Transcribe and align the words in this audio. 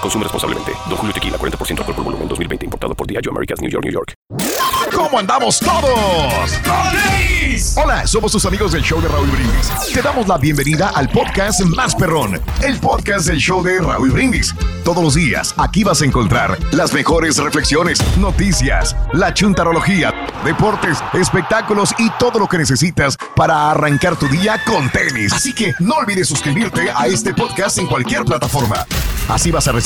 Consume 0.00 0.24
responsablemente. 0.24 0.72
Don 0.88 0.96
Julio 0.96 1.12
Tequila, 1.12 1.38
40% 1.38 1.78
alcohol 1.78 1.94
por 1.94 2.04
volumen, 2.04 2.28
2020. 2.28 2.64
Importado 2.64 2.94
por 2.94 3.06
Diageo 3.06 3.32
Americas, 3.32 3.60
New 3.60 3.70
York, 3.70 3.84
New 3.84 3.92
York. 3.92 4.14
¿Cómo 4.94 5.18
andamos 5.18 5.60
todos? 5.60 6.52
Hola, 7.76 8.06
somos 8.06 8.32
tus 8.32 8.44
amigos 8.44 8.72
del 8.72 8.82
show 8.82 9.00
de 9.00 9.08
Raúl 9.08 9.28
Brindis. 9.28 9.70
Te 9.92 10.02
damos 10.02 10.26
la 10.26 10.36
bienvenida 10.36 10.90
al 10.94 11.08
podcast 11.08 11.60
Más 11.62 11.94
Perrón, 11.94 12.40
el 12.62 12.78
podcast 12.78 13.26
del 13.26 13.38
show 13.38 13.62
de 13.62 13.80
Raúl 13.80 14.10
Brindis. 14.10 14.54
Todos 14.84 15.02
los 15.02 15.14
días 15.14 15.54
aquí 15.56 15.84
vas 15.84 16.02
a 16.02 16.04
encontrar 16.04 16.58
las 16.72 16.92
mejores 16.92 17.38
reflexiones, 17.38 17.98
noticias, 18.18 18.96
la 19.12 19.32
chuntarología, 19.32 20.12
deportes, 20.44 20.98
espectáculos 21.14 21.94
y 21.98 22.10
todo 22.18 22.38
lo 22.38 22.46
que 22.46 22.58
necesitas 22.58 23.16
para 23.34 23.70
arrancar 23.70 24.16
tu 24.16 24.28
día 24.28 24.60
con 24.64 24.90
tenis. 24.90 25.32
Así 25.32 25.52
que 25.54 25.74
no 25.78 25.94
olvides 25.94 26.28
suscribirte 26.28 26.90
a 26.94 27.06
este 27.06 27.32
podcast 27.32 27.78
en 27.78 27.86
cualquier 27.86 28.24
plataforma. 28.24 28.86
Así 29.28 29.50
vas 29.50 29.66
a 29.66 29.72
recibir 29.72 29.85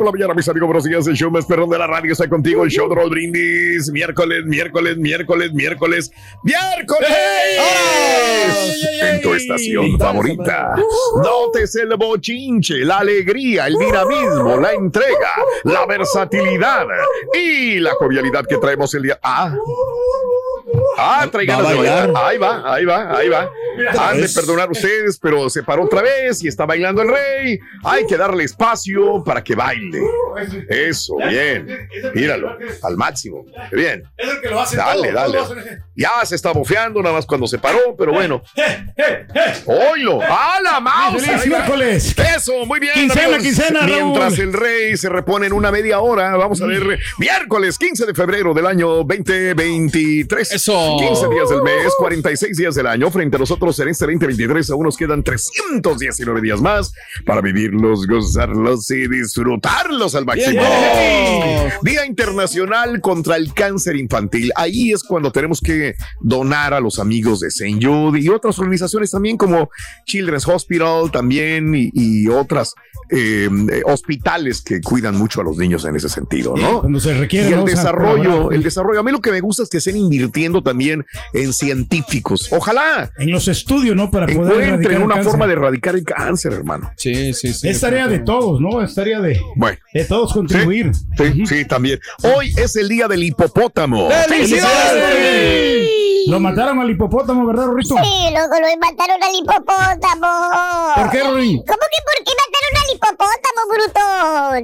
Por 0.00 0.06
la 0.06 0.12
mañana, 0.12 0.32
mis 0.32 0.48
amigos. 0.48 0.66
Buenos 0.66 0.84
días. 0.84 1.06
El 1.08 1.14
show 1.14 1.30
más 1.30 1.44
perrón 1.44 1.68
de 1.68 1.76
la 1.76 1.86
radio 1.86 2.10
está 2.12 2.26
contigo. 2.26 2.64
El 2.64 2.70
show 2.70 2.88
de 2.88 2.94
Raúl 2.94 3.10
Brindis. 3.10 3.90
Miércoles, 3.92 4.46
miércoles, 4.46 4.96
miércoles, 4.96 5.52
miércoles, 5.52 6.10
miércoles. 6.42 7.10
En 9.02 9.20
tu 9.20 9.34
estación 9.34 9.98
favorita. 9.98 10.74
Notes 11.22 11.76
el 11.76 11.94
bochinche, 11.98 12.78
la 12.78 13.00
alegría, 13.00 13.66
el 13.66 13.76
dinamismo, 13.76 14.56
la 14.56 14.72
entrega, 14.72 15.34
la 15.64 15.84
versatilidad 15.84 16.86
y 17.34 17.78
la 17.80 17.92
jovialidad 17.92 18.46
que 18.46 18.56
traemos 18.56 18.94
el 18.94 19.02
día. 19.02 19.20
Ah. 19.22 19.54
Ah, 20.98 21.28
trae 21.30 21.46
ganas 21.46 21.68
de 21.68 21.74
bailar. 21.76 22.12
Ahí 22.16 22.38
va, 22.38 22.74
ahí 22.74 22.84
va, 22.84 23.16
ahí 23.16 23.28
va. 23.28 23.50
Han 23.98 24.20
de 24.20 24.28
perdonar 24.28 24.70
ustedes, 24.70 25.18
pero 25.18 25.48
se 25.48 25.62
paró 25.62 25.84
otra 25.84 26.02
vez 26.02 26.42
y 26.42 26.48
está 26.48 26.66
bailando 26.66 27.02
el 27.02 27.08
rey. 27.08 27.58
Hay 27.84 28.06
que 28.06 28.16
darle 28.16 28.44
espacio 28.44 29.22
para 29.24 29.42
que 29.42 29.54
baile. 29.54 30.00
Eso, 30.68 31.16
bien. 31.28 31.88
Míralo, 32.14 32.56
al 32.82 32.96
máximo. 32.96 33.46
Bien. 33.72 34.02
Es 34.16 34.28
el 34.28 34.40
que 34.40 34.48
lo 34.48 34.60
hace 34.60 34.76
Dale, 34.76 35.12
dale. 35.12 35.38
Ya 35.96 36.24
se 36.24 36.34
está 36.36 36.52
bofeando 36.52 37.02
nada 37.02 37.14
más 37.14 37.26
cuando 37.26 37.46
se 37.46 37.58
paró, 37.58 37.94
pero 37.96 38.12
bueno. 38.12 38.42
¡Oilo! 39.66 40.20
¡A 40.22 40.58
la 40.62 40.80
mouse! 40.80 41.22
¡Feliz 41.24 41.42
Ahí 41.42 41.48
va. 41.48 41.58
miércoles! 41.58 42.14
Eso, 42.36 42.64
muy 42.66 42.80
bien. 42.80 42.94
Quincena, 42.94 43.38
quincena. 43.38 43.82
Mientras 43.82 44.38
el 44.38 44.52
rey 44.52 44.96
se 44.96 45.08
repone 45.08 45.46
en 45.46 45.52
una 45.52 45.70
media 45.70 46.00
hora, 46.00 46.36
vamos 46.36 46.60
a 46.62 46.66
ver 46.66 46.98
miércoles 47.18 47.78
15 47.78 48.06
de 48.06 48.14
febrero 48.14 48.54
del 48.54 48.66
año 48.66 48.88
2023. 49.04 50.52
Eso. 50.60 50.96
15 50.98 51.28
días 51.30 51.48
del 51.48 51.62
mes, 51.62 51.94
46 51.96 52.54
días 52.54 52.74
del 52.74 52.86
año. 52.86 53.10
Frente 53.10 53.36
a 53.36 53.38
nosotros 53.38 53.78
en 53.80 53.88
este 53.88 54.04
2023 54.04 54.68
aún 54.70 54.84
nos 54.84 54.96
quedan 54.96 55.22
319 55.22 56.42
días 56.42 56.60
más 56.60 56.92
para 57.24 57.40
vivirlos, 57.40 58.06
gozarlos 58.06 58.90
y 58.90 59.08
disfrutarlos 59.08 60.14
al 60.14 60.26
máximo. 60.26 60.60
Bien. 60.60 61.72
Día 61.82 62.04
Internacional 62.04 63.00
contra 63.00 63.36
el 63.36 63.54
Cáncer 63.54 63.96
Infantil. 63.96 64.52
Ahí 64.54 64.92
es 64.92 65.02
cuando 65.02 65.32
tenemos 65.32 65.62
que 65.62 65.94
donar 66.20 66.74
a 66.74 66.80
los 66.80 66.98
amigos 66.98 67.40
de 67.40 67.48
St. 67.48 67.78
Jude 67.80 68.20
y 68.20 68.28
otras 68.28 68.58
organizaciones 68.58 69.10
también 69.10 69.38
como 69.38 69.70
Children's 70.04 70.46
Hospital 70.46 71.10
también 71.10 71.74
y, 71.74 71.90
y 71.94 72.28
otras 72.28 72.74
eh, 73.12 73.48
eh, 73.72 73.82
hospitales 73.86 74.62
que 74.62 74.80
cuidan 74.80 75.16
mucho 75.16 75.40
a 75.40 75.44
los 75.44 75.56
niños 75.56 75.84
en 75.84 75.96
ese 75.96 76.08
sentido, 76.08 76.54
¿no? 76.56 76.80
Cuando 76.80 77.00
se 77.00 77.12
requiere. 77.14 77.50
Y 77.50 77.52
el 77.52 77.60
a 77.60 77.64
desarrollo, 77.64 78.22
colaborar. 78.22 78.54
el 78.54 78.62
desarrollo. 78.62 79.00
A 79.00 79.02
mí 79.02 79.10
lo 79.10 79.20
que 79.20 79.32
me 79.32 79.40
gusta 79.40 79.64
es 79.64 79.68
que 79.68 79.78
estén 79.78 79.96
invirtiendo 79.96 80.49
también 80.62 81.06
en 81.32 81.52
científicos. 81.52 82.48
Ojalá 82.52 83.10
En 83.18 83.30
los 83.30 83.48
estudios, 83.48 83.94
¿no? 83.96 84.10
Para 84.10 84.26
poder 84.26 84.62
encuentren 84.64 85.02
una 85.02 85.14
cáncer. 85.14 85.30
forma 85.30 85.46
de 85.46 85.52
erradicar 85.54 85.94
el 85.94 86.04
cáncer, 86.04 86.52
hermano. 86.52 86.90
Sí, 86.96 87.32
sí, 87.32 87.52
sí. 87.52 87.68
Es 87.68 87.80
tarea 87.80 88.08
de 88.08 88.18
todos, 88.18 88.60
¿no? 88.60 88.82
Es 88.82 88.94
tarea 88.94 89.20
de, 89.20 89.40
Bueno. 89.56 89.78
de 89.94 90.04
todos 90.04 90.32
contribuir. 90.32 90.90
Sí, 91.16 91.46
sí, 91.46 91.64
también. 91.64 92.00
Hoy 92.22 92.52
es 92.56 92.74
el 92.76 92.88
día 92.88 93.06
del 93.08 93.22
hipopótamo. 93.22 94.08
¡Felicidades! 94.28 95.88
Lo 96.30 96.38
mataron 96.38 96.78
al 96.78 96.88
hipopótamo, 96.88 97.44
¿verdad, 97.44 97.66
Rorrito? 97.66 97.96
Sí, 97.96 98.30
luego 98.32 98.54
lo 98.54 98.68
mataron 98.78 99.20
al 99.20 99.34
hipopótamo. 99.34 100.28
¿Por 100.94 101.10
qué, 101.10 101.24
Rory? 101.24 101.56
¿Cómo 101.66 101.66
que 101.66 101.74
por 102.06 102.14
qué 102.24 102.32
mataron 102.38 102.76
al 102.76 102.88
hipopótamo, 102.94 103.66
bruto? 103.68 103.98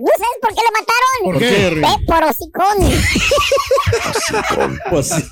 ¿No 0.07 0.13
sabes 0.17 0.39
por 0.41 0.55
qué 0.55 0.63
lo 0.63 0.71
mataron? 0.79 1.19
¿Por 1.25 1.35
qué, 1.39 1.71
Rory? 1.71 1.81
Ve 1.81 1.89
por 2.07 2.23
hocicón. 2.25 2.77
Pues 4.91 5.09
sí. 5.09 5.23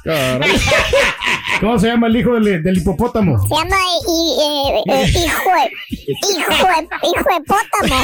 ¿Cómo 1.60 1.78
se 1.78 1.86
llama 1.88 2.06
el 2.08 2.16
hijo 2.16 2.32
del, 2.34 2.62
del 2.62 2.78
hipopótamo? 2.78 3.38
Se 3.42 3.48
llama 3.54 3.76
y, 4.08 4.36
eh, 4.40 4.82
eh, 4.86 5.06
hijo 5.08 5.50
de, 5.50 5.70
hijo 6.00 6.66
de, 6.66 6.88
hijo 7.08 7.28
de 7.30 7.40
pótamo. 7.46 7.96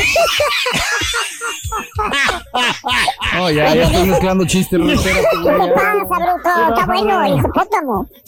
No, 3.35 3.51
ya, 3.51 3.75
ya 3.75 3.83
estoy 3.85 4.07
mezclando 4.07 4.45
chistes, 4.47 4.81
¿Qué 4.81 4.97
te 4.97 5.13
pasa, 5.73 6.03
bruto? 6.03 6.51
Está 6.69 6.87
bueno, 6.87 7.25
el 7.25 7.39
hipopótamo. 7.39 8.07
Hijo. 8.11 8.20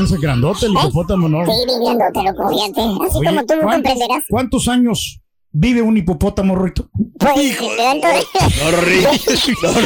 No 0.00 0.06
sé 0.06 0.16
grandote 0.18 0.66
el 0.66 0.72
hipopótamo, 0.72 1.28
¿no? 1.28 1.44
Sí, 1.44 1.52
viviéndote, 1.66 2.22
loco, 2.22 2.48
fíjate. 2.48 2.80
Así 2.80 3.18
Oye, 3.18 3.28
como 3.28 3.40
tú 3.40 3.46
¿cuántos- 3.46 3.72
comprenderás. 3.72 4.22
¿Cuántos 4.28 4.68
años 4.68 5.20
vive 5.58 5.80
un 5.80 5.96
hipopótamo, 5.96 6.54
Rorrito? 6.54 6.90
Pues, 7.18 7.58
entonces... 7.78 8.26
No, 8.62 8.70
Rory. 8.72 9.06
No. 9.62 9.68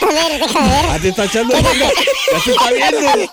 A 0.00 0.06
ver, 0.06 0.40
déjame 0.40 0.68
ver. 0.68 0.86
Ya 0.86 0.98
te 0.98 1.08
está 1.08 1.24
echando. 1.24 1.54
Ya 1.54 1.62
te 2.42 2.50
está 2.50 2.70
viendo. 2.70 3.32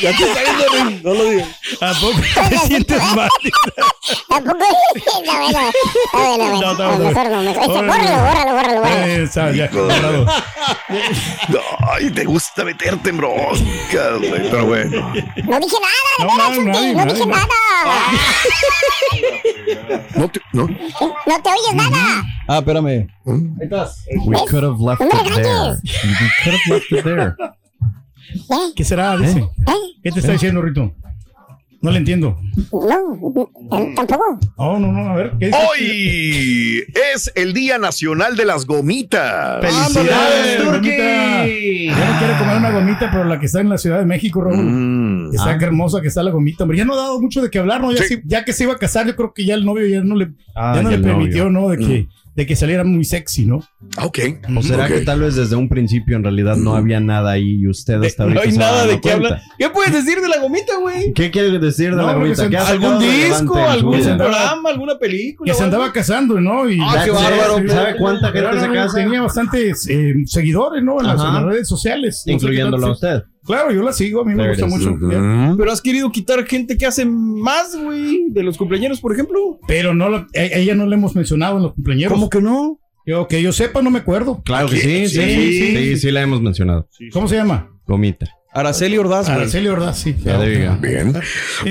Ya 0.00 0.16
te 0.16 0.24
está 0.24 0.40
viendo. 0.42 1.08
No 1.08 1.14
lo 1.14 1.24
digas. 1.24 1.48
¿A 1.80 1.92
poco 1.94 2.20
te 2.48 2.58
sientes 2.58 3.02
mal? 3.14 3.28
Tampoco. 4.28 4.64
No, 5.26 5.38
bueno. 5.38 5.58
A 6.12 6.18
ver, 6.18 6.40
a 6.40 6.50
ver. 6.50 6.60
No, 6.60 6.74
no, 6.74 6.98
no. 6.98 7.04
Mejor 7.04 7.30
no, 7.30 7.42
mejor. 7.42 7.68
Bórralo, 7.68 8.22
bórralo, 8.22 8.52
bórralo, 8.54 8.80
bórralo. 8.80 9.06
Eh. 9.06 9.28
Ay, 11.92 12.10
te 12.10 12.24
gusta 12.24 12.64
meterte 12.64 13.10
en 13.10 13.16
broncas, 13.18 14.18
güey. 14.18 14.50
Pero 14.50 14.66
bueno. 14.66 15.12
No 15.44 15.60
dije 15.60 15.76
nada, 15.80 16.00
de 16.18 16.24
No, 16.24 16.30
veras, 16.32 16.48
nadie, 16.48 16.94
no 16.94 17.04
nadie, 17.04 17.14
dije 17.14 17.26
nadie. 17.26 17.71
Nada. 17.84 18.06
No 20.16 20.28
te, 20.28 20.40
no. 20.52 20.66
No 20.66 21.42
te 21.42 21.48
oyes 21.50 21.74
nada. 21.74 22.22
Ah, 22.48 22.58
espérame. 22.58 23.08
Ahí 23.26 23.50
estás. 23.60 24.04
We 24.26 24.36
could 24.48 24.64
have 24.64 24.80
left 24.80 25.00
it 25.00 25.34
there. 25.34 25.76
We 25.82 26.30
could 26.42 26.54
have 26.54 26.66
left 26.68 26.92
it 26.92 27.04
there. 27.04 27.34
¿Eh? 28.50 28.72
¿Qué 28.76 28.84
será? 28.84 29.16
Dice. 29.16 29.38
¿Eh? 29.40 29.48
¿Qué 30.02 30.12
te 30.12 30.20
está 30.20 30.32
diciendo, 30.32 30.60
Rito? 30.62 30.92
No 31.82 31.90
le 31.90 31.98
entiendo. 31.98 32.38
No, 32.72 33.34
eh, 33.76 33.94
tampoco. 33.96 34.38
Oh, 34.56 34.78
no, 34.78 34.92
no, 34.92 35.10
a 35.10 35.16
ver. 35.16 35.32
¿qué 35.38 35.46
dice? 35.46 35.58
Hoy 35.68 36.84
es 37.14 37.32
el 37.34 37.52
Día 37.52 37.76
Nacional 37.78 38.36
de 38.36 38.44
las 38.44 38.66
Gomitas. 38.66 39.60
¡Felicidades, 39.60 40.60
¡Ándale, 40.60 40.78
gomita! 40.78 41.46
Yo 41.46 42.12
no 42.12 42.18
quiero 42.20 42.38
comer 42.38 42.56
una 42.58 42.70
gomita, 42.70 43.10
pero 43.10 43.24
la 43.24 43.40
que 43.40 43.46
está 43.46 43.60
en 43.60 43.68
la 43.68 43.78
Ciudad 43.78 43.98
de 43.98 44.06
México, 44.06 44.40
Raúl. 44.42 44.58
Mm. 44.62 45.34
Está 45.34 45.58
qué 45.58 45.64
hermosa 45.64 46.00
que 46.00 46.08
está 46.08 46.22
la 46.22 46.30
gomita, 46.30 46.62
hombre. 46.64 46.78
Ya 46.78 46.84
no 46.84 46.92
ha 46.94 46.96
dado 46.98 47.20
mucho 47.20 47.42
de 47.42 47.50
qué 47.50 47.58
hablar, 47.58 47.80
¿no? 47.80 47.90
Ya, 47.92 48.02
Sí. 48.04 48.14
si- 48.14 48.22
ya 48.26 48.44
que 48.44 48.52
se 48.52 48.62
iba 48.64 48.74
a 48.74 48.78
casar, 48.78 49.06
yo 49.06 49.16
creo 49.16 49.32
que 49.34 49.44
ya 49.44 49.54
el 49.54 49.64
novio 49.64 49.86
ya 49.88 50.02
no 50.02 50.14
le, 50.14 50.30
Ah, 50.54 50.74
ya 50.76 50.82
no 50.82 50.90
ya 50.90 50.96
le 50.98 51.02
novio. 51.02 51.16
permitió, 51.18 51.50
¿no? 51.50 51.68
De 51.68 51.78
que 51.78 52.06
de 52.34 52.46
que 52.46 52.56
saliera 52.56 52.82
muy 52.82 53.04
sexy, 53.04 53.44
¿no? 53.44 53.62
Ok. 54.02 54.18
¿O 54.56 54.62
será 54.62 54.88
que 54.88 55.00
tal 55.02 55.20
vez 55.20 55.36
desde 55.36 55.54
un 55.54 55.68
principio 55.68 56.16
en 56.16 56.22
realidad 56.22 56.56
no 56.56 56.74
había 56.74 56.98
nada 56.98 57.32
ahí 57.32 57.60
y 57.60 57.68
usted 57.68 58.02
hasta 58.02 58.24
No 58.24 58.28
ahorita 58.30 58.42
hay 58.44 58.52
se 58.52 58.58
va 58.58 58.64
nada 58.64 58.86
de 58.86 59.00
qué 59.02 59.12
hablar. 59.12 59.40
¿Qué 59.58 59.68
puedes 59.68 59.92
decir 59.92 60.18
de 60.20 60.28
la 60.28 60.38
gomita, 60.40 60.78
güey? 60.80 61.12
¿Qué 61.12 61.30
quiere 61.30 61.58
decir 61.58 61.90
de 61.90 61.96
No, 61.96 62.06
la 62.06 62.14
gomita? 62.14 62.36
se- 62.36 62.48
¿Qué 62.48 62.56
ha 62.56 62.68
¿Algún 62.68 62.98
disco? 63.00 63.54
¿Algún 63.56 64.00
programa? 64.00 64.70
¿Alguna 64.70 64.98
película? 64.98 65.52
Que 65.52 65.56
se 65.58 65.62
andaba 65.64 65.92
casando, 65.92 66.40
¿no? 66.40 66.68
Y 66.70 66.78
Ah, 66.80 67.02
qué 67.04 67.10
bárbaro. 67.10 67.68
¿Sabe 67.68 67.96
cuánta 67.98 68.32
gente 68.32 68.60
se 68.60 68.72
casa? 68.72 68.94
Tenía 68.96 69.20
bastantes 69.22 69.86
eh, 69.90 70.14
seguidores, 70.24 70.82
¿no? 70.82 71.00
En 71.00 71.06
las, 71.08 71.20
Ajá. 71.20 71.28
en 71.28 71.34
las 71.34 71.44
redes 71.44 71.68
sociales. 71.68 72.22
No 72.26 72.32
Incluyéndolo 72.32 72.86
a 72.86 72.92
usted. 72.92 73.22
Claro, 73.44 73.72
yo 73.72 73.82
la 73.82 73.92
sigo, 73.92 74.20
a 74.20 74.24
mí 74.24 74.34
me 74.34 74.48
gusta 74.48 74.66
mucho. 74.66 74.96
Pero 75.56 75.72
has 75.72 75.82
querido 75.82 76.10
quitar 76.12 76.44
gente 76.46 76.76
que 76.76 76.86
hace 76.86 77.04
más, 77.04 77.76
güey, 77.76 78.26
de 78.28 78.42
los 78.42 78.56
cumpleaños, 78.56 79.00
por 79.00 79.12
ejemplo. 79.12 79.58
Pero 79.66 79.94
no, 79.94 80.08
lo- 80.08 80.16
a 80.18 80.26
a 80.34 80.42
ella 80.58 80.74
no 80.74 80.86
le 80.86 80.94
hemos 80.96 81.14
mencionado 81.16 81.56
en 81.56 81.64
los 81.64 81.74
cumpleaños. 81.74 82.12
¿Cómo 82.12 82.30
que 82.30 82.40
no? 82.40 82.78
Yo, 83.04 83.26
que 83.26 83.42
yo 83.42 83.52
sepa, 83.52 83.82
no 83.82 83.90
me 83.90 83.98
acuerdo. 83.98 84.42
Claro 84.44 84.68
que 84.68 84.80
¿Quién? 84.80 85.08
sí, 85.08 85.20
sí, 85.20 85.52
sí, 85.52 85.76
sí, 85.76 85.96
sí, 85.96 86.10
la 86.12 86.22
hemos 86.22 86.40
mencionado. 86.40 86.88
¿Cómo 87.12 87.26
se 87.26 87.34
llama? 87.36 87.68
Gomita. 87.86 88.30
Araceli 88.54 88.98
Ordaz, 88.98 89.26
güey. 89.28 89.38
Araceli 89.38 89.68
Ordaz, 89.68 89.98
sí. 89.98 90.14
Ya 90.22 90.38
te 90.38 90.46
diga. 90.46 90.76
Bien. 90.78 91.14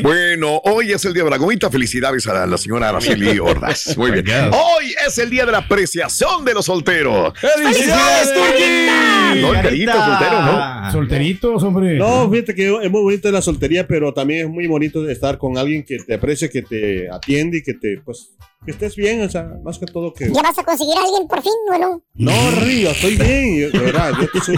Bueno, 0.02 0.60
hoy 0.64 0.92
es 0.92 1.06
el 1.06 1.14
día 1.14 1.24
de 1.24 1.30
la 1.30 1.38
gomita. 1.38 1.70
Felicidades 1.70 2.26
a 2.26 2.48
la 2.48 2.58
señora 2.58 2.90
Araceli 2.90 3.38
Ordaz. 3.40 3.96
Muy 3.98 4.10
bien. 4.10 4.50
Hoy 4.52 4.96
es 5.06 5.16
el 5.20 5.30
día 5.30 5.46
de 5.46 5.52
la 5.52 5.60
apreciación 5.60 6.44
de 6.44 6.56
los 6.56 6.66
solteros. 6.66 7.34
¡Felicidades, 7.40 8.34
Turki! 8.34 9.42
No, 9.42 9.52
carito 9.54 9.94
soltero, 9.94 10.42
¿no? 10.42 10.92
Solteritos, 10.92 11.64
hombre. 11.64 11.98
No, 11.98 12.30
fíjate 12.32 12.56
que 12.56 12.68
es 12.84 12.90
muy 12.92 13.02
bonita 13.02 13.30
la 13.32 13.44
soltería, 13.44 13.86
pero 13.88 14.12
también 14.12 14.48
es 14.48 14.50
muy 14.52 14.66
bonito 14.66 15.08
estar 15.08 15.38
con 15.38 15.60
alguien 15.60 15.84
que 15.84 16.00
te 16.00 16.16
aprecia, 16.16 16.50
que 16.50 16.64
te 16.64 17.08
atiende 17.12 17.60
y 17.60 17.64
que 17.64 17.76
te, 17.76 18.02
pues, 18.04 18.32
que 18.64 18.72
estés 18.72 18.96
bien, 18.96 19.22
o 19.22 19.30
sea, 19.30 19.48
más 19.64 19.80
que 19.80 19.88
todo 19.88 20.14
que... 20.14 20.32
¿Ya 20.32 20.42
vas 20.44 20.58
a 20.58 20.64
conseguir 20.64 20.96
a 20.96 21.02
alguien 21.02 21.28
por 21.28 21.42
fin 21.42 21.52
o 21.74 21.78
no? 21.80 22.04
No, 22.14 22.52
Río, 22.62 22.92
estoy 22.92 23.16
bien, 23.16 23.60
yo- 23.60 23.72
de 23.72 23.80
verdad, 23.86 24.12
yo 24.20 24.28
estoy, 24.40 24.56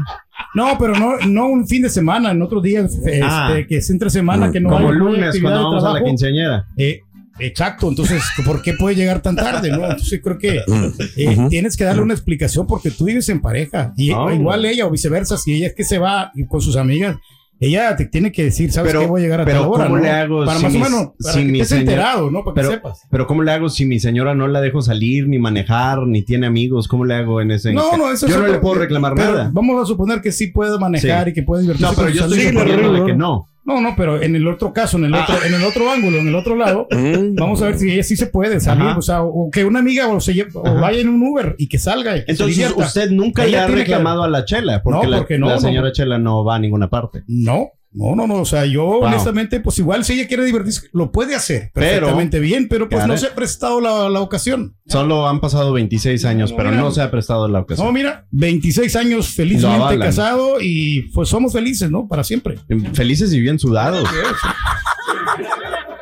no, 0.55 0.77
pero 0.77 0.93
no, 0.95 1.17
no 1.27 1.47
un 1.47 1.67
fin 1.67 1.81
de 1.83 1.89
semana, 1.89 2.31
en 2.31 2.41
otros 2.41 2.61
días, 2.63 2.93
este, 2.93 3.21
Ah. 3.23 3.55
que 3.67 3.77
es 3.77 3.89
entre 3.89 4.09
semana, 4.09 4.51
que 4.51 4.59
no 4.59 4.69
Como 4.69 4.89
hay 4.89 4.95
lunes 4.95 5.39
cuando 5.41 5.63
vamos 5.63 5.83
a 5.83 5.93
la 5.93 6.03
quinceañera. 6.03 6.65
Eh, 6.77 7.01
exacto, 7.39 7.87
entonces, 7.87 8.23
¿por 8.45 8.61
qué 8.61 8.73
puede 8.73 8.95
llegar 8.95 9.21
tan 9.21 9.35
tarde? 9.35 9.69
No? 9.71 9.83
Entonces 9.85 10.19
creo 10.23 10.37
que 10.37 10.61
eh, 11.15 11.37
tienes 11.49 11.77
que 11.77 11.83
darle 11.83 12.01
una 12.01 12.13
explicación 12.13 12.67
porque 12.67 12.91
tú 12.91 13.05
vives 13.05 13.29
en 13.29 13.41
pareja 13.41 13.93
y 13.95 14.11
Oh. 14.11 14.31
igual 14.31 14.65
ella 14.65 14.85
o 14.85 14.91
viceversa, 14.91 15.37
si 15.37 15.53
ella 15.55 15.67
es 15.67 15.73
que 15.75 15.83
se 15.83 15.99
va 15.99 16.31
con 16.49 16.61
sus 16.61 16.75
amigas, 16.75 17.15
ella 17.59 17.95
te 17.95 18.05
tiene 18.05 18.31
que 18.31 18.43
decir, 18.43 18.71
¿sabes 18.71 18.91
Pero- 18.91 19.01
qué? 19.01 19.07
Voy 19.07 19.21
a 19.21 19.23
llegar 19.23 19.41
a 19.41 19.45
pero 19.45 19.61
tal 19.61 19.69
hora, 19.69 19.83
¿cómo 19.85 19.97
¿no? 19.97 20.03
le 20.03 20.09
hago 20.09 20.45
Para 20.45 20.57
si 20.59 20.63
más 20.65 20.75
o 20.75 20.79
menos, 20.79 21.07
para 21.21 21.33
si 21.33 21.39
que 21.39 21.45
mi 21.51 21.59
estés 21.61 21.79
señora- 21.79 21.91
enterado, 21.91 22.31
¿no? 22.31 22.43
Para 22.43 22.55
Pero, 22.55 22.69
que 22.69 22.75
sepas. 22.75 23.01
pero 23.09 23.27
¿cómo 23.27 23.43
le 23.43 23.51
hago 23.51 23.69
si 23.69 23.85
mi 23.85 23.99
señora 23.99 24.35
no 24.35 24.47
la 24.47 24.61
dejo 24.61 24.81
salir, 24.81 25.27
ni 25.27 25.39
manejar, 25.39 25.99
ni 26.05 26.21
tiene 26.23 26.47
amigos? 26.47 26.87
¿Cómo 26.87 27.05
le 27.05 27.15
hago 27.15 27.41
en 27.41 27.51
ese? 27.51 27.73
No, 27.73 27.97
no, 27.97 28.11
eso 28.11 28.27
Yo 28.27 28.33
es 28.33 28.37
no 28.39 28.43
otro- 28.45 28.53
le 28.53 28.59
puedo 28.59 28.75
reclamar 28.75 29.13
pero 29.15 29.31
nada. 29.31 29.49
Vamos 29.53 29.81
a 29.81 29.85
suponer 29.85 30.21
que 30.21 30.31
sí 30.31 30.47
puede 30.47 30.77
manejar 30.77 31.25
Sí. 31.25 31.29
y 31.31 31.33
que 31.33 31.43
puede 31.43 31.63
divertirse. 31.63 31.91
No, 31.91 31.97
pero 31.97 32.09
yo 32.13 32.23
estoy 32.25 32.39
suponiendo 32.41 32.93
de 32.93 33.05
que 33.05 33.13
no. 33.15 33.47
No, 33.67 33.81
no, 33.81 33.95
pero 33.97 34.21
en 34.21 34.33
el 34.35 34.47
otro 34.47 34.71
caso, 34.71 34.97
en 34.97 35.03
el 35.05 35.13
otro, 35.13 35.35
en 35.45 35.53
el 35.53 35.63
otro 35.63 35.91
ángulo, 35.91 36.19
en 36.19 36.29
el 36.29 36.35
otro 36.35 36.55
lado, 36.55 36.87
vamos 37.35 37.61
a 37.61 37.65
ver 37.65 37.77
si 37.77 37.91
ella 37.91 38.01
sí 38.03 38.15
se 38.15 38.27
puede 38.27 38.61
salir, 38.61 38.87
Ajá. 38.87 38.97
o 38.97 39.01
sea, 39.01 39.23
o 39.23 39.49
que 39.51 39.65
una 39.65 39.79
amiga 39.79 40.07
o, 40.07 40.21
se 40.21 40.33
lleve- 40.33 40.51
o 40.53 40.63
vaya 40.75 41.01
en 41.01 41.09
un 41.09 41.21
Uber 41.21 41.53
y 41.57 41.67
que 41.67 41.77
salga. 41.77 42.15
y 42.15 42.23
que 42.23 42.31
Entonces, 42.31 42.73
usted 42.75 43.11
nunca 43.11 43.43
Ella 43.43 43.57
le 43.57 43.63
ha 43.63 43.67
que- 43.67 43.75
reclamado 43.75 44.23
a 44.23 44.29
la 44.29 44.45
Chela, 44.45 44.81
porque, 44.81 45.05
No, 45.05 45.11
la- 45.11 45.17
porque 45.17 45.37
no, 45.37 45.47
la, 45.47 45.55
no. 45.55 45.59
señora 45.59 45.91
Chela 45.91 46.17
no 46.17 46.45
va 46.45 46.55
a 46.55 46.59
ninguna 46.59 46.89
parte. 46.89 47.23
No, 47.27 47.71
no, 47.97 48.15
no, 48.15 48.27
no, 48.27 48.35
o 48.41 48.45
sea, 48.45 48.65
yo 48.65 48.85
honestamente, 48.99 49.59
pues 49.59 49.79
igual 49.79 50.05
si 50.05 50.13
ella 50.13 50.27
quiere 50.27 50.45
divertirse, 50.45 50.87
lo 50.93 51.11
puede 51.11 51.35
hacer 51.35 51.71
Pero- 51.73 51.91
perfectamente 52.07 52.39
bien, 52.39 52.67
pero 52.69 52.87
pues 52.87 52.99
Claro. 52.99 53.13
no 53.13 53.17
se 53.17 53.27
ha 53.27 53.35
prestado 53.35 53.81
la, 53.81 54.07
la 54.09 54.21
ocasión. 54.21 54.75
Solo 54.87 55.27
han 55.27 55.39
pasado 55.41 55.73
26 55.73 56.23
años, 56.25 56.53
pero 56.53 56.69
mira. 56.69 56.81
no 56.81 56.91
se 56.91 57.01
ha 57.01 57.09
prestado 57.11 57.47
la 57.47 57.59
ocasión. 57.59 57.87
No, 57.87 57.91
mira, 57.93 58.25
26 58.31 58.95
años 58.95 59.27
felizmente 59.29 59.97
casado 59.99 60.57
y 60.61 61.09
pues 61.13 61.29
somos 61.29 61.53
felices, 61.53 61.89
¿no? 61.91 62.07
Para 62.07 62.23
siempre. 62.23 62.57
Felices 62.93 63.33
y 63.33 63.39
bien 63.39 63.59
sudados. 63.59 64.07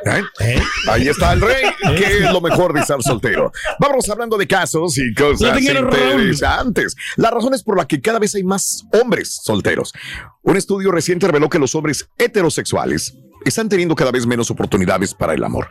¿Eh? 0.06 0.60
Ahí 0.88 1.08
está 1.08 1.32
el 1.32 1.40
rey, 1.40 1.64
que 1.96 2.04
es 2.04 2.32
lo 2.32 2.40
mejor 2.40 2.72
de 2.72 2.80
estar 2.80 3.02
soltero. 3.02 3.52
Vamos 3.78 4.08
hablando 4.08 4.36
de 4.38 4.46
casos 4.46 4.96
y 4.98 5.12
cosas 5.14 5.60
interesantes. 5.60 6.94
Las 7.16 7.32
razones 7.32 7.62
por 7.62 7.76
las 7.76 7.86
que 7.86 8.00
cada 8.00 8.18
vez 8.18 8.34
hay 8.34 8.44
más 8.44 8.84
hombres 8.92 9.40
solteros. 9.42 9.92
Un 10.42 10.56
estudio 10.56 10.92
reciente 10.92 11.26
reveló 11.26 11.48
que 11.48 11.58
los 11.58 11.74
hombres 11.74 12.08
heterosexuales 12.18 13.16
están 13.48 13.68
teniendo 13.68 13.94
cada 13.94 14.10
vez 14.10 14.26
menos 14.26 14.50
oportunidades 14.50 15.14
para 15.14 15.34
el 15.34 15.44
amor. 15.44 15.68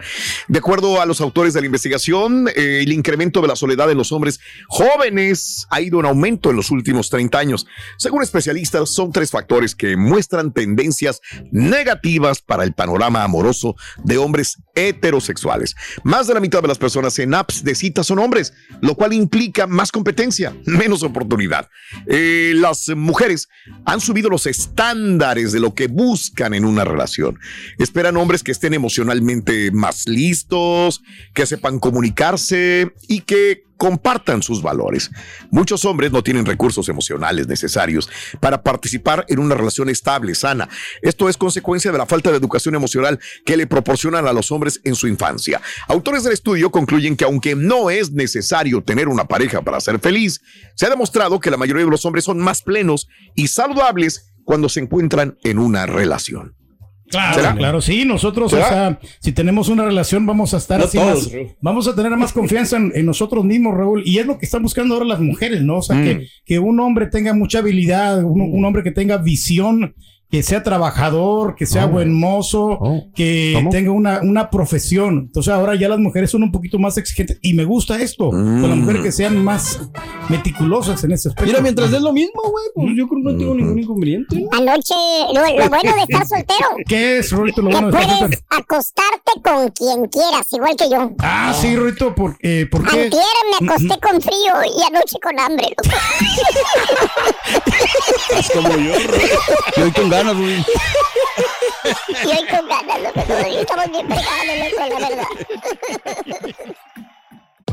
De 0.48 0.60
acuerdo 0.60 1.02
a 1.02 1.06
los 1.06 1.22
autores 1.22 1.54
de 1.54 1.62
la 1.62 1.66
investigación, 1.66 2.48
eh, 2.56 2.82
el 2.84 2.92
incremento 2.92 3.42
de 3.42 3.48
la 3.48 3.56
soledad 3.56 3.88
de 3.88 3.96
los 3.96 4.12
hombres 4.12 4.40
jóvenes 4.68 5.68
ha 5.70 5.82
ido 5.82 6.00
en 6.00 6.06
aumento 6.06 6.50
en 6.50 6.56
los 6.56 6.72
últimos 6.72 7.10
30 7.10 7.38
años. 7.38 7.68
Según 7.98 8.24
especialistas, 8.24 8.90
son 8.90 9.12
tres 9.12 9.32
factores 9.32 9.76
que 9.76 9.98
muestran 9.98 10.54
tendencias 10.54 11.22
negativas 11.52 12.42
para 12.42 12.64
el 12.64 12.74
panorama 12.74 13.24
amoroso 13.24 13.76
de 14.04 14.18
hombres 14.18 14.58
heterosexuales. 14.76 15.76
Más 16.04 16.28
de 16.28 16.34
la 16.34 16.40
mitad 16.40 16.62
de 16.62 16.68
las 16.68 16.78
personas 16.78 17.18
en 17.20 17.34
apps 17.34 17.64
de 17.64 17.76
citas 17.76 18.08
son 18.08 18.20
hombres, 18.20 18.54
lo 18.82 18.96
cual 18.96 19.14
implica 19.14 19.68
más 19.68 19.92
competencia, 19.92 20.56
menos 20.66 21.04
oportunidad. 21.04 21.70
Eh, 22.08 22.54
las 22.56 22.90
mujeres 22.96 23.48
han 23.86 24.02
subido 24.02 24.30
los 24.30 24.46
estándares 24.46 25.52
de 25.52 25.60
lo 25.60 25.74
que 25.74 25.88
buscan 25.88 26.54
en 26.54 26.66
una 26.66 26.84
relación. 26.84 27.40
Esperan 27.78 28.18
hombres 28.18 28.44
que 28.44 28.52
estén 28.52 28.74
emocionalmente 28.74 29.72
más 29.72 30.08
listos, 30.08 31.02
que 31.34 31.46
sepan 31.46 31.80
comunicarse 31.80 32.92
y 33.08 33.22
que 33.22 33.66
compartan 33.78 34.42
sus 34.42 34.62
valores. 34.62 35.12
Muchos 35.52 35.86
hombres 35.86 36.12
no 36.12 36.24
tienen 36.24 36.46
recursos 36.46 36.90
emocionales 36.90 37.48
necesarios 37.48 38.10
para 38.40 38.64
participar 38.64 39.26
en 39.28 39.40
una 39.40 39.56
relación 39.56 39.90
estable, 39.90 40.36
sana. 40.36 40.70
Esto 41.02 41.30
es 41.30 41.38
consecuencia 41.38 41.92
de 41.92 41.98
la 41.98 42.06
falta 42.06 42.32
de 42.32 42.38
educación 42.38 42.76
emocional 42.76 43.20
que 43.46 43.58
le 43.58 43.68
proporcionan 43.68 44.28
a 44.28 44.34
los 44.34 44.52
hombres 44.52 44.80
en 44.84 44.96
su 44.96 45.08
infancia. 45.08 45.62
Autores 45.88 46.24
del 46.24 46.34
estudio 46.34 46.72
concluyen 46.72 47.16
que 47.16 47.26
aunque 47.26 47.56
no 47.56 47.90
es 47.90 48.12
necesario 48.12 48.84
tener 48.84 49.08
una 49.08 49.26
pareja 49.26 49.62
para 49.62 49.80
ser 49.80 50.00
feliz, 50.00 50.42
se 50.76 50.86
ha 50.86 50.90
demostrado 50.90 51.40
que 51.40 51.52
la 51.52 51.58
mayoría 51.58 51.86
de 51.86 51.92
los 51.92 52.06
hombres 52.06 52.26
son 52.26 52.40
más 52.40 52.62
plenos 52.62 53.08
y 53.36 53.48
saludables 53.48 54.34
cuando 54.44 54.70
se 54.70 54.80
encuentran 54.80 55.38
en 55.44 55.60
una 55.60 55.86
relación. 55.86 56.56
Claro, 57.08 57.36
¿Será? 57.36 57.56
claro, 57.56 57.82
sí, 57.82 58.04
nosotros, 58.04 58.52
¿Será? 58.52 58.66
o 58.66 58.68
sea, 58.70 59.00
si 59.20 59.32
tenemos 59.32 59.70
una 59.70 59.86
relación, 59.86 60.26
vamos 60.26 60.54
a 60.54 60.58
estar 60.58 60.80
No 60.80 60.86
así 60.86 60.98
todos, 60.98 61.24
más- 61.26 61.32
Raúl. 61.34 61.48
vamos 61.62 61.88
a 61.88 61.96
tener 61.96 62.12
más 62.18 62.34
confianza 62.34 62.78
en, 62.78 62.92
en 62.96 63.06
nosotros 63.06 63.46
mismos, 63.46 63.76
Raúl, 63.76 64.02
y 64.06 64.18
es 64.18 64.26
lo 64.26 64.38
que 64.40 64.46
están 64.46 64.64
buscando 64.64 64.96
ahora 64.96 65.06
las 65.06 65.20
mujeres, 65.20 65.62
¿no? 65.62 65.78
O 65.78 65.82
sea, 65.84 65.96
Mm. 65.98 66.04
que, 66.04 66.28
que 66.46 66.60
un 66.60 66.80
hombre 66.80 67.08
tenga 67.08 67.34
mucha 67.36 67.60
habilidad, 67.60 68.24
un, 68.24 68.42
un 68.42 68.66
hombre 68.66 68.82
que 68.84 68.92
tenga 68.92 69.18
visión, 69.18 69.94
que 70.36 70.44
sea 70.44 70.62
trabajador, 70.64 71.56
que 71.56 71.66
sea 71.66 71.86
Oh. 71.86 71.90
buen 71.92 72.14
mozo, 72.14 72.78
Oh. 72.82 73.04
que 73.16 73.54
¿Cómo? 73.56 73.70
tenga 73.70 73.92
una, 73.92 74.20
una 74.22 74.50
profesión. 74.50 75.28
Entonces 75.28 75.54
ahora 75.54 75.76
ya 75.76 75.88
las 75.88 75.98
mujeres 76.00 76.30
son 76.30 76.44
un 76.44 76.52
poquito 76.52 76.78
más 76.78 76.98
exigentes 76.98 77.40
y 77.42 77.54
me 77.54 77.64
gusta 77.64 78.02
esto, 78.02 78.32
con 78.32 78.68
las 78.68 78.78
mujeres 78.78 79.02
que 79.02 79.14
sean 79.14 79.42
más 79.42 79.80
meticulosas 80.28 81.02
en 81.06 81.14
ese 81.14 81.30
aspecto. 81.30 81.48
Mira, 81.50 81.62
mientras 81.62 81.94
es 81.94 82.02
lo 82.02 82.12
mismo, 82.12 82.42
güey, 82.52 82.66
pues 82.76 82.88
yo 82.98 83.08
creo 83.08 83.24
que 83.24 83.32
no 83.32 83.38
tengo 83.38 83.56
ningún 83.56 83.80
inconveniente. 83.80 84.46
Anoche, 84.52 84.94
lo, 85.34 85.40
lo 85.42 85.70
bueno 85.70 85.94
de 85.96 86.02
estar 86.02 86.28
soltero, 86.28 86.68
¿Qué 86.86 87.20
es, 87.20 87.32
Rorito, 87.32 87.62
lo 87.62 87.70
bueno 87.70 87.90
de 87.92 87.98
estar 87.98 88.08
puedes 88.20 88.20
soltero? 88.20 88.44
acostarte 88.50 89.32
con 89.42 89.70
quien 89.70 90.06
quieras, 90.10 90.48
igual 90.52 90.76
que 90.76 90.90
yo. 90.90 91.12
Ah, 91.20 91.56
sí, 91.58 91.78
Rorito, 91.78 92.14
¿por, 92.14 92.36
eh, 92.42 92.68
¿por 92.70 92.84
qué? 92.90 93.04
Antier 93.04 93.24
me 93.62 93.68
acosté 93.70 94.00
con 94.02 94.20
frío 94.22 94.54
y 94.78 94.84
anoche 94.94 95.16
con 95.24 95.40
hambre. 95.40 95.68
Es 98.38 98.50
como 98.52 98.70
yo, 98.70 98.94
Yo 99.78 99.94
con 99.94 100.10
ganas, 100.10 100.25
güey. 100.34 100.66
Y 102.24 102.28
hoy 102.28 102.48
con 102.48 102.68
ganas. 102.68 103.14
Todavía 103.14 103.62
Estamos 103.62 103.92
bien 103.92 104.08
pegados, 104.08 104.58
loco, 104.58 105.00
la 105.00 105.10
verdad. 105.10 106.76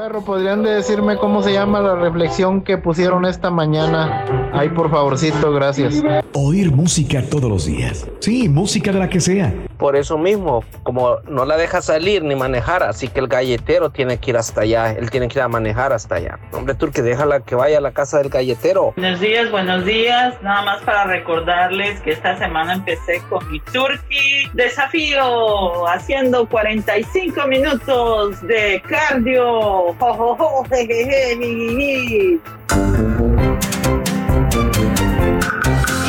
Perro, 0.00 0.24
¿podrían 0.24 0.62
decirme 0.62 1.18
cómo 1.18 1.42
se 1.42 1.52
llama 1.52 1.78
la 1.82 1.94
reflexión 1.94 2.62
que 2.62 2.78
pusieron 2.78 3.26
esta 3.26 3.50
mañana? 3.50 4.24
Ay, 4.50 4.70
por 4.70 4.90
favorcito, 4.90 5.52
gracias. 5.52 6.02
Oír 6.32 6.72
música 6.72 7.22
todos 7.28 7.50
los 7.50 7.66
días. 7.66 8.08
Sí, 8.20 8.48
música 8.48 8.92
de 8.92 8.98
la 8.98 9.10
que 9.10 9.20
sea. 9.20 9.52
Por 9.76 9.96
eso 9.96 10.16
mismo, 10.16 10.64
como 10.84 11.18
no 11.28 11.44
la 11.44 11.58
deja 11.58 11.82
salir 11.82 12.22
ni 12.22 12.34
manejar, 12.34 12.82
así 12.82 13.08
que 13.08 13.20
el 13.20 13.28
galletero 13.28 13.90
tiene 13.90 14.16
que 14.16 14.30
ir 14.30 14.38
hasta 14.38 14.62
allá. 14.62 14.90
Él 14.92 15.10
tiene 15.10 15.28
que 15.28 15.38
ir 15.38 15.42
a 15.42 15.48
manejar 15.48 15.92
hasta 15.92 16.14
allá. 16.14 16.38
Hombre, 16.52 16.74
tú 16.74 16.90
que 16.90 17.02
déjala 17.02 17.40
que 17.40 17.54
vaya 17.54 17.76
a 17.76 17.80
la 17.82 17.92
casa 17.92 18.18
del 18.18 18.30
galletero. 18.30 18.94
Buenos 18.96 19.20
días, 19.20 19.50
buenos 19.50 19.84
días. 19.84 20.34
Nada 20.42 20.62
más 20.62 20.82
para 20.82 21.04
recordarles 21.04 22.00
que 22.00 22.12
esta 22.12 22.38
semana 22.38 22.72
empecé 22.74 23.20
con 23.28 23.46
mi 23.50 23.60
Turkey 23.60 24.48
desafío, 24.54 25.86
haciendo 25.88 26.46
45 26.48 27.46
minutos 27.46 28.40
de 28.46 28.82
cardio. 28.88 29.89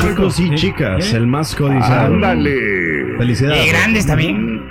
Chicos 0.01 0.39
y 0.39 0.55
chicas, 0.55 1.13
el 1.13 1.27
más 1.27 1.55
codiciado. 1.55 2.15
Ándale. 2.15 2.80
Felicidades. 3.21 3.63
Qué 3.65 3.69
grande 3.71 3.99
está 3.99 4.15
bien. 4.15 4.61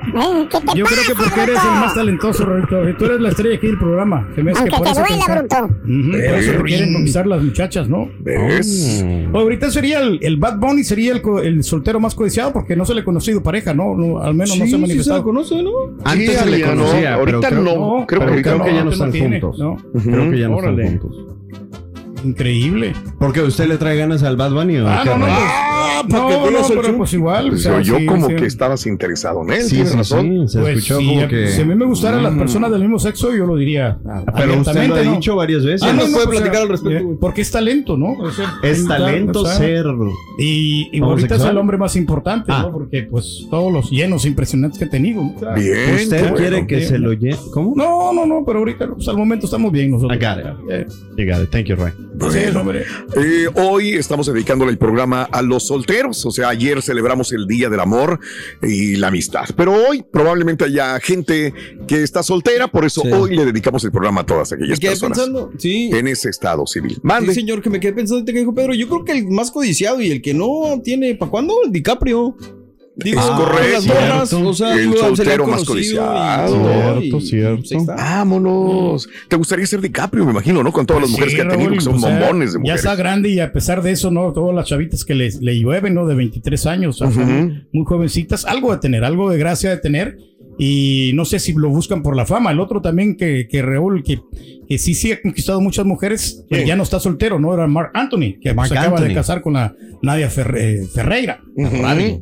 Yo 0.74 0.84
creo 0.84 1.02
que 1.06 1.14
porque 1.14 1.40
eres 1.42 1.58
el 1.62 1.70
más 1.70 1.94
talentoso, 1.94 2.44
Rorito. 2.44 2.82
Tú 2.98 3.04
eres 3.04 3.20
la 3.20 3.28
estrella 3.28 3.54
aquí 3.56 3.68
del 3.68 3.78
programa. 3.78 4.28
Se 4.34 4.42
me 4.42 4.50
hace 4.50 4.64
que 4.64 4.74
Aunque 4.74 4.76
por 4.76 4.86
te 4.86 4.90
eso 4.90 5.00
duela, 5.08 5.24
quizá- 5.24 5.38
bruto. 5.38 5.74
Ujú, 5.84 6.10
por 6.10 6.20
eso 6.38 6.52
te 6.52 6.62
quieren 6.64 6.92
conquistar 6.92 7.26
las 7.28 7.42
muchachas, 7.44 7.88
¿no? 7.88 8.08
¿Ves? 8.18 9.04
Oh. 9.32 9.38
Ahorita 9.38 9.70
sería 9.70 10.00
el, 10.00 10.18
el 10.22 10.36
Bad 10.36 10.58
Bunny, 10.58 10.82
sería 10.82 11.12
el, 11.12 11.22
el 11.44 11.62
soltero 11.62 12.00
más 12.00 12.16
codiciado 12.16 12.52
porque 12.52 12.74
no 12.74 12.84
se 12.84 12.94
le 12.94 13.02
ha 13.02 13.04
conocido 13.04 13.40
pareja, 13.40 13.72
¿no? 13.72 13.94
No, 13.94 14.18
al 14.20 14.34
menos 14.34 14.58
no 14.58 14.66
se 14.66 14.74
ha 14.74 14.78
manifestado. 14.78 15.22
conoce, 15.22 15.62
¿no? 15.62 15.70
Antes 16.04 16.30
Sí, 16.32 16.36
se 16.36 16.50
le 16.50 16.58
no, 16.58 16.66
conocía, 16.70 17.14
ahorita 17.14 17.48
creo, 17.50 17.62
no, 17.62 18.04
creo 18.08 18.20
pero 18.20 18.34
que 18.34 18.42
creo 18.42 18.62
que 18.64 18.74
ya 18.74 18.84
no, 18.84 18.90
están 18.90 19.12
tiene, 19.12 19.40
juntos. 19.40 19.60
¿no? 19.60 19.76
Creo 20.02 20.30
que 20.30 20.38
ya 20.40 20.48
no 20.48 20.56
Órale. 20.56 20.82
están 20.84 20.98
juntos. 20.98 21.26
Increíble. 22.24 22.92
¿Por 23.18 23.32
qué 23.32 23.42
usted 23.42 23.66
le 23.68 23.76
trae 23.78 23.96
ganas 23.96 24.22
al 24.22 24.36
Bad 24.36 24.52
Bunny 24.52 24.78
o 24.78 24.88
Ah, 24.88 25.02
no, 25.04 25.18
no, 25.18 25.24
pues, 25.26 25.32
Ah, 25.36 26.02
no, 26.08 26.28
que 26.28 26.34
no, 26.50 26.66
el 26.66 26.80
pero 26.80 26.96
pues 26.96 27.12
igual. 27.12 27.50
o 27.52 27.56
sea, 27.58 27.80
yo 27.82 27.98
sí, 27.98 28.06
como 28.06 28.28
sí. 28.28 28.34
que 28.36 28.46
estabas 28.46 28.86
interesado 28.86 29.42
en 29.42 29.50
él, 29.52 29.62
Sí, 29.62 29.70
tienes 29.76 29.90
sí, 29.90 29.96
razón. 29.98 30.20
sí, 30.48 30.48
se 30.52 30.58
Pues, 30.60 30.76
escuchó 30.78 30.98
si, 30.98 31.06
como 31.06 31.28
que... 31.28 31.48
si 31.48 31.60
a 31.60 31.64
mí 31.66 31.74
me 31.74 31.84
gustaran 31.84 32.22
las 32.22 32.32
Mm. 32.32 32.38
personas 32.38 32.70
del 32.70 32.80
mismo 32.80 32.98
sexo, 32.98 33.34
yo 33.34 33.44
lo 33.44 33.56
diría. 33.56 33.98
ah, 34.08 34.24
Pero 34.34 34.60
usted 34.60 34.88
lo 34.88 34.94
ha 34.96 35.02
¿no? 35.02 35.12
dicho 35.12 35.36
varias 35.36 35.64
veces. 35.64 35.82
Ah, 35.82 35.92
no, 35.92 36.02
nos 36.02 36.08
no, 36.08 36.12
puede 36.14 36.26
pues, 36.28 36.38
platicar 36.40 36.62
al 36.62 36.68
respecto, 36.70 36.98
eh, 36.98 37.02
güey. 37.02 37.18
Porque 37.20 37.40
es 37.42 37.50
talento, 37.50 37.96
¿no? 37.98 38.12
O 38.12 38.30
sea, 38.30 38.54
Es 38.62 38.86
talento 38.86 39.44
ser... 39.44 39.84
Y, 40.38 40.88
y 40.92 41.00
ahorita 41.02 41.34
es 41.36 41.44
el 41.44 41.58
hombre 41.58 41.76
más 41.76 41.96
importante, 41.96 42.50
Ah. 42.50 42.62
¿no? 42.62 42.72
Porque 42.72 43.02
pues 43.02 43.46
todos 43.50 43.70
los 43.72 43.90
llenos 43.90 44.24
impresionantes 44.24 44.78
que 44.78 44.86
he 44.86 44.88
tenido. 44.88 45.22
¿no? 45.22 45.34
Bien. 45.54 45.96
¿Usted 45.96 46.34
quiere 46.34 46.66
que 46.66 46.80
se 46.80 46.98
lo 46.98 47.12
llene? 47.12 47.36
¿Cómo? 47.52 47.74
No, 47.76 48.12
no, 48.14 48.24
no, 48.24 48.42
pero 48.46 48.60
ahorita 48.60 48.88
pues, 48.88 49.06
al 49.08 49.16
momento 49.18 49.44
estamos 49.46 49.70
bien 49.70 49.90
nosotros. 49.90 50.16
I 50.18 50.24
got 50.24 50.38
it. 50.38 50.70
Eh, 50.70 50.86
You 51.18 51.26
got 51.30 51.42
it. 51.42 51.50
Thank 51.50 51.66
you, 51.66 51.76
Ray. 51.76 51.92
Pues, 52.20 52.56
hombre. 52.56 52.84
Eh, 53.16 53.48
hoy 53.54 53.94
estamos 53.94 54.26
dedicándole 54.26 54.70
el 54.70 54.78
programa 54.78 55.22
a 55.24 55.42
los 55.42 55.66
solteros, 55.66 56.24
o 56.26 56.30
sea, 56.30 56.48
ayer 56.50 56.82
celebramos 56.82 57.32
el 57.32 57.46
Día 57.46 57.68
del 57.68 57.80
Amor 57.80 58.20
y 58.62 58.96
la 58.96 59.08
Amistad, 59.08 59.46
pero 59.56 59.72
hoy 59.74 60.04
probablemente 60.10 60.64
haya 60.64 60.98
gente 61.00 61.52
que 61.88 62.02
está 62.02 62.22
soltera, 62.22 62.68
por 62.68 62.84
eso 62.84 63.02
Sí. 63.02 63.10
hoy 63.12 63.34
le 63.34 63.44
dedicamos 63.46 63.82
el 63.84 63.90
programa 63.90 64.20
a 64.20 64.26
todas 64.26 64.50
Me 64.52 64.56
aquellas 64.56 64.78
quedé 64.78 64.90
personas 64.90 65.18
pensando, 65.18 65.52
sí. 65.58 65.90
en 65.92 66.06
ese 66.08 66.28
estado 66.28 66.66
civil. 66.66 66.98
Mande. 67.02 67.32
Sí, 67.32 67.40
señor, 67.40 67.62
que 67.62 67.70
me 67.70 67.80
quedé 67.80 67.92
pensando 67.94 68.24
que 68.24 68.32
dijo 68.38 68.54
Pedro. 68.54 68.74
Yo 68.74 68.88
creo 68.88 69.04
que 69.04 69.12
el 69.12 69.26
más 69.28 69.50
codiciado 69.50 70.00
y 70.00 70.10
el 70.10 70.20
que 70.22 70.34
no 70.34 70.80
tiene, 70.84 71.14
¿para 71.14 71.30
cuándo? 71.30 71.54
El 71.64 71.72
DiCaprio. 71.72 72.36
Digo, 72.96 73.20
Es 73.20 73.26
con 73.26 73.36
correcto. 73.36 73.70
Las 73.72 73.86
morras, 73.86 74.32
o 74.32 74.52
sea, 74.54 74.74
El 74.74 74.92
soltero 74.94 75.46
más 75.46 75.64
codiciado. 75.64 77.00
y- 77.00 77.08
Cierto, 77.10 77.16
y- 77.16 77.20
cierto. 77.66 77.86
Vámonos. 77.86 79.08
¿Te 79.28 79.36
gustaría 79.36 79.64
ser 79.66 79.80
DiCaprio, 79.80 80.24
me 80.24 80.32
imagino, 80.32 80.62
no? 80.62 80.72
Con 80.72 80.84
todas 80.86 81.02
las 81.02 81.10
Pues 81.10 81.18
mujeres 81.20 81.32
sí, 81.32 81.36
que 81.36 81.42
ha 81.46 81.48
tenido, 81.50 81.72
que 81.72 81.80
son 81.80 82.00
bombones 82.00 82.52
de 82.52 82.58
Ya 82.58 82.60
mujeres. 82.60 82.80
está 82.80 82.96
grande 82.96 83.28
y 83.30 83.40
a 83.40 83.52
pesar 83.52 83.82
de 83.82 83.92
eso, 83.92 84.10
¿no? 84.10 84.32
Todas 84.32 84.54
las 84.54 84.66
chavitas 84.66 85.04
que 85.04 85.14
le, 85.14 85.30
le 85.40 85.58
llueven, 85.58 85.94
¿no? 85.94 86.06
De 86.06 86.14
23 86.14 86.66
años, 86.66 87.02
muy 87.72 87.84
jovencitas, 87.86 88.44
algo 88.44 88.72
de 88.72 88.78
tener, 88.78 89.04
algo 89.04 89.30
de 89.30 89.38
gracia 89.38 89.70
de 89.70 89.76
tener. 89.78 90.18
Y 90.58 91.12
no 91.14 91.24
sé 91.24 91.38
si 91.38 91.54
lo 91.54 91.70
buscan 91.70 92.02
por 92.02 92.14
la 92.16 92.26
fama. 92.26 92.50
El 92.50 92.60
otro 92.60 92.82
también 92.82 93.16
que, 93.16 93.48
que 93.48 93.62
Raúl, 93.62 94.02
que, 94.02 94.20
que 94.70 94.78
sí, 94.78 94.94
sí 94.94 95.10
ha 95.10 95.20
conquistado 95.20 95.60
muchas 95.60 95.84
mujeres, 95.84 96.44
Sí. 96.48 96.64
ya 96.64 96.76
no 96.76 96.84
está 96.84 97.00
soltero, 97.00 97.40
¿no? 97.40 97.52
Era 97.52 97.66
Mark 97.66 97.90
Anthony, 97.92 98.38
que 98.40 98.50
se 98.50 98.50
acaba 98.78 98.96
Anthony. 98.96 99.08
de 99.08 99.14
casar 99.14 99.42
con 99.42 99.54
la 99.54 99.74
Nadia 100.00 100.30
Ferre- 100.30 100.86
Ferreira. 100.94 101.40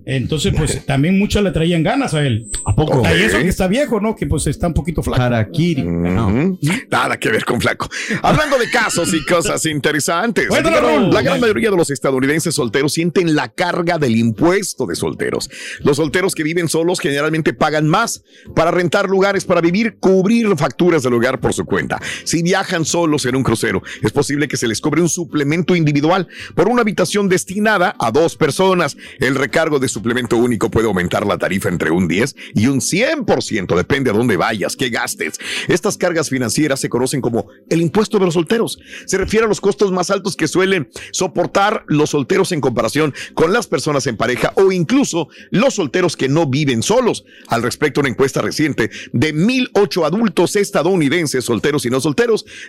Entonces, 0.06 0.52
pues 0.56 0.82
también 0.86 1.18
muchas 1.18 1.42
le 1.42 1.50
traían 1.50 1.82
ganas 1.82 2.14
a 2.14 2.22
él. 2.26 2.46
¿A 2.64 2.74
poco? 2.74 3.02
Y 3.02 3.22
eso 3.22 3.38
que 3.38 3.48
está 3.48 3.66
viejo, 3.68 4.00
¿no? 4.00 4.16
Que 4.16 4.26
pues 4.26 4.46
está 4.46 4.66
un 4.66 4.74
poquito 4.74 5.02
flaco. 5.02 5.22
Harakiri. 5.22 5.82
No. 5.82 6.28
Ujú. 6.28 6.58
Nada 6.90 7.18
que 7.18 7.28
ver 7.30 7.44
con 7.44 7.60
flaco. 7.60 7.88
Hablando 8.22 8.58
de 8.58 8.70
casos 8.70 9.12
y 9.14 9.24
cosas 9.24 9.64
interesantes. 9.66 10.48
Raúl. 10.48 11.10
La 11.12 11.22
gran 11.22 11.40
mayoría 11.40 11.70
de 11.70 11.76
los 11.76 11.90
estadounidenses 11.90 12.54
solteros 12.54 12.92
sienten 12.92 13.34
la 13.34 13.48
carga 13.48 13.98
del 13.98 14.16
impuesto 14.16 14.86
de 14.86 14.94
solteros. 14.96 15.50
Los 15.80 15.96
solteros 15.98 16.34
que 16.34 16.42
viven 16.42 16.68
solos 16.68 17.00
generalmente 17.00 17.52
pagan 17.52 17.86
más 17.88 18.22
para 18.54 18.70
rentar 18.70 19.08
lugares 19.08 19.44
para 19.44 19.60
vivir, 19.60 19.96
cubrir 20.00 20.46
facturas 20.56 21.02
del 21.02 21.14
hogar 21.14 21.40
por 21.40 21.52
su 21.52 21.64
cuenta. 21.64 22.00
Si 22.24 22.37
viajan 22.42 22.84
solos 22.84 23.26
en 23.26 23.36
un 23.36 23.42
crucero, 23.42 23.82
es 24.02 24.12
posible 24.12 24.48
que 24.48 24.56
se 24.56 24.68
les 24.68 24.80
cobre 24.80 25.02
un 25.02 25.08
suplemento 25.08 25.76
individual 25.76 26.28
por 26.54 26.68
una 26.68 26.82
habitación 26.82 27.28
destinada 27.28 27.94
a 27.98 28.10
dos 28.10 28.36
personas. 28.36 28.96
El 29.18 29.34
recargo 29.34 29.78
de 29.78 29.88
suplemento 29.88 30.36
único 30.36 30.70
puede 30.70 30.86
aumentar 30.86 31.26
la 31.26 31.38
tarifa 31.38 31.68
entre 31.68 31.90
un 31.90 32.08
10 32.08 32.36
y 32.54 32.66
un 32.66 32.80
100%, 32.80 33.76
depende 33.76 34.10
a 34.10 34.14
dónde 34.14 34.36
vayas, 34.36 34.76
qué 34.76 34.90
gastes. 34.90 35.38
Estas 35.68 35.96
cargas 35.96 36.28
financieras 36.28 36.80
se 36.80 36.88
conocen 36.88 37.20
como 37.20 37.46
el 37.68 37.80
impuesto 37.80 38.18
de 38.18 38.26
los 38.26 38.34
solteros. 38.34 38.78
Se 39.06 39.18
refiere 39.18 39.46
a 39.46 39.48
los 39.48 39.60
costos 39.60 39.92
más 39.92 40.10
altos 40.10 40.36
que 40.36 40.48
suelen 40.48 40.88
soportar 41.12 41.84
los 41.88 42.10
solteros 42.10 42.52
en 42.52 42.60
comparación 42.60 43.14
con 43.34 43.52
las 43.52 43.66
personas 43.66 44.06
en 44.06 44.16
pareja 44.16 44.52
o 44.56 44.72
incluso 44.72 45.28
los 45.50 45.74
solteros 45.74 46.16
que 46.16 46.28
no 46.28 46.46
viven 46.46 46.82
solos. 46.82 47.24
Al 47.48 47.62
respecto, 47.62 48.00
una 48.00 48.08
encuesta 48.08 48.42
reciente 48.42 48.90
de 49.12 49.32
1008 49.32 50.04
adultos 50.04 50.56
estadounidenses, 50.56 51.44
solteros 51.44 51.84
y 51.86 51.90
no 51.90 52.00
solteros, 52.00 52.18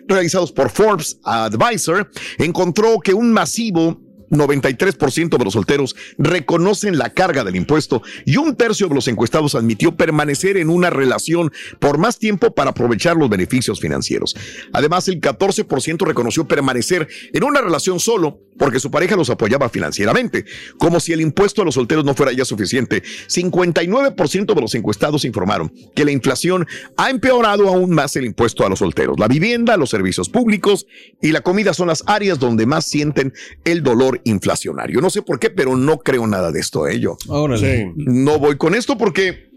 realizados 0.07 0.51
por 0.51 0.69
Forbes 0.69 1.19
Advisor, 1.23 2.09
encontró 2.37 2.99
que 2.99 3.13
un 3.13 3.31
masivo 3.31 3.99
93% 4.29 5.37
de 5.37 5.43
los 5.43 5.53
solteros 5.53 5.95
reconocen 6.17 6.97
la 6.97 7.09
carga 7.13 7.43
del 7.43 7.55
impuesto 7.55 8.01
y 8.25 8.37
un 8.37 8.55
tercio 8.55 8.87
de 8.87 8.95
los 8.95 9.07
encuestados 9.07 9.55
admitió 9.55 9.95
permanecer 9.95 10.57
en 10.57 10.69
una 10.69 10.89
relación 10.89 11.51
por 11.79 11.97
más 11.97 12.19
tiempo 12.19 12.53
para 12.53 12.71
aprovechar 12.71 13.17
los 13.17 13.29
beneficios 13.29 13.79
financieros. 13.79 14.35
Además, 14.73 15.07
el 15.07 15.19
14% 15.19 16.05
reconoció 16.05 16.47
permanecer 16.47 17.07
en 17.33 17.43
una 17.43 17.61
relación 17.61 17.99
solo 17.99 18.39
porque 18.59 18.79
su 18.79 18.91
pareja 18.91 19.15
los 19.15 19.29
apoyaba 19.31 19.69
financieramente, 19.69 20.45
como 20.77 20.99
si 20.99 21.13
el 21.13 21.21
impuesto 21.21 21.63
a 21.63 21.65
los 21.65 21.75
solteros 21.75 22.05
no 22.05 22.13
fuera 22.13 22.31
ya 22.33 22.45
suficiente. 22.45 23.01
59% 23.01 24.53
de 24.53 24.61
los 24.61 24.75
encuestados 24.75 25.25
informaron 25.25 25.73
que 25.95 26.05
la 26.05 26.11
inflación 26.11 26.67
ha 26.97 27.09
empeorado 27.09 27.67
aún 27.67 27.91
más 27.91 28.15
el 28.17 28.25
impuesto 28.25 28.65
a 28.65 28.69
los 28.69 28.79
solteros. 28.79 29.17
La 29.17 29.27
vivienda, 29.27 29.77
los 29.77 29.89
servicios 29.89 30.29
públicos 30.29 30.85
y 31.21 31.31
la 31.31 31.41
comida 31.41 31.73
son 31.73 31.87
las 31.87 32.03
áreas 32.05 32.37
donde 32.37 32.65
más 32.65 32.85
sienten 32.85 33.33
el 33.63 33.81
dolor 33.81 34.21
inflacionario. 34.25 35.01
No 35.01 35.09
sé 35.09 35.21
por 35.21 35.39
qué, 35.39 35.49
pero 35.49 35.77
no 35.77 35.99
creo 35.99 36.27
nada 36.27 36.51
de 36.51 36.59
esto, 36.59 36.87
¿eh? 36.87 36.99
Yo. 36.99 37.17
Órale. 37.27 37.93
No 37.95 38.39
voy 38.39 38.57
con 38.57 38.75
esto 38.75 38.97
porque 38.97 39.49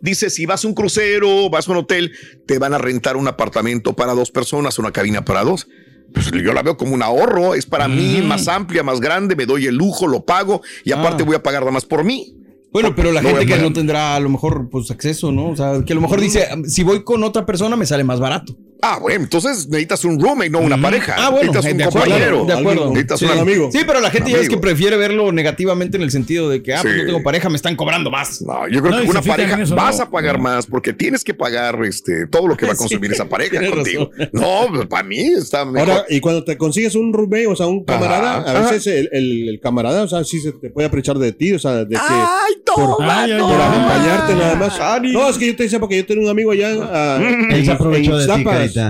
dice, 0.00 0.30
si 0.30 0.46
vas 0.46 0.64
a 0.64 0.68
un 0.68 0.74
crucero, 0.74 1.48
vas 1.48 1.68
a 1.68 1.72
un 1.72 1.78
hotel, 1.78 2.12
te 2.46 2.58
van 2.58 2.74
a 2.74 2.78
rentar 2.78 3.16
un 3.16 3.28
apartamento 3.28 3.94
para 3.94 4.14
dos 4.14 4.32
personas, 4.32 4.78
una 4.80 4.90
cabina 4.90 5.24
para 5.24 5.44
dos. 5.44 5.68
Pues 6.12 6.30
yo 6.30 6.52
la 6.52 6.62
veo 6.62 6.76
como 6.76 6.94
un 6.94 7.02
ahorro, 7.02 7.54
es 7.54 7.66
para 7.66 7.86
mí 7.88 8.20
más 8.22 8.48
amplia, 8.48 8.82
más 8.82 9.00
grande, 9.00 9.36
me 9.36 9.46
doy 9.46 9.66
el 9.66 9.76
lujo, 9.76 10.06
lo 10.06 10.24
pago 10.24 10.60
y 10.84 10.92
aparte 10.92 11.22
Ah. 11.22 11.26
voy 11.26 11.36
a 11.36 11.42
pagar 11.42 11.62
nada 11.62 11.72
más 11.72 11.84
por 11.84 12.04
mí. 12.04 12.34
Bueno, 12.72 12.94
pero 12.94 13.10
la 13.12 13.20
No 13.20 13.30
gente 13.30 13.46
que 13.46 13.58
no 13.58 13.72
tendrá 13.72 14.14
a 14.14 14.20
lo 14.20 14.28
mejor 14.28 14.68
pues 14.70 14.90
acceso, 14.90 15.32
¿no? 15.32 15.48
O 15.50 15.56
sea, 15.56 15.82
que 15.84 15.92
a 15.92 15.96
lo 15.96 16.02
mejor 16.02 16.20
dice, 16.20 16.46
si 16.66 16.82
voy 16.84 17.02
con 17.02 17.24
otra 17.24 17.44
persona 17.44 17.76
me 17.76 17.84
sale 17.86 18.04
más 18.04 18.20
barato. 18.20 18.56
Ah, 18.82 18.98
bueno, 19.00 19.24
entonces 19.24 19.68
necesitas 19.68 20.04
un 20.04 20.20
roommate, 20.20 20.50
no 20.50 20.60
una 20.60 20.80
pareja. 20.80 21.14
Ah, 21.18 21.30
bueno, 21.30 21.52
necesitas 21.52 21.72
un 21.72 21.78
de 21.78 21.84
acuerdo, 21.84 22.04
compañero. 22.10 22.44
de 22.46 22.52
acuerdo. 22.52 22.88
Necesitas 22.88 23.18
Sí. 23.20 23.24
un 23.26 23.38
amigo. 23.38 23.68
Sí, 23.72 23.78
pero 23.86 24.00
la 24.00 24.10
gente 24.10 24.30
ya 24.30 24.38
es 24.38 24.48
que 24.48 24.56
prefiere 24.58 24.96
verlo 24.96 25.32
negativamente 25.32 25.96
en 25.96 26.02
el 26.02 26.10
sentido 26.10 26.48
de 26.48 26.62
que, 26.62 26.74
ah, 26.74 26.80
pues 26.82 26.94
Sí. 26.94 27.00
no 27.00 27.06
tengo 27.06 27.22
pareja, 27.22 27.48
me 27.48 27.56
están 27.56 27.76
cobrando 27.76 28.10
más. 28.10 28.40
No, 28.42 28.68
yo 28.68 28.82
creo 28.82 29.02
que 29.02 29.08
una 29.08 29.22
pareja 29.22 29.58
vas 29.74 30.00
a 30.00 30.10
pagar 30.10 30.38
más 30.40 30.66
porque 30.66 30.92
tienes 30.92 31.24
que 31.24 31.34
pagar 31.34 31.78
este 31.84 32.26
todo 32.26 32.46
lo 32.48 32.56
que 32.56 32.66
va 32.66 32.72
a 32.72 32.76
consumir 33.00 33.12
esa 33.12 33.28
pareja 33.28 33.60
contigo. 33.70 34.10
No, 34.32 34.66
pues, 34.72 34.86
para 34.86 35.02
mí 35.02 35.18
está 35.18 35.64
mejor. 35.64 35.90
Ahora, 35.90 36.04
y 36.08 36.20
cuando 36.20 36.44
te 36.44 36.56
consigues 36.56 36.94
un 36.94 37.12
roommate, 37.12 37.46
o 37.46 37.56
sea, 37.56 37.66
un 37.66 37.84
camarada, 37.84 38.38
Ajá, 38.38 38.66
a 38.68 38.70
veces 38.70 38.86
el, 38.86 39.08
el- 39.12 39.48
el 39.50 39.60
camarada, 39.60 40.02
o 40.02 40.08
sea, 40.08 40.24
sí 40.24 40.40
se 40.40 40.52
te 40.52 40.70
puede 40.70 40.86
aprovechar 40.88 41.18
de 41.18 41.32
ti, 41.32 41.52
o 41.52 41.58
sea, 41.58 41.84
de 41.84 41.88
que. 41.94 41.96
¡Ay, 42.00 42.54
por, 42.64 42.96
toma, 42.96 43.26
por 43.26 43.60
acompañarte 43.60 44.34
nada 44.34 44.54
más. 44.56 44.78
No, 45.02 45.28
es 45.28 45.36
que 45.38 45.46
yo 45.48 45.56
te 45.56 45.64
decía 45.64 45.78
porque 45.80 45.96
yo 45.96 46.06
tenía 46.06 46.24
un 46.24 46.30
amigo 46.30 46.50
allá. 46.52 46.70
ah, 46.92 47.18
en- 47.20 47.50
Él 47.52 47.64
se 47.64 47.72
aprovechó 47.72 48.16
de 48.16 48.26
ti, 48.26 48.44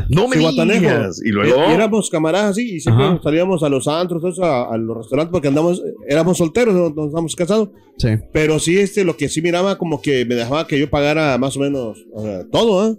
No 0.09 0.29
me 0.29 0.37
digas. 0.37 1.21
¿Y 1.25 1.29
luego? 1.31 1.57
Y 1.69 1.73
éramos 1.73 2.11
camaradas 2.11 2.53
así, 2.53 2.77
y 2.77 2.81
siempre 2.81 3.05
Ajá. 3.05 3.21
salíamos 3.23 3.63
a 3.63 3.69
los 3.69 3.87
antros, 3.89 4.23
eso, 4.25 4.45
a, 4.45 4.73
a 4.73 4.77
los 4.77 4.97
restaurantes, 4.97 5.33
porque 5.33 5.49
andamos, 5.49 5.83
éramos 6.09 6.39
solteros, 6.39 6.75
no 6.75 6.91
no 6.91 7.07
estábamos 7.07 7.37
casados. 7.37 7.71
Sí. 7.99 8.09
Pero 8.33 8.59
sí, 8.59 8.79
este, 8.79 9.05
lo 9.05 9.17
que 9.17 9.29
sí 9.29 9.43
miraba 9.43 9.77
como 9.79 10.01
que 10.01 10.25
me 10.25 10.35
dejaba 10.35 10.67
que 10.67 10.79
yo 10.79 10.89
pagara 10.89 11.37
más 11.39 11.57
o 11.57 11.61
menos 11.61 11.99
o 12.13 12.23
sea, 12.23 12.45
todo, 12.51 12.81
¿ah? 12.81 12.95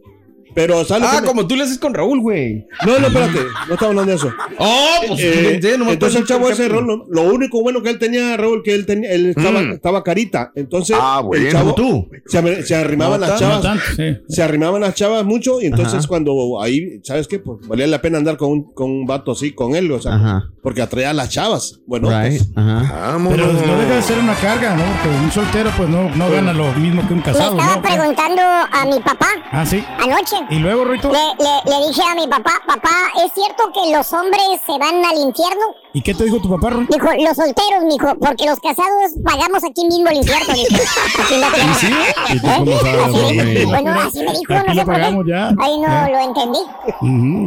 Pero, 0.53 0.83
¿sabes 0.85 1.07
Ah, 1.11 1.21
me- 1.21 1.27
como 1.27 1.47
tú 1.47 1.55
le 1.55 1.63
haces 1.63 1.77
con 1.79 1.93
Raúl, 1.93 2.19
güey. 2.21 2.65
No, 2.85 2.99
no, 2.99 3.07
espérate, 3.07 3.39
no 3.67 3.73
estaba 3.73 3.89
hablando 3.91 4.11
de 4.11 4.17
eso. 4.17 4.31
Oh, 4.57 4.95
pues 5.07 5.19
Eh, 5.21 5.59
no 5.77 5.89
entonces 5.91 6.19
el 6.21 6.27
chavo 6.27 6.49
ese, 6.49 6.67
Raúl, 6.67 6.85
lo, 6.87 7.05
lo 7.09 7.33
único 7.33 7.61
bueno 7.61 7.81
que 7.81 7.89
él 7.89 7.99
tenía, 7.99 8.35
Raúl, 8.37 8.61
que 8.63 8.73
él 8.73 8.85
tenía, 8.85 9.11
él 9.11 9.29
estaba, 9.35 9.61
Mm. 9.61 9.71
estaba 9.73 10.03
carita. 10.03 10.51
Entonces, 10.55 10.97
Ah, 10.99 11.21
bueno. 11.23 11.45
el 11.45 11.51
chavo, 11.51 11.73
Tú. 11.75 12.09
Se, 12.25 12.63
se 12.63 12.75
arrimaban 12.75 13.19
No 13.21 13.27
las 13.27 13.41
no 13.41 13.47
chavas. 13.47 13.61
tanto, 13.61 13.83
sí. 13.95 14.17
Se 14.27 14.43
arrimaban 14.43 14.81
las 14.81 14.93
chavas 14.95 15.23
mucho 15.25 15.61
y 15.61 15.65
entonces 15.67 15.99
Ajá. 15.99 16.07
cuando 16.07 16.61
ahí, 16.61 16.99
¿sabes 17.03 17.27
qué? 17.27 17.39
Pues 17.39 17.67
valía 17.67 17.87
la 17.87 18.01
pena 18.01 18.17
andar 18.17 18.37
con 18.37 18.51
un, 18.51 18.73
con 18.73 18.89
un 18.89 19.05
vato 19.05 19.31
así, 19.31 19.53
con 19.53 19.75
él, 19.75 19.91
o 19.91 20.01
sea, 20.01 20.15
Ajá. 20.15 20.43
porque 20.61 20.81
atraía 20.81 21.11
a 21.11 21.13
las 21.13 21.29
chavas. 21.29 21.79
Bueno, 21.87 22.09
Right, 22.09 22.37
pues, 22.39 22.51
ajá. 22.55 23.17
Pero 23.29 23.45
no 23.53 23.77
deja 23.79 23.95
de 23.95 24.01
ser 24.01 24.19
una 24.19 24.35
carga, 24.35 24.75
¿no? 24.75 24.83
Porque 25.01 25.17
un 25.23 25.31
soltero 25.31 25.71
pues 25.77 25.89
no, 25.89 26.13
no 26.15 26.29
gana 26.29 26.53
lo 26.53 26.71
mismo 26.73 27.07
que 27.07 27.13
un 27.13 27.19
Le 27.19 27.25
casado, 27.25 27.51
estaba 27.57 27.75
¿no? 27.77 27.81
preguntando 27.81 28.41
a 28.41 28.85
mi 28.85 28.99
papá 28.99 29.27
Ah, 29.51 29.65
sí. 29.65 29.83
anoche. 29.99 30.35
Y 30.49 30.55
luego, 30.59 30.85
Rito, 30.85 31.11
Le, 31.11 31.19
le- 31.43 31.61
le 31.79 31.87
dije 31.87 32.01
a 32.09 32.15
mi 32.15 32.27
papá, 32.27 32.53
papá, 32.67 32.89
¿es 33.25 33.31
cierto 33.33 33.63
que 33.73 33.91
los 33.95 34.11
hombres 34.13 34.41
se 34.65 34.71
van 34.77 35.03
al 35.05 35.17
infierno? 35.17 35.61
¿y 35.93 36.01
qué 36.01 36.13
te 36.13 36.23
dijo 36.23 36.39
tu 36.41 36.49
papá, 36.49 36.69
Ron? 36.71 36.87
Dijo, 36.89 37.05
los 37.19 37.35
solteros, 37.35 37.83
mijo, 37.85 38.15
porque 38.19 38.45
los 38.45 38.59
casados 38.59 39.11
pagamos 39.23 39.63
aquí 39.63 39.85
mismo 39.85 40.07
el 40.09 40.17
infierno. 40.17 40.53
dijo. 40.53 40.83
Aquí 41.23 41.33
en 41.33 41.41
la 41.41 41.51
tierra. 41.51 41.73
sí? 41.75 41.87
¿Y 42.33 42.39
tú 42.39 42.47
¿Eh? 42.47 42.53
cómo 42.57 42.79
sabes, 42.79 42.95
Así? 43.05 43.65
Bueno, 43.65 43.91
así 44.01 44.19
me 44.23 44.31
dijo, 44.33 44.53
Aquí 44.53 44.67
no 44.67 44.73
lo 44.73 44.79
sé 44.79 44.85
por 44.85 44.95
qué. 44.95 44.99
pagamos 45.01 45.25
ya. 45.27 45.47
Ahí 45.59 45.79
no 45.79 45.87
Ya. 45.87 46.09
lo 46.09 46.19
entendí. 46.19 46.59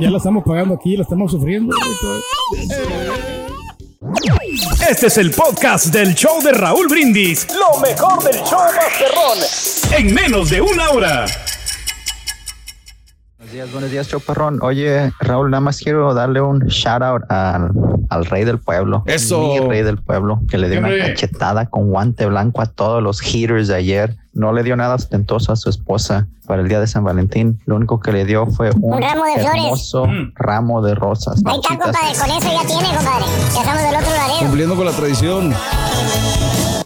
Ya 0.04 0.10
la 0.10 0.18
estamos 0.18 0.44
pagando 0.44 0.74
aquí, 0.74 0.96
la 0.96 1.02
estamos 1.04 1.30
sufriendo. 1.32 1.74
Rito. 1.74 2.20
Este 4.88 5.06
es 5.06 5.16
el 5.18 5.30
podcast 5.30 5.86
del 5.86 6.14
show 6.14 6.40
de 6.42 6.52
Raúl 6.52 6.86
Brindis. 6.88 7.46
Lo 7.54 7.80
mejor 7.80 8.22
del 8.22 8.36
show 8.44 8.60
Masterrón. 8.60 9.38
En 9.96 10.14
menos 10.14 10.50
de 10.50 10.60
una 10.60 10.90
hora. 10.90 11.24
Buenos 13.54 13.68
días, 13.68 13.72
buenos 13.72 13.90
días, 13.92 14.08
Choparrón. 14.08 14.58
Oye, 14.62 15.12
Raúl, 15.20 15.48
nada 15.48 15.60
más 15.60 15.78
quiero 15.78 16.12
darle 16.12 16.40
un 16.40 16.58
shout 16.66 17.02
out 17.02 17.22
al, 17.28 17.70
al 18.10 18.24
rey 18.26 18.42
del 18.44 18.58
pueblo. 18.58 19.04
Eso. 19.06 19.38
Mi 19.40 19.60
rey 19.60 19.82
del 19.84 19.98
pueblo, 19.98 20.40
que 20.50 20.58
le 20.58 20.68
dio 20.68 20.80
una 20.80 20.88
cachetada 20.98 21.66
con 21.66 21.88
guante 21.88 22.26
blanco 22.26 22.62
a 22.62 22.66
todos 22.66 23.00
los 23.00 23.20
haters 23.20 23.68
de 23.68 23.76
ayer. 23.76 24.16
No 24.32 24.52
le 24.52 24.64
dio 24.64 24.74
nada 24.74 24.96
ostentoso 24.96 25.52
a 25.52 25.56
su 25.56 25.70
esposa 25.70 26.26
para 26.48 26.62
el 26.62 26.68
día 26.68 26.80
de 26.80 26.88
San 26.88 27.04
Valentín. 27.04 27.60
Lo 27.66 27.76
único 27.76 28.00
que 28.00 28.10
le 28.10 28.24
dio 28.24 28.46
fue 28.46 28.70
un, 28.72 28.94
Un 28.94 29.00
ramo 29.00 29.24
de 29.24 29.34
flores. 29.34 29.62
hermoso 29.62 30.06
Mm. 30.08 30.32
ramo 30.34 30.82
de 30.82 30.94
rosas. 30.96 31.40
Ahí 31.46 31.60
está, 31.62 31.78
compadre, 31.78 32.18
con 32.18 32.30
eso 32.30 32.60
ya 32.60 32.66
tiene, 32.66 32.96
compadre. 32.96 33.24
Ya 33.54 33.60
estamos 33.60 33.82
del 33.82 33.94
otro 33.94 34.10
lado. 34.16 34.32
Cumpliendo 34.40 34.74
con 34.74 34.84
la 34.84 34.90
tradición. 34.92 35.54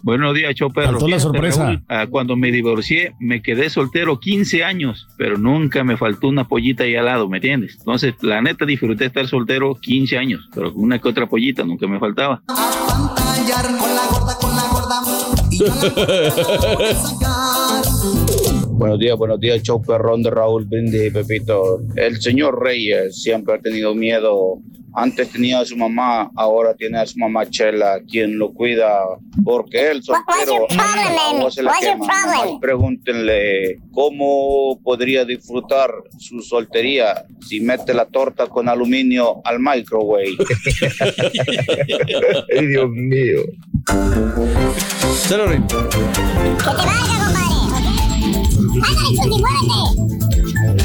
Buenos 0.03 0.35
días, 0.35 0.55
show 0.55 0.73
perro. 0.73 0.93
Faltó 0.93 1.09
la 1.09 1.21
sorpresa. 1.21 1.65
Raúl, 1.65 1.83
ah, 1.89 2.07
cuando 2.09 2.37
me 2.37 2.53
divorcié, 2.53 3.15
me 3.19 3.43
quedé 3.43 3.71
soltero 3.71 4.21
15 4.21 4.65
años, 4.65 5.09
pero 5.17 5.39
nunca 5.39 5.85
me 5.85 5.97
faltó 5.97 6.29
una 6.29 6.47
pollita 6.47 6.85
ahí 6.85 6.97
al 6.97 7.07
lado, 7.07 7.29
¿me 7.29 7.39
entiendes? 7.39 7.77
Entonces, 7.79 8.15
la 8.23 8.41
neta, 8.41 8.65
disfruté 8.65 9.07
estar 9.07 9.27
soltero 9.27 9.75
15 9.75 10.19
años, 10.19 10.49
pero 10.55 10.73
una 10.73 10.99
que 10.99 11.09
otra 11.09 11.27
pollita 11.27 11.65
nunca 11.65 11.87
me 11.87 11.99
faltaba. 11.99 12.43
Buenos 18.79 19.01
días, 19.01 19.19
buenos 19.19 19.41
días, 19.41 19.61
show 19.63 19.83
perrón 19.83 20.23
de 20.23 20.31
Raúl 20.31 20.65
Brindis 20.65 21.07
y 21.07 21.11
Pepito. 21.11 21.81
El 21.97 22.21
señor 22.21 22.63
Reyes 22.63 23.21
siempre 23.21 23.55
ha 23.55 23.59
tenido 23.59 23.93
miedo. 23.93 24.61
Antes 24.95 25.31
tenía 25.31 25.61
a 25.61 25.65
su 25.65 25.77
mamá, 25.77 26.31
ahora 26.35 26.75
tiene 26.75 26.99
a 26.99 27.07
su 27.07 27.19
mamá 27.19 27.49
Chela, 27.49 28.01
quien 28.11 28.39
lo 28.39 28.53
cuida, 28.53 28.99
porque 29.45 29.91
él 29.91 30.03
soltero 30.03 30.47
your 30.47 30.67
problem, 30.69 31.15
man? 31.15 31.39
no 31.41 31.51
se 31.51 31.63
la 31.63 31.71
What's 31.71 31.85
your 31.87 31.93
quema. 31.95 32.07
problem? 32.07 32.47
Nomás 32.47 32.61
Pregúntenle 32.61 33.77
cómo 33.93 34.81
podría 34.83 35.25
disfrutar 35.25 35.91
su 36.19 36.41
soltería 36.41 37.25
si 37.47 37.61
mete 37.61 37.95
la 37.95 38.07
torta 38.07 38.47
con 38.47 38.69
aluminio 38.69 39.41
al 39.45 39.59
microwave. 39.61 40.37
Ay, 42.59 42.67
Dios 42.67 42.91
mío. 42.91 43.41
Que 46.59 46.65
te 46.65 46.71
valga, 46.71 47.17
compadre. 47.25 47.55
Ándale, 48.83 49.37
muévete. 49.39 50.28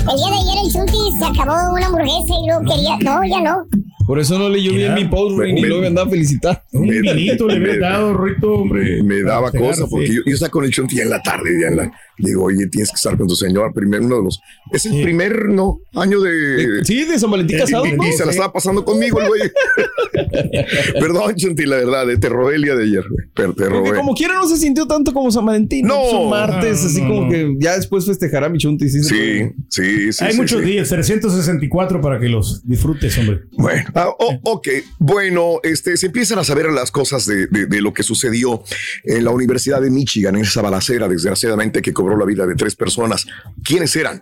El 0.10 0.18
día 0.18 0.28
de 0.28 0.36
ayer 0.36 0.58
el 0.66 0.72
Chunti 0.72 0.98
se 1.18 1.26
acabó 1.26 1.74
una 1.74 1.86
hamburguesa 1.88 2.34
y 2.42 2.48
luego 2.48 2.62
quería. 2.70 2.98
No, 3.00 3.24
ya 3.26 3.42
no. 3.42 3.66
Por 4.06 4.20
eso 4.20 4.38
no 4.38 4.50
leyó 4.50 4.74
bien 4.74 4.94
mi 4.96 5.06
post, 5.06 5.38
me- 5.38 5.62
luego 5.62 5.80
me 5.80 5.88
andaba 5.88 6.08
a 6.08 6.10
felicitar. 6.10 6.62
Un 6.74 6.88
Me- 6.88 7.00
vinito 7.02 7.48
le 7.48 7.54
había 7.56 7.68
me- 7.74 7.78
dado, 7.80 8.14
Rito, 8.18 8.54
hombre. 8.54 9.02
Me 9.02 9.22
daba 9.22 9.50
Para 9.50 9.60
cosa 9.60 9.74
pegarse. 9.76 9.86
porque 9.90 10.08
yo, 10.08 10.22
yo 10.26 10.34
estaba 10.34 10.50
con 10.52 10.66
el 10.66 10.72
Chunti 10.72 10.98
ya 10.98 11.04
en 11.04 11.10
la 11.10 11.22
tarde, 11.22 11.50
ya 11.62 11.68
en 11.70 11.78
la, 11.78 11.92
digo, 12.18 12.46
oye, 12.46 12.68
tienes 12.68 12.90
que 12.90 12.96
estar 12.96 13.18
con 13.18 13.28
tu 13.28 13.36
señor, 13.36 13.74
primero 13.74 14.06
uno 14.06 14.18
de 14.18 14.24
los, 14.24 14.40
es 14.72 14.86
el 14.86 15.02
primer, 15.04 15.50
no, 15.50 15.80
año 15.96 16.20
de, 16.22 16.84
Sí, 16.84 17.04
de 17.06 17.18
San 17.20 17.32
Valentín 17.32 17.58
y- 17.58 17.60
casado, 17.60 17.86
y, 17.86 17.94
¿no? 17.94 18.08
y 18.08 18.12
se 18.14 18.26
la 18.26 18.32
estaba 18.32 18.52
pasando 18.54 18.84
conmigo 18.86 19.20
el 19.22 19.28
güey. 19.28 19.42
Perdón, 21.00 21.36
Chunti, 21.36 21.66
la 21.66 21.78
verdad, 21.78 22.10
eh, 22.12 22.18
te 22.18 22.30
robé 22.30 22.56
el 22.56 22.64
día 22.64 22.76
de 22.76 22.84
ayer, 22.84 23.04
pero 23.34 23.54
te 23.54 23.64
Porque 23.66 23.70
robé. 23.90 23.98
como 23.98 24.14
quiera 24.14 24.36
no 24.36 24.48
se 24.48 24.58
sintió 24.58 24.86
tanto 24.88 25.14
como 25.14 25.32
San 25.32 25.46
Valentín. 25.46 25.88
No. 25.88 25.94
No. 26.04 26.10
Son 26.10 26.30
martes, 26.30 26.82
No, 26.82 26.88
así 26.88 27.02
no, 27.02 27.08
como 27.08 27.22
no. 27.26 27.30
que 27.32 27.54
ya 27.60 27.76
después 27.76 28.06
festejará 28.06 28.50
mi 28.50 28.58
chunti. 28.58 28.90
Sí, 28.90 29.04
Sí, 29.04 29.50
sí, 29.70 30.12
sí. 30.14 30.24
Hay 30.24 30.34
sí, 30.34 30.38
muchos 30.38 30.62
sí. 30.62 30.66
días, 30.68 30.90
364 30.90 32.02
para 32.02 32.20
que 32.20 32.28
los 32.30 32.68
disfrutes, 32.68 33.18
hombre. 33.18 33.42
Bueno, 33.52 33.90
ah, 33.96 34.10
ok, 34.44 34.68
bueno, 35.00 35.60
este, 35.64 35.98
se 35.98 36.08
empiezan 36.08 36.40
a 36.40 36.44
saber 36.44 36.72
las 36.72 36.92
cosas 36.92 37.26
de, 37.26 37.48
de- 37.48 37.66
de 37.68 37.82
lo 37.82 37.94
que 37.94 38.04
sucedió 38.04 38.64
en 39.04 39.24
la 39.24 39.32
Universidad 39.32 39.82
de 39.82 39.90
Michigan, 39.90 40.36
en 40.36 40.42
esa 40.42 40.62
balacera, 40.62 41.08
desgraciadamente, 41.08 41.82
que 41.82 41.94
cobró 42.04 42.18
la 42.18 42.26
vida 42.26 42.46
de 42.46 42.56
tres 42.56 42.76
personas. 42.76 43.26
¿Quiénes 43.64 43.96
eran? 43.96 44.22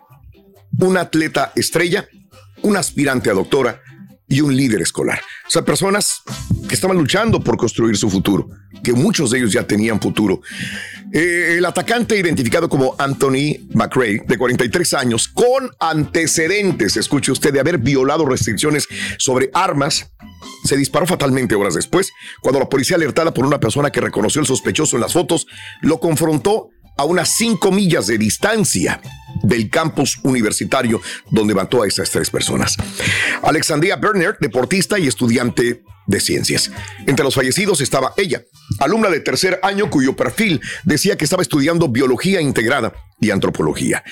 Un 0.77 0.97
atleta 0.97 1.51
estrella, 1.55 2.07
un 2.61 2.77
aspirante 2.77 3.31
a 3.31 3.33
doctora 3.33 3.81
y 4.27 4.41
un 4.41 4.55
líder 4.55 4.83
escolar. 4.83 5.19
O 5.47 5.49
sea, 5.49 5.65
personas 5.65 6.21
que 6.69 6.75
estaban 6.75 6.95
luchando 6.95 7.43
por 7.43 7.57
construir 7.57 7.97
su 7.97 8.07
futuro, 8.07 8.47
que 8.83 8.93
muchos 8.93 9.31
de 9.31 9.39
ellos 9.39 9.51
ya 9.51 9.63
tenían 9.63 9.99
futuro. 9.99 10.41
Eh, 11.11 11.55
el 11.57 11.65
atacante 11.65 12.15
identificado 12.15 12.69
como 12.69 12.95
Anthony 12.99 13.67
McRae, 13.73 14.21
de 14.27 14.37
43 14.37 14.93
años, 14.93 15.27
con 15.27 15.71
antecedentes, 15.79 16.97
escuche 16.97 17.31
usted, 17.31 17.51
de 17.51 17.61
haber 17.61 17.79
violado 17.79 18.27
restricciones 18.27 18.87
sobre 19.17 19.49
armas, 19.55 20.13
se 20.65 20.77
disparó 20.77 21.07
fatalmente 21.07 21.55
horas 21.55 21.73
después, 21.73 22.11
cuando 22.41 22.59
la 22.59 22.69
policía 22.69 22.95
alertada 22.95 23.33
por 23.33 23.43
una 23.43 23.59
persona 23.59 23.89
que 23.89 24.01
reconoció 24.01 24.39
al 24.39 24.47
sospechoso 24.47 24.97
en 24.97 25.01
las 25.01 25.13
fotos, 25.13 25.47
lo 25.81 25.99
confrontó 25.99 26.69
a 27.01 27.03
unas 27.03 27.29
5 27.29 27.71
millas 27.71 28.05
de 28.05 28.19
distancia 28.19 29.01
del 29.41 29.71
campus 29.71 30.19
universitario 30.21 31.01
donde 31.31 31.55
mató 31.55 31.81
a 31.81 31.87
esas 31.87 32.11
tres 32.11 32.29
personas. 32.29 32.77
Alexandria 33.41 33.95
Berner, 33.95 34.37
deportista 34.39 34.99
y 34.99 35.07
estudiante 35.07 35.83
de 36.05 36.19
ciencias. 36.19 36.71
Entre 37.07 37.23
los 37.23 37.33
fallecidos 37.33 37.81
estaba 37.81 38.13
ella, 38.17 38.43
alumna 38.79 39.09
de 39.09 39.19
tercer 39.19 39.59
año 39.63 39.89
cuyo 39.89 40.15
perfil 40.15 40.61
decía 40.83 41.17
que 41.17 41.23
estaba 41.23 41.41
estudiando 41.41 41.87
biología 41.87 42.39
integrada 42.39 42.93
y 43.19 43.31
antropología. 43.31 44.03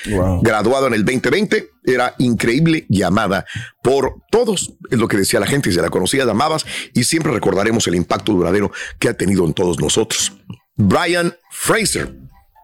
Graduada 0.42 0.88
en 0.88 0.96
el 0.96 1.06
2020, 1.06 1.68
era 1.86 2.16
increíble 2.18 2.88
y 2.90 3.04
amada 3.04 3.46
por 3.84 4.16
todos, 4.32 4.74
es 4.90 4.98
lo 4.98 5.08
que 5.08 5.18
decía 5.18 5.40
la 5.40 5.48
gente, 5.48 5.72
se 5.72 5.82
la 5.82 5.90
conocía, 5.90 6.26
la 6.26 6.32
amabas 6.32 6.66
y 6.96 7.04
siempre 7.04 7.32
recordaremos 7.32 7.86
el 7.88 7.96
impacto 7.96 8.32
duradero 8.32 8.72
que 8.98 9.10
ha 9.10 9.14
tenido 9.14 9.46
en 9.46 9.54
todos 9.54 9.80
nosotros. 9.80 10.34
Brian 10.76 11.36
Fraser, 11.52 12.16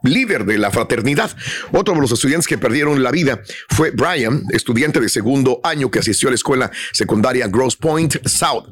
líder 0.06 0.46
de 0.46 0.58
la 0.58 0.72
fraternidad. 0.72 1.36
Otro 1.72 1.94
de 1.94 2.02
los 2.02 2.12
estudiantes 2.12 2.48
que 2.48 2.58
perdieron 2.58 3.04
la 3.04 3.12
vida 3.12 3.42
fue 3.70 3.92
Brian, 3.92 4.44
estudiante 4.52 5.00
de 5.00 5.10
segundo 5.10 5.60
año 5.64 5.92
que 5.92 6.00
asistió 6.00 6.30
a 6.30 6.32
la 6.32 6.36
escuela 6.36 6.72
secundaria 6.92 7.48
Gross 7.48 7.76
Point 7.76 8.16
South. 8.26 8.66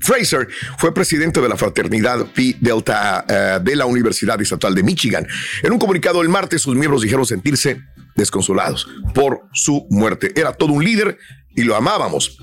Fraser 0.00 0.48
fue 0.78 0.94
presidente 0.94 1.40
de 1.40 1.48
la 1.48 1.56
fraternidad 1.56 2.26
Pi 2.34 2.56
Delta 2.60 3.24
eh, 3.28 3.58
de 3.62 3.76
la 3.76 3.86
Universidad 3.86 4.40
Estatal 4.40 4.74
de 4.74 4.82
Michigan. 4.82 5.26
En 5.62 5.72
un 5.72 5.78
comunicado 5.78 6.22
el 6.22 6.28
martes, 6.28 6.62
sus 6.62 6.74
miembros 6.74 7.02
dijeron 7.02 7.26
sentirse 7.26 7.80
desconsolados 8.14 8.88
por 9.14 9.42
su 9.52 9.86
muerte. 9.90 10.32
Era 10.36 10.52
todo 10.52 10.72
un 10.72 10.84
líder 10.84 11.18
y 11.54 11.62
lo 11.62 11.76
amábamos 11.76 12.38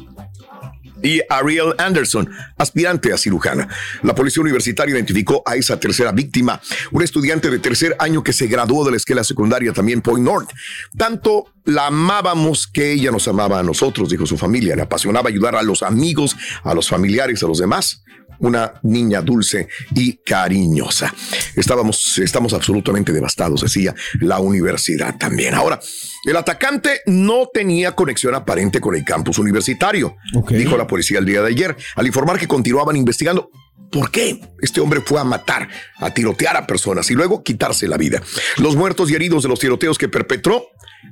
y 1.04 1.22
Ariel 1.30 1.74
Anderson, 1.78 2.30
aspirante 2.58 3.14
a 3.14 3.18
cirujana. 3.18 3.68
La 4.04 4.16
policía 4.16 4.42
universitaria 4.42 4.94
identificó 4.94 5.44
a 5.46 5.56
esa 5.56 5.80
tercera 5.80 6.12
víctima, 6.12 6.62
un 6.92 7.02
estudiante 7.04 7.50
de 7.50 7.60
tercer 7.60 7.96
año 8.00 8.24
que 8.24 8.34
se 8.34 8.48
graduó 8.48 8.86
de 8.86 8.92
la 8.92 8.98
escuela 8.98 9.24
secundaria 9.24 9.74
también 9.74 10.02
Point 10.02 10.26
North. 10.26 10.50
Tanto 10.98 11.46
la 11.66 11.88
amábamos 11.88 12.68
que 12.68 12.94
ella 12.94 13.12
nos 13.12 13.28
amaba 13.28 13.60
a 13.60 13.64
nosotros, 13.64 14.10
dijo 14.10 14.26
su 14.26 14.38
familia. 14.38 14.76
Le 14.76 14.82
apasionaba 14.82 15.30
ayudar 15.30 15.56
a 15.56 15.64
los 15.64 15.84
amigos, 15.84 16.36
a 16.64 16.74
los 16.74 16.90
familiares, 16.90 17.44
a 17.44 17.48
los 17.48 17.60
demás 17.60 18.04
una 18.42 18.74
niña 18.84 19.22
dulce 19.22 19.68
y 19.96 20.18
cariñosa. 20.18 21.14
Estábamos, 21.56 22.18
estamos 22.20 22.54
absolutamente 22.54 23.12
devastados, 23.12 23.62
decía 23.62 23.96
la 24.20 24.40
universidad 24.40 25.18
también. 25.18 25.54
Ahora, 25.54 25.80
el 26.26 26.36
atacante 26.36 27.02
no 27.06 27.50
tenía 27.54 27.96
conexión 27.96 28.36
aparente 28.36 28.82
con 28.82 28.96
el 28.96 29.04
campus 29.04 29.40
universitario, 29.40 30.18
dijo 30.50 30.78
la 30.78 30.88
policía 30.88 31.20
el 31.20 31.26
día 31.26 31.42
de 31.42 31.50
ayer, 31.50 31.76
al 31.96 32.08
informar 32.08 32.40
que 32.40 32.48
continuaban 32.48 32.96
investigando. 32.96 33.50
¿Por 33.92 34.10
qué 34.10 34.40
este 34.62 34.80
hombre 34.80 35.02
fue 35.02 35.20
a 35.20 35.26
matar, 35.26 35.68
a 35.98 36.14
tirotear 36.14 36.56
a 36.56 36.66
personas 36.66 37.12
y 37.12 37.14
luego 37.14 37.44
quitarse 37.44 37.90
la 37.90 37.98
vida? 37.98 38.22
Los 38.58 38.78
muertos 38.78 39.12
y 39.12 39.16
heridos 39.16 39.44
de 39.44 39.50
los 39.50 39.60
tiroteos 39.60 39.98
que 39.98 40.08
perpetró 40.08 40.66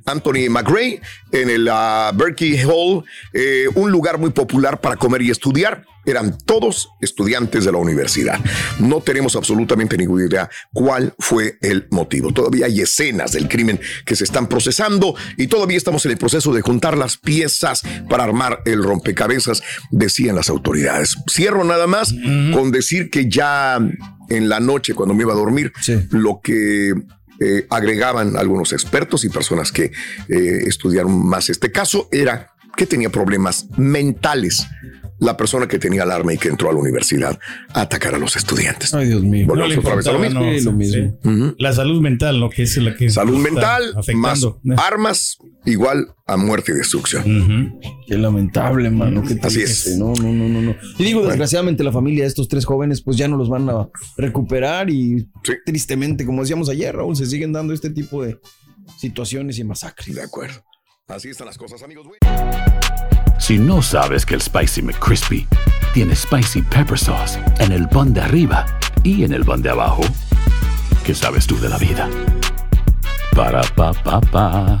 Anthony 0.06 0.48
McRae 0.48 1.00
en 1.32 1.50
el 1.50 1.68
uh, 1.68 2.16
Berkey 2.16 2.58
Hall, 2.64 3.04
eh, 3.32 3.66
un 3.74 3.90
lugar 3.90 4.18
muy 4.18 4.30
popular 4.30 4.80
para 4.80 4.96
comer 4.96 5.22
y 5.22 5.30
estudiar. 5.30 5.84
Eran 6.04 6.38
todos 6.38 6.90
estudiantes 7.00 7.64
de 7.64 7.72
la 7.72 7.78
universidad. 7.78 8.38
No 8.78 9.00
tenemos 9.00 9.36
absolutamente 9.36 9.96
ninguna 9.96 10.26
idea 10.26 10.50
cuál 10.72 11.14
fue 11.18 11.58
el 11.60 11.86
motivo. 11.90 12.32
Todavía 12.32 12.66
hay 12.66 12.80
escenas 12.80 13.32
del 13.32 13.48
crimen 13.48 13.80
que 14.04 14.16
se 14.16 14.24
están 14.24 14.46
procesando 14.46 15.14
y 15.36 15.46
todavía 15.46 15.76
estamos 15.76 16.04
en 16.06 16.12
el 16.12 16.18
proceso 16.18 16.52
de 16.52 16.62
juntar 16.62 16.96
las 16.96 17.16
piezas 17.16 17.82
para 18.08 18.24
armar 18.24 18.60
el 18.64 18.82
rompecabezas, 18.82 19.62
decían 19.90 20.36
las 20.36 20.48
autoridades. 20.48 21.16
Cierro 21.30 21.64
nada 21.64 21.86
más 21.86 22.14
con 22.52 22.70
decir 22.70 23.10
que 23.10 23.28
ya 23.28 23.78
en 24.28 24.48
la 24.48 24.60
noche, 24.60 24.94
cuando 24.94 25.14
me 25.14 25.22
iba 25.24 25.32
a 25.32 25.36
dormir, 25.36 25.72
lo 26.10 26.40
que 26.42 26.94
eh, 27.40 27.66
agregaban 27.70 28.36
algunos 28.36 28.72
expertos 28.72 29.24
y 29.24 29.28
personas 29.28 29.72
que 29.72 29.84
eh, 30.28 30.64
estudiaron 30.66 31.26
más 31.26 31.48
este 31.48 31.72
caso 31.72 32.08
era 32.12 32.52
que 32.76 32.86
tenía 32.86 33.10
problemas 33.10 33.66
mentales 33.76 34.66
la 35.20 35.36
persona 35.36 35.68
que 35.68 35.78
tenía 35.78 36.02
el 36.02 36.10
arma 36.10 36.32
y 36.34 36.38
que 36.38 36.48
entró 36.48 36.70
a 36.70 36.72
la 36.72 36.78
universidad 36.80 37.38
a 37.74 37.82
atacar 37.82 38.14
a 38.14 38.18
los 38.18 38.36
estudiantes. 38.36 38.92
Ay, 38.94 39.08
Dios 39.08 39.22
mío. 39.22 39.46
Volvemos 39.46 39.74
No 39.76 39.80
otra 39.80 39.94
vez 39.96 40.06
a 40.06 40.12
lo 40.12 40.18
mismo. 40.18 40.40
no, 40.40 40.84
sí, 40.84 40.90
sí. 40.92 41.54
La 41.58 41.72
salud 41.72 42.00
mental, 42.00 42.40
lo 42.40 42.50
que 42.50 42.62
es 42.62 42.76
la 42.78 42.94
que 42.96 43.08
Salud 43.10 43.38
mental 43.38 43.92
más 44.14 44.42
afectando. 44.42 44.60
armas 44.78 45.38
igual 45.66 46.14
a 46.26 46.36
muerte 46.36 46.72
y 46.72 46.74
destrucción. 46.76 47.78
Qué 48.06 48.16
lamentable, 48.16 48.90
mano. 48.90 49.22
Qué 49.22 49.38
Así 49.42 49.60
es. 49.62 49.96
No, 49.98 50.12
no, 50.14 50.32
no, 50.32 50.48
no, 50.48 50.62
no. 50.62 50.76
Y 50.98 51.04
digo, 51.04 51.26
desgraciadamente, 51.26 51.84
la 51.84 51.92
familia 51.92 52.24
de 52.24 52.28
estos 52.28 52.48
tres 52.48 52.64
jóvenes, 52.64 53.02
pues 53.02 53.16
ya 53.16 53.28
no 53.28 53.36
los 53.36 53.48
van 53.48 53.68
a 53.68 53.88
recuperar 54.16 54.90
y 54.90 55.28
tristemente, 55.66 56.24
como 56.24 56.40
decíamos 56.42 56.68
ayer, 56.70 56.96
Raúl, 56.96 57.14
se 57.16 57.26
siguen 57.26 57.52
dando 57.52 57.74
este 57.74 57.90
tipo 57.90 58.22
de 58.24 58.38
situaciones 58.98 59.58
y 59.58 59.64
masacres. 59.64 60.14
De 60.14 60.22
acuerdo. 60.22 60.62
Así 61.10 61.30
están 61.30 61.46
las 61.48 61.58
cosas, 61.58 61.82
amigos. 61.82 62.06
Si 63.38 63.58
no 63.58 63.82
sabes 63.82 64.24
que 64.24 64.34
el 64.34 64.40
Spicy 64.40 64.82
McCrispy 64.82 65.46
tiene 65.92 66.14
Spicy 66.14 66.62
Pepper 66.62 66.98
Sauce 66.98 67.38
en 67.58 67.72
el 67.72 67.88
pan 67.88 68.14
de 68.14 68.20
arriba 68.20 68.64
y 69.02 69.24
en 69.24 69.32
el 69.32 69.44
pan 69.44 69.60
de 69.60 69.70
abajo, 69.70 70.02
¿qué 71.04 71.14
sabes 71.14 71.46
tú 71.46 71.58
de 71.58 71.68
la 71.68 71.78
vida? 71.78 72.08
Para, 73.34 73.62
pa, 73.74 73.92
pa, 73.92 74.20
pa. 74.20 74.80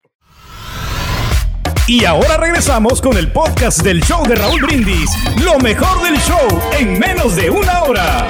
Y 1.87 2.05
ahora 2.05 2.37
regresamos 2.37 3.01
con 3.01 3.17
el 3.17 3.31
podcast 3.31 3.81
del 3.81 4.01
show 4.03 4.23
de 4.25 4.35
Raúl 4.35 4.61
Brindis. 4.61 5.09
Lo 5.43 5.57
mejor 5.59 6.01
del 6.03 6.17
show 6.19 6.47
en 6.79 6.97
menos 6.99 7.35
de 7.35 7.49
una 7.49 7.83
hora. 7.83 8.27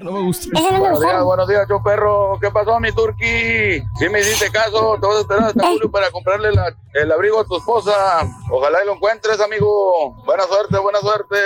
No 0.00 0.12
me 0.12 0.20
gusta. 0.22 0.48
Buenos 0.78 1.00
días, 1.00 1.22
buenos 1.24 1.48
días, 1.48 1.66
yo 1.68 1.82
perro. 1.82 2.38
¿Qué 2.40 2.50
pasó, 2.50 2.78
mi 2.80 2.90
turqui? 2.92 3.82
Si 3.98 4.08
me 4.10 4.20
hiciste 4.20 4.50
caso, 4.50 4.98
te 5.00 5.06
vas 5.06 5.16
a 5.16 5.20
esperar 5.20 5.44
hasta 5.44 5.66
julio 5.66 5.90
para 5.90 6.10
comprarle 6.10 6.52
la- 6.52 6.74
el 6.94 7.12
abrigo 7.12 7.40
a 7.40 7.44
tu 7.44 7.56
esposa. 7.56 7.92
Ojalá 8.50 8.82
y 8.82 8.86
lo 8.86 8.94
encuentres, 8.94 9.40
amigo. 9.40 10.14
Buena 10.26 10.44
suerte, 10.44 10.78
buena 10.78 10.98
suerte. 11.00 11.36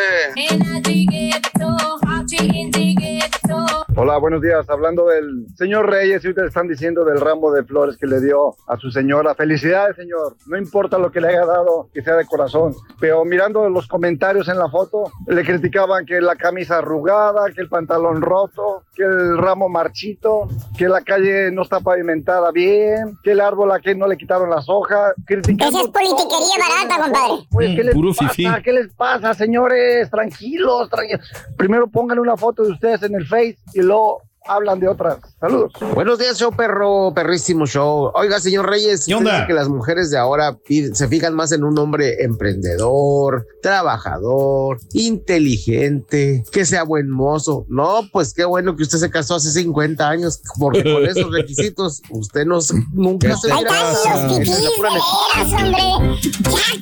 Hola, 3.96 4.16
buenos 4.18 4.42
días. 4.42 4.68
Hablando 4.68 5.06
del 5.06 5.46
señor 5.56 5.88
Reyes, 5.88 6.24
y 6.24 6.28
ustedes 6.28 6.48
están 6.48 6.66
diciendo 6.66 7.04
del 7.04 7.20
ramo 7.20 7.52
de 7.52 7.62
flores 7.62 7.96
que 7.96 8.08
le 8.08 8.20
dio 8.20 8.56
a 8.66 8.76
su 8.76 8.90
señora. 8.90 9.36
Felicidades, 9.36 9.94
señor. 9.94 10.34
No 10.48 10.58
importa 10.58 10.98
lo 10.98 11.12
que 11.12 11.20
le 11.20 11.28
haya 11.28 11.46
dado, 11.46 11.88
que 11.94 12.02
sea 12.02 12.16
de 12.16 12.26
corazón. 12.26 12.74
Pero 12.98 13.24
mirando 13.24 13.68
los 13.68 13.86
comentarios 13.86 14.48
en 14.48 14.58
la 14.58 14.68
foto, 14.68 15.12
le 15.28 15.44
criticaban 15.44 16.04
que 16.06 16.20
la 16.20 16.34
camisa 16.34 16.78
arrugada, 16.78 17.44
que 17.54 17.60
el 17.60 17.68
pantalón 17.68 18.20
roto, 18.20 18.82
que 18.96 19.04
el 19.04 19.38
ramo 19.38 19.68
marchito, 19.68 20.48
que 20.76 20.88
la 20.88 21.02
calle 21.02 21.52
no 21.52 21.62
está 21.62 21.78
pavimentada 21.78 22.50
bien, 22.50 23.16
que 23.22 23.30
el 23.30 23.40
árbol 23.40 23.70
a 23.70 23.78
que 23.78 23.94
no 23.94 24.08
le 24.08 24.16
quitaron 24.16 24.50
las 24.50 24.68
hojas. 24.68 25.14
Criticando 25.24 25.78
Esa 25.78 25.86
es 25.86 25.90
politiquería 25.92 26.56
barata, 26.58 27.00
compadre. 27.00 27.46
Oye, 27.54 27.76
¿qué 27.76 27.84
les 27.84 27.94
Puro 27.94 28.10
pasa? 28.12 28.28
fifí. 28.30 28.48
¿Qué 28.64 28.72
les 28.72 28.92
pasa, 28.92 29.34
señores? 29.34 30.10
Tranquilos, 30.10 30.90
tranquilos. 30.90 31.30
Primero 31.56 31.86
pónganle 31.86 32.22
una 32.22 32.36
foto 32.36 32.64
de 32.64 32.72
ustedes 32.72 33.00
en 33.04 33.14
el 33.14 33.24
Face 33.24 33.56
y 33.72 33.83
luego 33.84 34.22
hablan 34.46 34.78
de 34.80 34.88
otras. 34.88 35.18
Saludos. 35.40 35.72
Buenos 35.94 36.18
días, 36.18 36.38
show 36.38 36.52
perro, 36.54 37.12
perrísimo 37.14 37.66
show. 37.66 38.10
Oiga, 38.14 38.40
señor 38.40 38.68
Reyes, 38.68 39.06
¿Qué 39.06 39.14
onda? 39.14 39.32
dice 39.32 39.46
que 39.46 39.52
las 39.54 39.68
mujeres 39.68 40.10
de 40.10 40.18
ahora 40.18 40.58
se 40.92 41.08
fijan 41.08 41.34
más 41.34 41.52
en 41.52 41.64
un 41.64 41.78
hombre 41.78 42.22
emprendedor, 42.22 43.46
trabajador, 43.62 44.78
inteligente, 44.92 46.44
que 46.52 46.64
sea 46.66 46.84
buen 46.84 47.08
mozo. 47.10 47.64
No, 47.68 48.02
pues 48.12 48.34
qué 48.34 48.44
bueno 48.44 48.76
que 48.76 48.82
usted 48.82 48.98
se 48.98 49.10
casó 49.10 49.36
hace 49.36 49.50
50 49.50 50.08
años, 50.08 50.40
porque 50.58 50.82
con 50.82 51.04
esos 51.08 51.32
requisitos 51.32 52.02
usted 52.10 52.44
no 52.44 52.58
nunca 52.92 53.36
se 53.36 53.48
están 53.48 53.64
los 53.64 54.36
fifís, 54.36 54.62
de 54.62 54.68
veras, 54.82 55.52
hombre. 55.52 56.18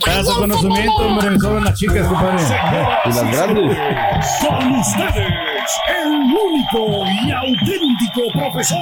Ya 0.04 0.16
Caso 0.16 0.34
conocimiento, 0.36 0.96
hombre, 0.98 1.30
me 1.30 1.38
sobran 1.38 1.64
las 1.64 1.78
chicas, 1.78 2.08
compadre. 2.08 2.42
Y 3.04 3.08
las 3.08 3.36
grandes. 3.36 3.78
Con 4.40 4.72
ustedes, 4.72 5.32
el 6.04 6.21
único 6.72 7.04
y 7.06 7.30
auténtico 7.30 8.32
profesor. 8.32 8.76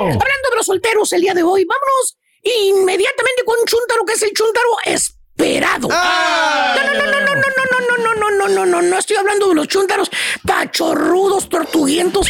Hablando 0.00 0.50
de 0.50 0.56
los 0.56 0.66
solteros 0.66 1.12
el 1.12 1.20
día 1.20 1.34
de 1.34 1.42
hoy, 1.42 1.64
vámonos 1.64 2.16
inmediatamente 2.42 3.44
con 3.44 3.58
un 3.58 3.66
chuntaro 3.66 4.04
que 4.04 4.14
es 4.14 4.22
el 4.22 4.32
chuntaro 4.32 4.68
esperado. 4.84 5.88
No, 5.88 6.82
no, 6.84 6.94
no, 6.94 7.10
no, 7.10 7.17
no, 8.58 8.82
no, 8.82 8.82
no, 8.82 8.98
estoy 8.98 9.16
hablando 9.16 9.48
de 9.48 9.54
los 9.54 9.68
chúntaros 9.68 10.10
pachorrudos, 10.46 11.48
tortuguientos, 11.48 12.26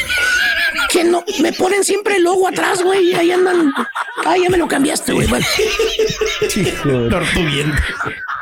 que 0.91 1.05
no 1.05 1.25
me 1.41 1.53
ponen 1.53 1.85
siempre 1.85 2.17
el 2.17 2.25
logo 2.25 2.49
atrás, 2.49 2.83
güey, 2.83 3.11
y 3.11 3.15
ahí 3.15 3.33
andan. 3.33 3.73
Ay, 4.25 4.43
ya 4.43 4.51
me 4.51 4.59
lo 4.59 4.69
cambiaste, 4.69 5.13
güey. 5.13 5.27
Bueno. 5.27 5.47
Tortuguiento. 7.11 7.83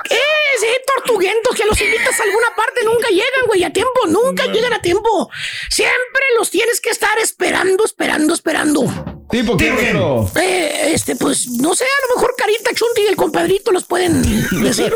¿Qué? 0.04 0.18
Sí, 0.58 0.66
tortuguentos 0.94 1.54
que 1.54 1.66
los 1.66 1.78
invitas 1.80 2.18
a 2.18 2.22
alguna 2.22 2.48
parte 2.56 2.80
nunca 2.84 3.08
llegan, 3.08 3.46
güey, 3.46 3.62
a 3.62 3.72
tiempo, 3.72 4.06
nunca 4.06 4.46
llegan 4.46 4.72
a 4.72 4.80
tiempo. 4.80 5.30
Siempre 5.70 6.22
los 6.38 6.50
tienes 6.50 6.80
que 6.80 6.90
estar 6.90 7.18
esperando, 7.18 7.84
esperando, 7.84 8.32
esperando. 8.32 9.15
¿Tipo 9.30 9.56
qué? 9.56 9.92
Eh, 10.36 10.92
este, 10.92 11.16
pues, 11.16 11.48
no 11.48 11.74
sé, 11.74 11.84
a 11.84 12.08
lo 12.08 12.16
mejor 12.16 12.34
Carita, 12.36 12.70
Chunti 12.72 13.02
y 13.02 13.06
el 13.06 13.16
compadrito 13.16 13.72
los 13.72 13.84
pueden 13.84 14.22
decir. 14.62 14.94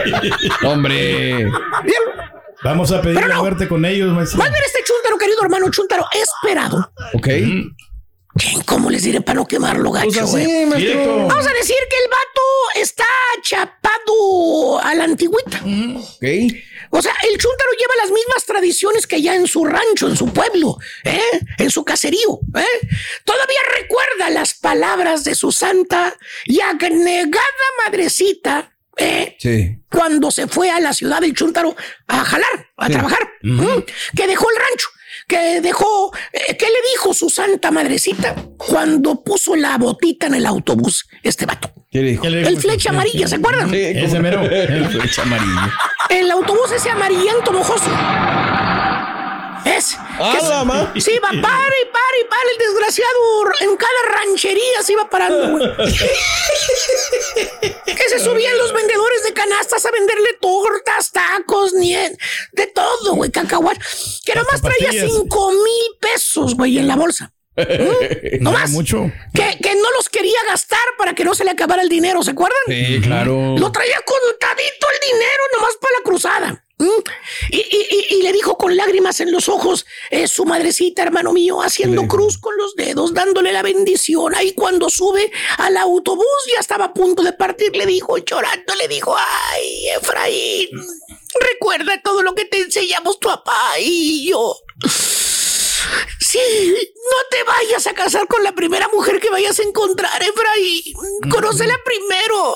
Hombre. 0.64 1.48
Vamos 2.62 2.92
a 2.92 3.00
pedir 3.00 3.24
la 3.26 3.38
muerte 3.38 3.68
con 3.68 3.84
ellos, 3.84 4.12
maestro. 4.12 4.38
Más 4.38 4.50
bien 4.50 4.62
este 4.66 4.80
chuntaro, 4.84 5.16
querido 5.18 5.38
hermano 5.42 5.70
chuntaro, 5.70 6.04
esperado. 6.12 6.92
Ok. 7.14 7.28
¿Cómo 8.66 8.90
les 8.90 9.02
diré 9.02 9.20
para 9.20 9.40
no 9.40 9.46
quemarlo, 9.46 9.90
gacho, 9.90 10.08
Pues 10.08 10.34
así. 10.34 10.46
Vamos 10.66 11.46
a 11.46 11.52
decir 11.52 11.76
que 11.88 11.96
el 11.96 12.10
vato 12.10 12.42
está 12.76 13.06
chapado 13.42 14.80
a 14.82 14.94
la 14.94 15.04
antigüita. 15.04 15.58
Ok. 15.58 16.54
O 16.92 17.00
sea, 17.00 17.14
el 17.22 17.38
chúntaro 17.38 17.70
lleva 17.78 17.94
las 18.02 18.10
mismas 18.10 18.44
tradiciones 18.44 19.06
que 19.06 19.22
ya 19.22 19.34
en 19.36 19.46
su 19.46 19.64
rancho, 19.64 20.08
en 20.08 20.16
su 20.16 20.32
pueblo, 20.32 20.76
¿eh? 21.04 21.20
en 21.58 21.70
su 21.70 21.84
caserío. 21.84 22.40
¿eh? 22.56 22.88
Todavía 23.24 23.60
recuerda 23.80 24.30
las 24.30 24.54
palabras 24.54 25.22
de 25.24 25.34
su 25.36 25.52
santa 25.52 26.16
y 26.44 26.60
abnegada 26.60 27.40
madrecita. 27.84 28.72
¿eh? 28.96 29.36
Sí. 29.38 29.78
Cuando 29.90 30.30
se 30.30 30.48
fue 30.48 30.70
a 30.70 30.80
la 30.80 30.92
ciudad 30.92 31.20
del 31.20 31.32
chúntaro 31.34 31.76
a 32.08 32.24
jalar, 32.24 32.70
a 32.76 32.86
Sí. 32.86 32.92
trabajar, 32.92 33.30
¿m? 33.42 33.84
que 34.16 34.26
dejó 34.26 34.50
el 34.50 34.56
rancho, 34.56 34.88
que 35.30 35.60
dejó, 35.60 36.12
eh, 36.32 36.56
¿qué 36.56 36.66
le 36.66 36.78
dijo 36.92 37.14
su 37.14 37.30
santa 37.30 37.70
madrecita 37.70 38.34
cuando 38.56 39.22
puso 39.22 39.54
la 39.54 39.78
botita 39.78 40.26
en 40.26 40.34
el 40.34 40.44
autobús 40.44 41.08
este 41.22 41.46
vato? 41.46 41.70
¿Qué 41.88 42.00
dijo? 42.00 42.26
El 42.26 42.56
flecha 42.58 42.90
amarilla, 42.90 43.28
¿se 43.28 43.36
acuerdan? 43.36 43.72
Ese 43.72 44.18
mero. 44.18 44.42
El 44.42 44.86
flecha 44.88 45.22
amarilla. 45.22 45.72
El 46.08 46.30
autobús 46.32 46.72
ese 46.74 46.90
amarillento 46.90 47.52
mojoso. 47.52 47.90
Es. 49.64 49.96
¡Ah, 49.98 50.36
que 50.38 50.46
la 50.48 50.64
ma! 50.64 50.92
se- 50.94 51.00
Sí, 51.00 51.18
va, 51.18 51.28
para 51.28 51.38
y 51.38 51.42
para 51.42 52.18
y 52.20 52.24
para 52.28 52.50
el 52.52 52.58
desgraciado 52.58 53.18
en 53.60 53.76
cada 53.76 54.02
ranchería 54.18 54.82
se 54.82 54.92
iba 54.92 55.08
parando, 55.10 55.50
güey. 55.50 55.70
que 57.84 58.08
se 58.08 58.18
subían 58.20 58.56
los 58.58 58.72
vendedores 58.72 59.22
de 59.24 59.32
canastas 59.32 59.84
a 59.86 59.90
venderle 59.90 60.34
tortas, 60.40 61.10
tacos, 61.12 61.72
nie, 61.74 62.16
de 62.52 62.66
todo, 62.68 63.14
güey, 63.14 63.30
cacahuat. 63.30 63.78
Que 64.24 64.34
nomás 64.34 64.60
traía 64.62 64.92
cinco 64.92 65.50
mil 65.52 65.96
pesos, 66.00 66.54
güey, 66.56 66.78
en 66.78 66.86
la 66.88 66.96
bolsa. 66.96 67.32
No 68.40 68.52
más. 68.52 68.70
mucho. 68.70 69.10
Que, 69.34 69.58
que 69.62 69.74
no 69.74 69.90
los 69.96 70.08
quería 70.08 70.38
gastar 70.48 70.80
para 70.98 71.14
que 71.14 71.24
no 71.24 71.34
se 71.34 71.44
le 71.44 71.50
acabara 71.50 71.82
el 71.82 71.88
dinero, 71.88 72.22
¿se 72.22 72.30
acuerdan? 72.30 72.58
Sí, 72.68 73.00
claro. 73.02 73.56
Lo 73.58 73.70
traía 73.72 74.00
contadito 74.04 74.86
el 74.94 75.10
dinero 75.12 75.42
nomás 75.54 75.74
para 75.80 75.98
la 75.98 76.02
cruzada. 76.04 76.64
Y, 77.50 77.56
y- 77.58 77.86
y- 77.90 78.14
y 78.14 78.22
le 78.22 78.32
dijo 78.32 78.56
con 78.56 78.74
lágrimas 78.74 79.20
en 79.20 79.30
los 79.32 79.50
ojos, 79.50 79.84
eh, 80.10 80.26
su 80.26 80.46
madrecita, 80.46 81.02
hermano 81.02 81.34
mío, 81.34 81.60
haciendo 81.60 82.06
cruz 82.08 82.38
con 82.38 82.56
los 82.56 82.74
dedos, 82.74 83.12
dándole 83.12 83.52
la 83.52 83.60
bendición. 83.62 84.34
Ahí 84.34 84.54
cuando 84.54 84.88
sube 84.88 85.30
al 85.58 85.76
autobús, 85.76 86.24
ya 86.54 86.60
estaba 86.60 86.86
a 86.86 86.94
punto 86.94 87.22
de 87.22 87.34
partir, 87.34 87.76
le 87.76 87.84
dijo, 87.84 88.16
llorando, 88.16 88.74
le 88.76 88.88
dijo, 88.88 89.14
ay, 89.14 89.88
Efraín, 90.00 90.68
recuerda 91.38 92.00
todo 92.02 92.22
lo 92.22 92.34
que 92.34 92.46
te 92.46 92.58
enseñamos 92.60 93.20
tu 93.20 93.28
papá 93.28 93.72
y 93.78 94.30
yo. 94.30 94.56
Sí, 96.30 96.38
no 96.94 97.16
te 97.30 97.42
vayas 97.44 97.86
a 97.86 97.94
casar 97.94 98.26
con 98.28 98.44
la 98.44 98.52
primera 98.54 98.88
mujer 98.92 99.18
que 99.20 99.30
vayas 99.30 99.58
a 99.58 99.62
encontrar, 99.62 100.22
Efraín. 100.22 101.30
Conócela 101.30 101.76
primero. 101.84 102.54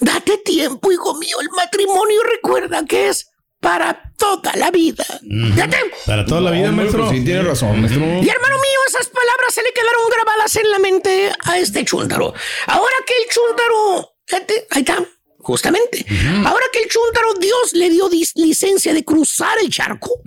Date 0.00 0.38
tiempo, 0.38 0.90
hijo 0.92 1.14
mío. 1.14 1.40
El 1.40 1.50
matrimonio 1.50 2.22
recuerda 2.24 2.84
que 2.84 3.08
es 3.08 3.28
para 3.60 4.12
toda 4.18 4.52
la 4.56 4.70
vida. 4.70 5.04
Date. 5.22 5.76
Para 6.06 6.24
toda 6.24 6.40
la 6.40 6.50
vida, 6.50 6.68
Hombre, 6.70 6.84
maestro. 6.86 7.06
pues 7.06 7.18
sí, 7.18 7.24
tiene 7.24 7.42
razón, 7.42 7.80
maestro. 7.80 8.00
Y 8.04 8.28
hermano 8.28 8.56
mío, 8.56 8.80
esas 8.88 9.08
palabras 9.08 9.54
se 9.54 9.62
le 9.62 9.72
quedaron 9.72 10.02
grabadas 10.10 10.56
en 10.56 10.70
la 10.70 10.78
mente 10.78 11.32
a 11.44 11.58
este 11.58 11.84
chúntaro. 11.84 12.34
Ahora 12.66 12.94
que 13.06 13.14
el 13.14 13.28
chúntaro, 13.30 14.12
fíjate, 14.26 14.66
ahí 14.70 14.82
está, 14.82 15.04
justamente. 15.38 16.04
Ahora 16.44 16.66
que 16.72 16.82
el 16.82 16.88
chúntaro 16.88 17.34
Dios 17.34 17.72
le 17.74 17.90
dio 17.90 18.08
dis- 18.08 18.32
licencia 18.34 18.92
de 18.94 19.04
cruzar 19.04 19.56
el 19.60 19.70
charco, 19.70 20.20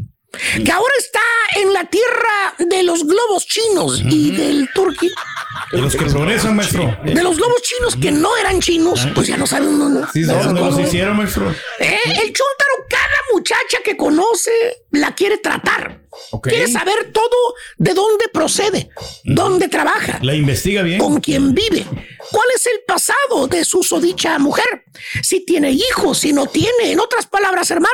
que 0.64 0.72
ahora 0.72 0.94
está 1.00 1.20
en 1.58 1.74
la 1.74 1.86
tierra 1.86 2.56
de 2.60 2.84
los 2.84 3.06
globos 3.06 3.46
chinos 3.46 4.02
y 4.06 4.32
del 4.32 4.70
turqui. 4.74 5.10
De 5.72 5.78
los 5.80 5.96
que 5.96 6.06
progresan, 6.06 6.56
maestro. 6.56 6.98
De 7.04 7.22
los 7.22 7.36
globos 7.38 7.62
chinos 7.62 7.96
que 8.02 8.12
no 8.12 8.36
eran 8.38 8.62
chinos, 8.62 9.08
pues 9.14 9.28
ya 9.28 9.38
no 9.38 9.46
saben 9.46 9.70
uno, 9.70 9.90
¿no? 9.90 10.08
Sí, 10.12 10.22
¿de 10.24 10.34
dónde 10.34 10.62
los 10.62 10.80
hicieron, 10.80 11.18
maestro? 11.18 11.50
Eh, 11.80 11.98
El 12.06 12.28
chúntaro, 12.34 12.86
cada 12.90 13.18
muchacha 13.34 13.80
que 13.84 13.98
conoce 13.98 14.52
la 14.92 15.14
quiere 15.16 15.38
tratar. 15.38 16.00
Quiere 16.44 16.68
saber 16.68 17.12
todo 17.14 17.54
de 17.78 17.94
dónde 17.94 18.26
procede, 18.34 18.90
dónde 19.24 19.70
trabaja, 19.70 20.20
La 20.22 20.34
investiga 20.36 20.82
bien. 20.82 21.00
con 21.00 21.22
quién 21.22 21.54
vive, 21.54 21.86
cuál 22.32 22.48
es 22.56 22.66
el 22.66 22.80
pasado 22.88 23.48
de 23.48 23.64
su 23.66 23.84
sodicha 23.84 24.38
mujer, 24.40 24.86
si 25.22 25.46
tiene 25.46 25.72
hijos, 25.72 26.20
si 26.20 26.34
no 26.34 26.46
tiene. 26.48 26.92
En 26.92 27.00
otras 27.00 27.26
palabras, 27.28 27.70
hermano, 27.72 27.94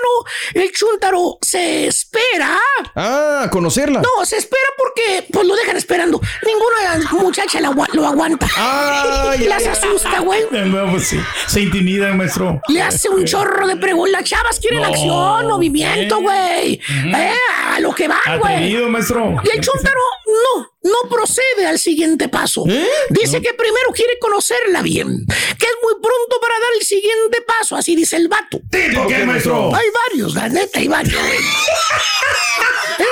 el 0.54 0.72
chúntaro 0.72 1.38
se 1.42 1.88
espera. 1.88 2.58
Ah, 2.96 3.48
conocerla. 3.52 4.02
No, 4.02 4.26
se 4.26 4.38
espera 4.38 4.68
porque 4.78 5.28
pues 5.32 5.46
lo 5.46 5.56
dejan 5.56 5.78
esperando. 5.78 6.20
Ninguna 6.46 7.24
muchacha 7.24 7.60
lo, 7.62 7.68
agua- 7.70 7.88
lo 7.94 8.06
aguanta. 8.06 8.48
Ay, 8.56 9.40
Las 9.48 9.64
ay, 9.64 9.68
asusta, 9.70 10.20
güey. 10.20 10.42
No, 10.52 10.92
pues 10.92 11.08
sí. 11.08 11.20
Se 11.48 11.62
intimidan, 11.62 12.18
maestro. 12.18 12.62
Le 12.68 12.82
hace 12.82 13.10
un 13.10 13.26
chorro 13.26 13.68
de 13.68 13.78
preguntas. 13.78 14.12
Las 14.22 14.24
chavas 14.30 14.60
quieren 14.60 14.82
No. 14.82 14.88
acción, 14.88 15.48
movimiento, 15.48 16.20
güey. 16.22 16.80
Eh, 17.16 17.34
a 17.74 17.80
lo 17.80 17.94
que 17.94 18.08
van, 18.08 18.20
güey. 18.40 18.78
Maestro. 18.88 19.36
Y 19.44 19.50
el 19.58 19.62
chúntaro 19.64 20.00
no, 20.28 20.72
no 20.82 21.10
procede 21.10 21.66
al 21.66 21.80
siguiente 21.80 22.30
paso. 22.30 22.64
¿Eh? 22.68 22.88
Dice 23.10 23.42
que 23.42 23.54
primero 23.54 23.92
quiere 23.94 24.18
conocerla 24.20 24.82
bien, 24.82 25.26
que 25.28 25.66
es 25.66 25.76
muy 25.82 25.94
pronto 26.02 26.40
para 26.42 26.54
dar 26.60 26.70
el 26.80 26.86
siguiente 26.86 27.42
paso, 27.42 27.76
así 27.76 27.96
dice 27.96 28.16
el 28.18 28.28
vato. 28.28 28.60
¿Tipo 28.72 29.08
qué, 29.08 29.26
maestro? 29.26 29.74
Hay 29.76 29.88
varios, 30.10 30.34
la 30.36 30.50
neta, 30.50 30.80
hay 30.80 30.88
varios. 30.88 31.22
¿Eh? 33.00 33.06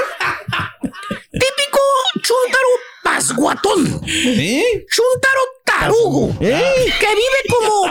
Típico 1.32 1.80
chúntaro 2.22 2.70
pasguatón. 3.04 4.02
¿Eh? 4.08 4.86
Chúntaro 4.90 5.42
tarugo. 5.64 6.36
¿Eh? 6.42 6.94
Que 7.00 7.08
vive 7.08 7.44
como 7.50 7.86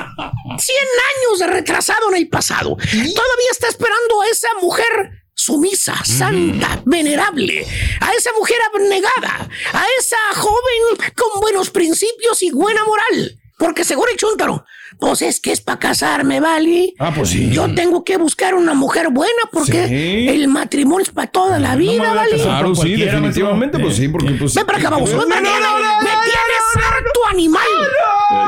100 0.58 0.78
años 1.16 1.38
de 1.40 1.46
retrasado 1.46 2.10
en 2.10 2.16
el 2.16 2.28
pasado. 2.28 2.76
Todavía 2.76 3.50
está 3.50 3.68
esperando 3.68 4.22
a 4.22 4.26
esa 4.28 4.48
mujer 4.60 5.23
sumisa, 5.44 5.94
santa, 6.04 6.80
venerable, 6.86 7.66
a 8.00 8.12
esa 8.14 8.32
mujer 8.32 8.56
abnegada, 8.72 9.48
a 9.74 9.84
esa 10.00 10.16
joven 10.34 11.12
con 11.14 11.40
buenos 11.40 11.68
principios 11.68 12.42
y 12.42 12.50
buena 12.50 12.82
moral. 12.84 13.38
Porque 13.58 13.84
según 13.84 14.08
el 14.08 14.16
chúntaro, 14.16 14.64
pues 14.98 15.22
es 15.22 15.40
que 15.40 15.52
es 15.52 15.60
para 15.60 15.78
casarme, 15.78 16.40
¿vale? 16.40 16.94
Ah, 16.98 17.12
pues 17.14 17.30
sí. 17.30 17.50
Yo 17.50 17.74
tengo 17.74 18.04
que 18.04 18.16
buscar 18.16 18.54
una 18.54 18.74
mujer 18.74 19.08
buena 19.10 19.32
porque 19.52 19.88
Sí. 19.88 20.28
el 20.28 20.48
matrimonio 20.48 21.02
es 21.02 21.10
para 21.10 21.26
toda 21.30 21.58
la 21.58 21.76
vida, 21.76 21.92
me 22.02 22.08
voy 22.08 22.08
a 22.08 22.14
¿vale? 22.14 22.36
Claro, 22.42 22.74
sí, 22.74 22.94
definitivamente, 22.94 23.78
pues 23.78 23.96
sí, 23.96 24.08
porque 24.08 24.32
pues. 24.32 24.54
Ven 24.54 24.66
para 24.66 24.78
acá, 24.78 24.90
vamos. 24.90 25.10
¡Me 25.10 25.16
tienes 25.16 26.76
harto, 26.76 27.20
animal! 27.30 27.62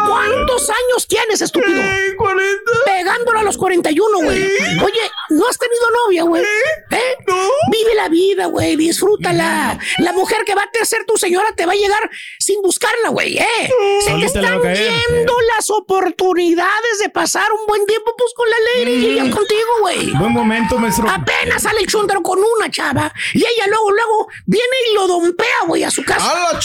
¿Cuántos 0.09 0.69
años 0.71 1.07
tienes, 1.09 1.41
estúpido? 1.41 1.81
40. 2.19 2.45
Pegándolo 2.85 3.39
a 3.41 3.43
los 3.43 3.57
41, 3.57 4.19
güey. 4.19 4.39
Oye, 4.39 5.01
¿no 5.31 5.49
has 5.49 5.59
tenido 5.59 5.91
novia, 6.05 6.23
güey? 6.25 6.43
¿Eh? 6.43 7.17
No. 7.27 7.37
Vive 7.71 7.95
la 7.95 8.09
vida, 8.09 8.47
güey. 8.47 8.77
Disfrútala. 8.77 9.79
La 9.99 10.13
mujer 10.13 10.39
que 10.47 10.55
va 10.55 10.63
a 10.63 10.85
ser 10.85 11.05
tu 11.07 11.17
señora 11.17 11.49
te 11.57 11.67
va 11.67 11.73
a 11.73 11.77
llegar 11.77 12.11
sin 12.39 12.61
buscarla, 12.63 13.09
güey, 13.11 13.39
¿eh? 13.39 13.71
Se 14.05 14.13
te 14.15 14.25
están 14.27 14.61
viendo 14.63 15.35
las 15.57 15.71
oportunidades 15.71 16.36
de 16.37 17.09
pasar 17.11 17.47
un 17.53 17.67
buen 17.67 17.87
tiempo, 17.87 18.13
pues, 18.17 18.33
con 18.35 18.49
la 18.49 18.57
lady 18.61 18.97
y 18.97 19.07
ella 19.11 19.31
contigo, 19.31 19.71
güey. 19.81 20.11
Buen 20.13 20.33
momento, 20.33 20.79
maestro. 20.79 21.09
Apenas 21.09 21.63
sale 21.63 21.81
el 21.81 21.87
chúndaro 21.87 22.23
con 22.23 22.39
una 22.39 22.71
chava 22.71 23.13
y 23.33 23.39
ella 23.39 23.67
luego, 23.69 23.91
luego 23.91 24.29
viene 24.45 24.77
y 24.91 24.95
lo 24.95 25.07
dompea, 25.07 25.65
güey, 25.67 25.83
a 25.85 25.91
su 25.91 26.05
casa. 26.05 26.59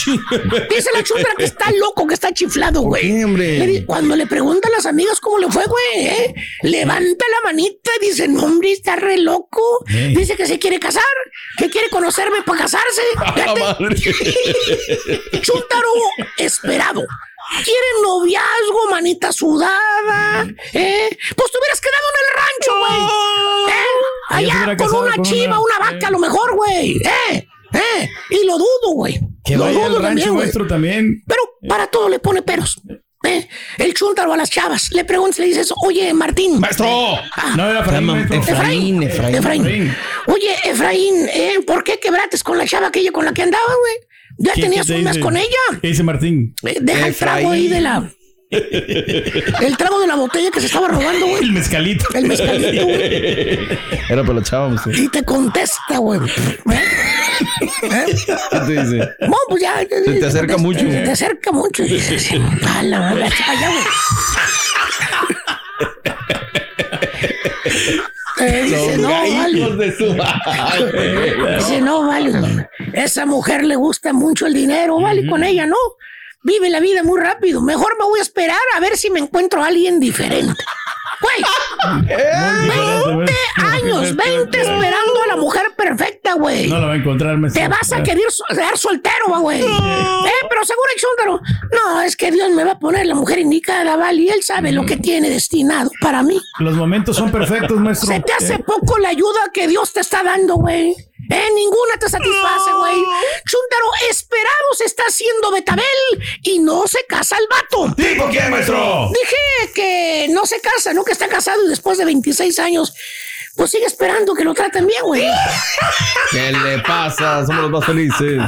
Dice 0.70 0.90
la 0.94 1.04
chúndara 1.04 1.36
que 1.38 1.46
está 1.46 1.72
loco, 1.72 2.06
que 2.06 2.14
está 2.14 2.34
chiflado, 2.34 2.82
güey. 2.82 3.86
Cuando 3.86 4.16
le 4.16 4.28
pregunta 4.28 4.68
a 4.68 4.72
las 4.72 4.86
amigas 4.86 5.20
cómo 5.20 5.40
le 5.40 5.50
fue, 5.50 5.66
güey, 5.66 6.08
¿eh? 6.08 6.36
levanta 6.64 7.26
la 7.32 7.52
manita 7.52 7.92
y 8.02 8.08
dice, 8.08 8.28
no, 8.28 8.44
hombre, 8.44 8.72
está 8.72 8.96
re 8.96 9.18
loco. 9.18 9.84
Dice 9.88 10.36
que 10.36 10.46
se 10.48 10.60
quiere 10.60 10.80
casar, 10.80 11.04
que 11.58 11.70
quiere 11.70 11.90
conocerme 11.90 12.42
para 12.44 12.64
casarse. 12.64 13.02
Fíjate. 13.36 13.62
Chúntaro 15.42 15.90
esperado. 16.38 17.06
Quiere 17.64 17.88
noviazgo, 18.02 18.90
manita 18.90 19.32
sudada, 19.32 20.44
¿eh? 20.74 21.10
Pues 21.36 21.52
te 21.52 21.58
hubieras 21.60 21.82
quedado 21.82 22.08
en 22.12 22.18
el 22.24 22.30
rancho, 22.38 22.80
güey. 22.80 23.76
¿Eh? 23.76 23.86
Allá 24.30 24.78
con 24.78 24.96
una 24.96 25.16
con 25.16 25.26
chiva, 25.26 25.60
una- 25.60 25.78
una 25.78 25.80
vaca, 25.92 26.08
a 26.08 26.12
lo 26.12 26.20
mejor, 26.20 26.56
güey. 26.56 26.98
¿Eh? 26.98 27.48
¿Eh? 27.74 28.10
Y 28.30 28.46
lo 28.46 28.58
dudo, 28.58 28.94
güey. 28.94 29.20
Que 29.44 29.58
Lo 29.58 29.66
vaya 29.66 29.86
al 29.86 29.92
dudo 29.92 30.00
rancho 30.02 30.08
también, 30.08 30.30
güey. 30.30 30.40
maestro 30.44 30.68
también. 30.68 31.24
Pero 31.28 31.42
para 31.68 31.88
todo 31.88 32.10
le 32.10 32.20
pone 32.20 32.42
peros. 32.42 32.80
¿eh? 33.24 33.48
El 33.78 33.94
chúntaro 33.94 34.34
a 34.34 34.38
las 34.38 34.50
chavas. 34.50 34.92
Le 34.92 35.04
preguntas, 35.06 35.40
le 35.40 35.46
dices, 35.46 35.72
oye, 35.86 36.14
Martín. 36.14 36.60
Maestro. 36.60 36.88
Ah, 37.36 37.54
No 37.56 37.70
era 37.70 37.82
Efraín, 37.82 38.06
maestro. 38.06 38.38
Efraín, 38.38 39.04
Efraín, 39.04 39.36
Efraín. 39.36 39.98
Oye, 40.28 40.56
Efraín, 40.64 41.28
¿eh? 41.30 41.60
¿por 41.68 41.84
qué 41.84 42.00
quebrates 42.00 42.44
con 42.44 42.58
la 42.58 42.66
chava 42.66 42.88
aquella 42.88 43.12
con 43.12 43.26
la 43.26 43.34
que 43.34 43.44
andaba, 43.44 43.66
güey? 43.66 43.96
Ya 44.44 44.54
¿Qué- 44.54 44.62
tenías 44.64 44.88
te 44.88 44.96
un 44.96 45.04
mes 45.04 45.14
dice? 45.14 45.20
con 45.24 45.38
ella. 45.38 45.80
¿Qué 45.82 45.88
dice 45.90 46.04
Martín? 46.04 46.56
Eh, 46.64 46.78
Deja 46.82 47.08
el 47.08 47.16
trago 47.16 47.52
ahí 47.52 47.68
de 47.68 47.82
la. 47.82 48.04
El 48.52 49.78
trago 49.78 50.00
de 50.02 50.08
la 50.08 50.16
botella 50.16 50.52
que 50.52 50.60
se 50.60 50.66
estaba 50.66 50.90
robando, 50.90 51.26
güey. 51.28 51.42
El 51.44 51.54
mezcalito. 51.54 52.06
El 52.14 52.26
mezcalito, 52.28 52.84
güey. 52.84 53.00
Era 54.10 54.24
para 54.24 54.34
la 54.34 54.44
chava, 54.44 54.68
maestro. 54.68 54.92
Y 54.92 55.08
te 55.08 55.24
contesta, 55.24 55.98
güey. 56.00 56.20
¿Eh? 56.20 56.80
¿Eh? 57.84 58.06
¿Qué 58.52 58.60
te 58.60 58.84
dice? 58.84 59.10
No, 59.22 59.36
pues 59.48 59.62
ya. 59.62 59.80
Se 59.80 60.14
te 60.20 60.26
acerca 60.26 60.58
mucho. 60.58 60.80
Se 60.82 60.86
te 61.02 61.12
acerca 61.12 61.52
mucho. 61.54 61.84
Y 61.86 61.94
dices, 61.94 62.30
a 62.68 62.84
la 62.84 63.00
madre, 63.00 63.24
allá, 63.26 63.70
güey. 63.70 63.84
Eh, 68.42 68.64
dice, 68.64 68.98
no, 68.98 69.10
vale. 69.10 69.76
de 69.76 69.98
su 69.98 70.14
madre. 70.16 71.58
Dice, 71.58 71.82
no, 71.82 72.08
vale. 72.08 72.68
Esa 72.94 73.26
mujer 73.26 73.64
le 73.64 73.76
gusta 73.76 74.14
mucho 74.14 74.48
el 74.48 74.54
dinero, 74.54 75.00
vale, 75.00 75.28
con 75.28 75.44
ella 75.44 75.66
no. 75.66 75.78
Vive 76.44 76.70
la 76.70 76.80
vida 76.80 77.04
muy 77.04 77.20
rápido. 77.20 77.62
Mejor 77.62 77.96
me 78.00 78.06
voy 78.06 78.20
a 78.20 78.24
esperar 78.24 78.58
a 78.76 78.80
ver 78.80 78.98
si 78.98 79.12
me 79.12 79.20
encuentro 79.20 79.64
a 79.64 79.68
alguien 79.68 80.00
diferente. 80.00 80.56
Güey, 81.22 81.44
20 83.18 83.34
años, 83.58 84.16
20 84.16 84.60
esperando 84.62 85.22
a 85.24 85.28
la 85.28 85.36
mujer 85.38 85.64
perfecta, 85.78 86.34
güey. 86.34 86.68
No 86.68 86.80
lo 86.80 86.88
va 86.88 86.94
a 86.94 86.96
encontrar, 86.98 87.38
maestro. 87.38 87.62
Te 87.62 87.68
vas 87.68 87.92
a 87.92 88.04
querer, 88.04 88.24
quedar 88.50 88.78
soltero, 88.78 89.30
va, 89.32 89.40
güey. 89.40 89.62
Eh, 89.62 89.66
pero 90.50 90.66
seguro 90.66 90.88
el 90.96 91.02
chúndaro. 91.02 91.42
No, 91.72 92.02
es 92.02 92.16
que 92.16 92.32
Dios 92.32 92.52
me 92.52 92.64
va 92.64 92.74
a 92.74 92.80
poner 92.80 93.06
la 93.06 93.16
mujer 93.16 93.40
indicada, 93.40 93.96
vale, 93.96 94.22
y 94.24 94.30
él 94.30 94.44
sabe 94.44 94.72
lo 94.72 94.86
que 94.86 94.98
tiene 94.98 95.30
destinado 95.30 95.92
para 96.02 96.24
mí. 96.24 96.40
Los 96.60 96.76
momentos 96.76 97.16
son 97.18 97.32
perfectos, 97.32 97.80
maestro. 97.80 98.08
Se 98.10 98.20
te 98.20 98.34
hace 98.34 98.56
Eh, 98.56 98.60
poco 98.66 98.98
la 99.00 99.10
ayuda 99.10 99.40
que 99.54 99.68
Dios 99.68 99.94
te 99.94 100.02
está 100.02 100.24
dando, 100.24 100.56
güey. 100.56 100.96
Eh, 101.30 101.50
ninguna 101.56 101.98
te 102.00 102.10
satisface, 102.10 102.72
güey. 102.74 102.96
Chúndaro 103.46 103.88
esperado 104.10 104.68
se 104.78 104.86
está 104.86 105.04
haciendo 105.04 105.52
Betabel 105.52 105.84
y 106.44 106.60
no 106.60 106.88
se 106.88 107.06
casa 107.08 107.38
el 107.38 107.48
vato. 107.50 107.94
¿Tipo 107.96 108.30
qué, 108.30 108.42
maestro? 108.50 109.10
Dije 109.14 109.74
que 109.74 110.28
no 110.32 110.46
se 110.46 110.60
casa, 110.60 110.94
no 110.94 111.04
que 111.04 111.12
está 111.14 111.28
casado 111.28 111.64
y 111.66 111.70
después 111.70 111.98
de 111.98 112.06
26 112.06 112.60
años, 112.60 112.94
pues 113.56 113.72
sigue 113.72 113.86
esperando 113.86 114.34
que 114.34 114.44
lo 114.44 114.54
traten 114.54 114.88
bien, 114.88 115.04
güey. 115.04 115.24
¿Qué 116.32 116.52
le 116.52 116.80
pasa? 116.80 117.46
Somos 117.46 117.64
los 117.64 117.72
más 117.72 117.86
felices. 117.86 118.42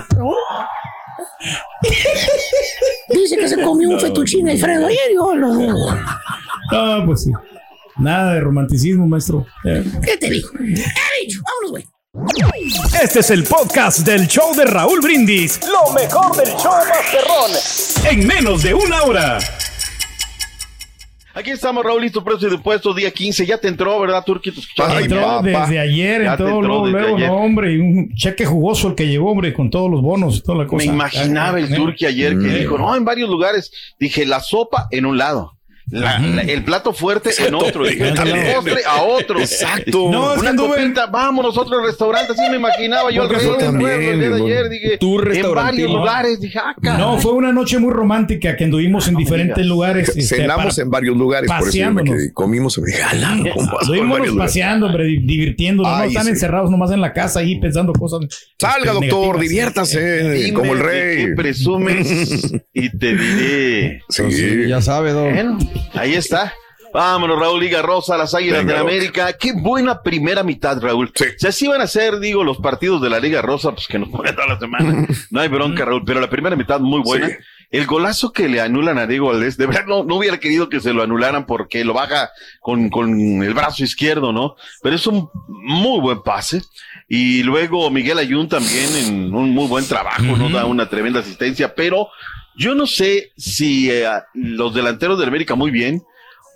Dice 3.09 3.37
que 3.37 3.47
se 3.47 3.61
comió 3.61 3.89
un 3.89 3.99
fettuccine 3.99 4.51
Alfredo 4.51 4.87
ayer 4.87 5.11
y 5.11 5.15
yo 5.15 5.35
lo 5.35 5.53
dudo. 5.53 5.97
Ah, 6.71 7.03
pues 7.05 7.23
sí. 7.23 7.31
Nada 7.97 8.33
de 8.33 8.39
romanticismo, 8.39 9.05
maestro. 9.07 9.45
¿Qué 9.63 10.17
te 10.17 10.29
digo? 10.29 10.49
He 10.59 11.25
dicho, 11.25 11.41
vámonos, 11.43 11.71
güey. 11.71 11.87
Este 13.01 13.19
es 13.19 13.29
el 13.29 13.43
podcast 13.43 13.99
del 13.99 14.27
show 14.27 14.55
de 14.55 14.65
Raúl 14.65 14.99
Brindis. 14.99 15.59
Lo 15.67 15.93
mejor 15.93 16.35
del 16.35 16.55
show 16.55 16.71
Masterrón. 16.71 17.51
En 18.09 18.25
menos 18.25 18.63
de 18.63 18.73
una 18.73 19.03
hora. 19.03 19.39
Aquí 21.35 21.51
estamos, 21.51 21.83
Raúl, 21.83 22.01
listo, 22.01 22.23
precio 22.23 22.49
de 22.49 22.55
impuestos, 22.55 22.95
día 22.95 23.11
15. 23.11 23.45
Ya 23.45 23.59
te 23.59 23.67
entró, 23.67 23.99
¿verdad, 23.99 24.23
Turki? 24.25 24.51
Te 24.51 24.59
escuchaba. 24.59 24.99
entró 24.99 25.41
desde 25.43 25.79
ayer, 25.79 26.23
Ya 26.23 26.37
te 26.37 26.43
entró 26.43 26.57
entró 26.57 26.61
luego, 26.61 26.85
desde 26.87 26.99
luego, 26.99 27.17
ayer. 27.17 27.27
no, 27.29 27.35
hombre, 27.37 27.73
y 27.73 27.77
un 27.77 28.09
cheque 28.15 28.45
jugoso 28.45 28.87
el 28.87 28.95
que 28.95 29.07
llevó, 29.07 29.31
hombre, 29.31 29.53
con 29.53 29.69
todos 29.69 29.89
los 29.89 30.01
bonos 30.01 30.37
y 30.37 30.41
toda 30.41 30.59
la 30.63 30.67
cosa. 30.67 30.77
Me 30.85 30.91
imaginaba 30.91 31.59
el 31.59 31.73
Turki 31.73 32.05
ayer 32.07 32.37
que 32.39 32.55
eh. 32.55 32.59
dijo, 32.59 32.77
no, 32.77 32.95
en 32.95 33.05
varios 33.05 33.29
lugares. 33.29 33.71
Dije, 33.99 34.25
la 34.25 34.39
sopa 34.39 34.87
en 34.89 35.05
un 35.05 35.17
lado. 35.17 35.57
La- 35.89 36.17
la- 36.19 36.41
el 36.43 36.63
plato 36.63 36.93
fuerte 36.93 37.31
en 37.45 37.55
otro, 37.55 37.85
dije, 37.85 38.07
el 38.09 38.13
También. 38.13 38.53
postre 38.55 38.81
a 38.87 39.03
otro. 39.03 39.39
Exacto. 39.39 40.09
No, 40.11 40.33
es 40.33 40.41
que 40.41 40.47
Una 40.49 40.55
copita, 40.55 41.05
vámonos 41.07 41.57
a 41.57 41.61
otro 41.61 41.85
restaurante, 41.85 42.31
así 42.33 42.41
me 42.49 42.57
imaginaba 42.57 43.11
yo 43.11 43.23
Porque 43.27 43.35
alrededor 43.35 43.57
día 43.59 43.67
de 43.67 43.71
también, 43.71 44.33
ayer, 44.33 44.69
dije, 44.69 44.97
Tu 44.97 45.19
en 45.19 45.53
varios 45.53 45.91
lugares, 45.91 46.39
dije, 46.39 46.59
ah, 46.59 46.73
caray. 46.81 46.99
No, 46.99 47.17
fue 47.19 47.33
una 47.33 47.51
noche 47.51 47.79
muy 47.79 47.91
romántica 47.93 48.55
que 48.55 48.63
anduvimos 48.63 49.07
en 49.07 49.15
diferentes 49.15 49.65
lugares. 49.65 50.09
este, 50.15 50.21
Cenamos 50.37 50.75
para- 50.75 50.83
en 50.83 50.89
varios 50.89 51.17
lugares, 51.17 51.47
por 51.49 51.57
eso 51.59 51.65
paseándonos. 51.67 52.15
quedé. 52.15 52.33
Comimos 52.33 52.77
en 52.77 52.83
Estuvimos 53.81 54.19
paseando, 54.37 54.85
hombre, 54.87 55.05
di- 55.05 55.17
divirtiéndonos. 55.19 55.97
no 55.97 56.03
están 56.05 56.23
sí. 56.25 56.29
encerrados 56.31 56.71
nomás 56.71 56.91
en 56.91 57.01
la 57.01 57.13
casa 57.13 57.39
ahí 57.41 57.59
pensando 57.59 57.93
cosas. 57.93 58.21
Salga, 58.59 58.77
este, 58.93 59.07
doctor, 59.07 59.09
negativas. 59.37 59.41
diviértase, 59.49 60.29
Dime 60.31 60.53
como 60.53 60.73
el 60.73 60.79
rey. 60.79 61.35
presumes 61.35 62.53
y 62.73 62.89
te 62.97 63.15
diré. 63.15 64.01
Sí. 64.09 64.23
Sí, 64.31 64.67
ya 64.67 64.81
sabe, 64.81 65.11
Doc. 65.11 65.29
Ahí 65.93 66.13
está. 66.13 66.53
Vámonos, 66.93 67.39
Raúl 67.39 67.59
Liga 67.59 67.81
Rosa, 67.81 68.15
las 68.17 68.35
Águilas 68.35 68.59
Venga, 68.59 68.73
de 68.73 68.79
Doc. 68.79 68.87
América. 68.87 69.33
Qué 69.33 69.53
buena 69.53 70.03
primera 70.03 70.43
mitad, 70.43 70.79
Raúl. 70.79 71.11
Sí. 71.15 71.25
Si 71.37 71.47
así 71.47 71.67
van 71.67 71.81
a 71.81 71.87
ser, 71.87 72.19
digo, 72.19 72.43
los 72.43 72.57
partidos 72.57 73.01
de 73.01 73.09
la 73.09 73.19
Liga 73.19 73.41
Rosa, 73.41 73.71
pues 73.71 73.87
que 73.87 73.97
nos 73.97 74.09
ponen 74.09 74.35
toda 74.35 74.47
la 74.47 74.59
semana. 74.59 75.07
No 75.31 75.39
hay 75.39 75.47
bronca, 75.47 75.85
Raúl, 75.85 76.03
pero 76.05 76.19
la 76.19 76.29
primera 76.29 76.55
mitad 76.55 76.79
muy 76.79 77.01
buena. 77.01 77.29
Sí. 77.29 77.33
El 77.71 77.87
golazo 77.87 78.31
que 78.31 78.47
le 78.47 78.61
anulan 78.61 78.99
a 78.99 79.07
Diego 79.07 79.29
Valdés, 79.29 79.57
de 79.57 79.65
verdad 79.65 79.85
no, 79.87 80.03
no 80.03 80.17
hubiera 80.17 80.39
querido 80.39 80.69
que 80.69 80.79
se 80.79 80.93
lo 80.93 81.01
anularan 81.01 81.47
porque 81.47 81.83
lo 81.83 81.95
baja 81.95 82.29
con, 82.61 82.91
con 82.91 83.41
el 83.41 83.53
brazo 83.55 83.83
izquierdo, 83.83 84.31
¿no? 84.31 84.55
Pero 84.83 84.95
es 84.95 85.07
un 85.07 85.27
muy 85.47 85.99
buen 85.99 86.21
pase. 86.21 86.61
Y 87.09 87.41
luego 87.41 87.89
Miguel 87.89 88.19
Ayun 88.19 88.47
también 88.47 88.95
en 88.95 89.33
un 89.33 89.49
muy 89.49 89.65
buen 89.65 89.87
trabajo, 89.87 90.21
¿no? 90.21 90.51
Da 90.51 90.65
una 90.65 90.87
tremenda 90.87 91.21
asistencia, 91.21 91.73
pero 91.73 92.09
yo 92.55 92.75
no 92.75 92.85
sé 92.87 93.31
si 93.37 93.89
eh, 93.91 94.07
los 94.33 94.73
delanteros 94.73 95.19
del 95.19 95.29
América 95.29 95.55
muy 95.55 95.71
bien, 95.71 96.03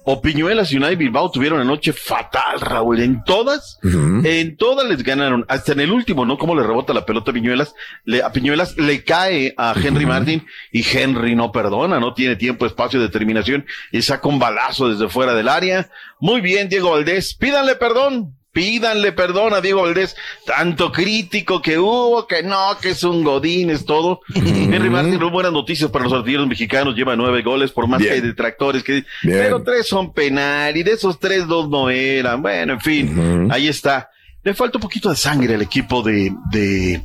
o 0.09 0.21
Piñuelas 0.21 0.71
y 0.71 0.77
Unai 0.77 0.95
Bilbao 0.95 1.29
tuvieron 1.29 1.59
una 1.59 1.69
noche 1.69 1.91
fatal, 1.91 2.61
Raúl. 2.61 3.01
En 3.01 3.25
todas, 3.25 3.77
en 3.83 4.55
todas 4.55 4.87
les 4.87 5.03
ganaron. 5.03 5.43
Hasta 5.49 5.73
en 5.73 5.81
el 5.81 5.91
último, 5.91 6.25
¿no? 6.25 6.37
Cómo 6.37 6.55
le 6.55 6.63
rebota 6.63 6.93
la 6.93 7.05
pelota 7.05 7.31
a 7.31 7.33
Piñuelas. 7.33 7.75
Le, 8.05 8.23
a 8.23 8.31
Piñuelas 8.31 8.77
le 8.77 9.03
cae 9.03 9.53
a 9.57 9.75
Henry 9.75 10.05
Martin 10.05 10.45
y 10.71 10.81
Henry 10.89 11.35
no 11.35 11.51
perdona, 11.51 11.99
no 11.99 12.13
tiene 12.13 12.37
tiempo, 12.37 12.65
espacio, 12.65 13.01
determinación 13.01 13.65
y 13.91 14.01
saca 14.01 14.29
un 14.29 14.39
balazo 14.39 14.87
desde 14.87 15.09
fuera 15.09 15.33
del 15.33 15.49
área. 15.49 15.89
Muy 16.21 16.39
bien, 16.39 16.69
Diego 16.69 16.91
Valdés. 16.91 17.35
Pídanle 17.35 17.75
perdón. 17.75 18.36
Pídanle 18.57 19.11
perdón 19.11 19.53
a 19.53 19.61
Diego 19.61 19.83
Valdés, 19.83 20.15
tanto 20.43 20.91
crítico 20.91 21.61
que 21.61 21.77
hubo, 21.77 22.25
que 22.25 22.41
no, 22.41 22.75
que 22.81 22.89
es 22.89 23.03
un 23.03 23.23
godín, 23.23 23.69
es 23.69 23.85
todo. 23.85 24.21
Henry 24.33 24.89
Martin, 24.89 25.19
no 25.19 25.29
buenas 25.29 25.51
noticias 25.51 25.91
para 25.91 26.05
los 26.05 26.13
artilleros 26.13 26.47
mexicanos, 26.47 26.95
lleva 26.95 27.15
nueve 27.15 27.43
goles, 27.43 27.69
por 27.69 27.87
más 27.87 27.99
Bien. 27.99 28.09
que 28.09 28.15
hay 28.15 28.21
detractores 28.21 28.83
que 28.83 29.05
pero 29.21 29.61
tres 29.61 29.87
son 29.87 30.11
penal 30.11 30.75
y 30.75 30.81
de 30.81 30.93
esos 30.93 31.19
tres 31.19 31.45
dos 31.45 31.69
no 31.69 31.91
eran. 31.91 32.41
Bueno, 32.41 32.73
en 32.73 32.81
fin, 32.81 33.47
ahí 33.51 33.67
está. 33.67 34.09
Le 34.43 34.55
falta 34.55 34.79
un 34.79 34.81
poquito 34.81 35.11
de 35.11 35.15
sangre 35.15 35.53
al 35.53 35.61
equipo 35.61 36.01
de, 36.01 36.33
de 36.49 37.03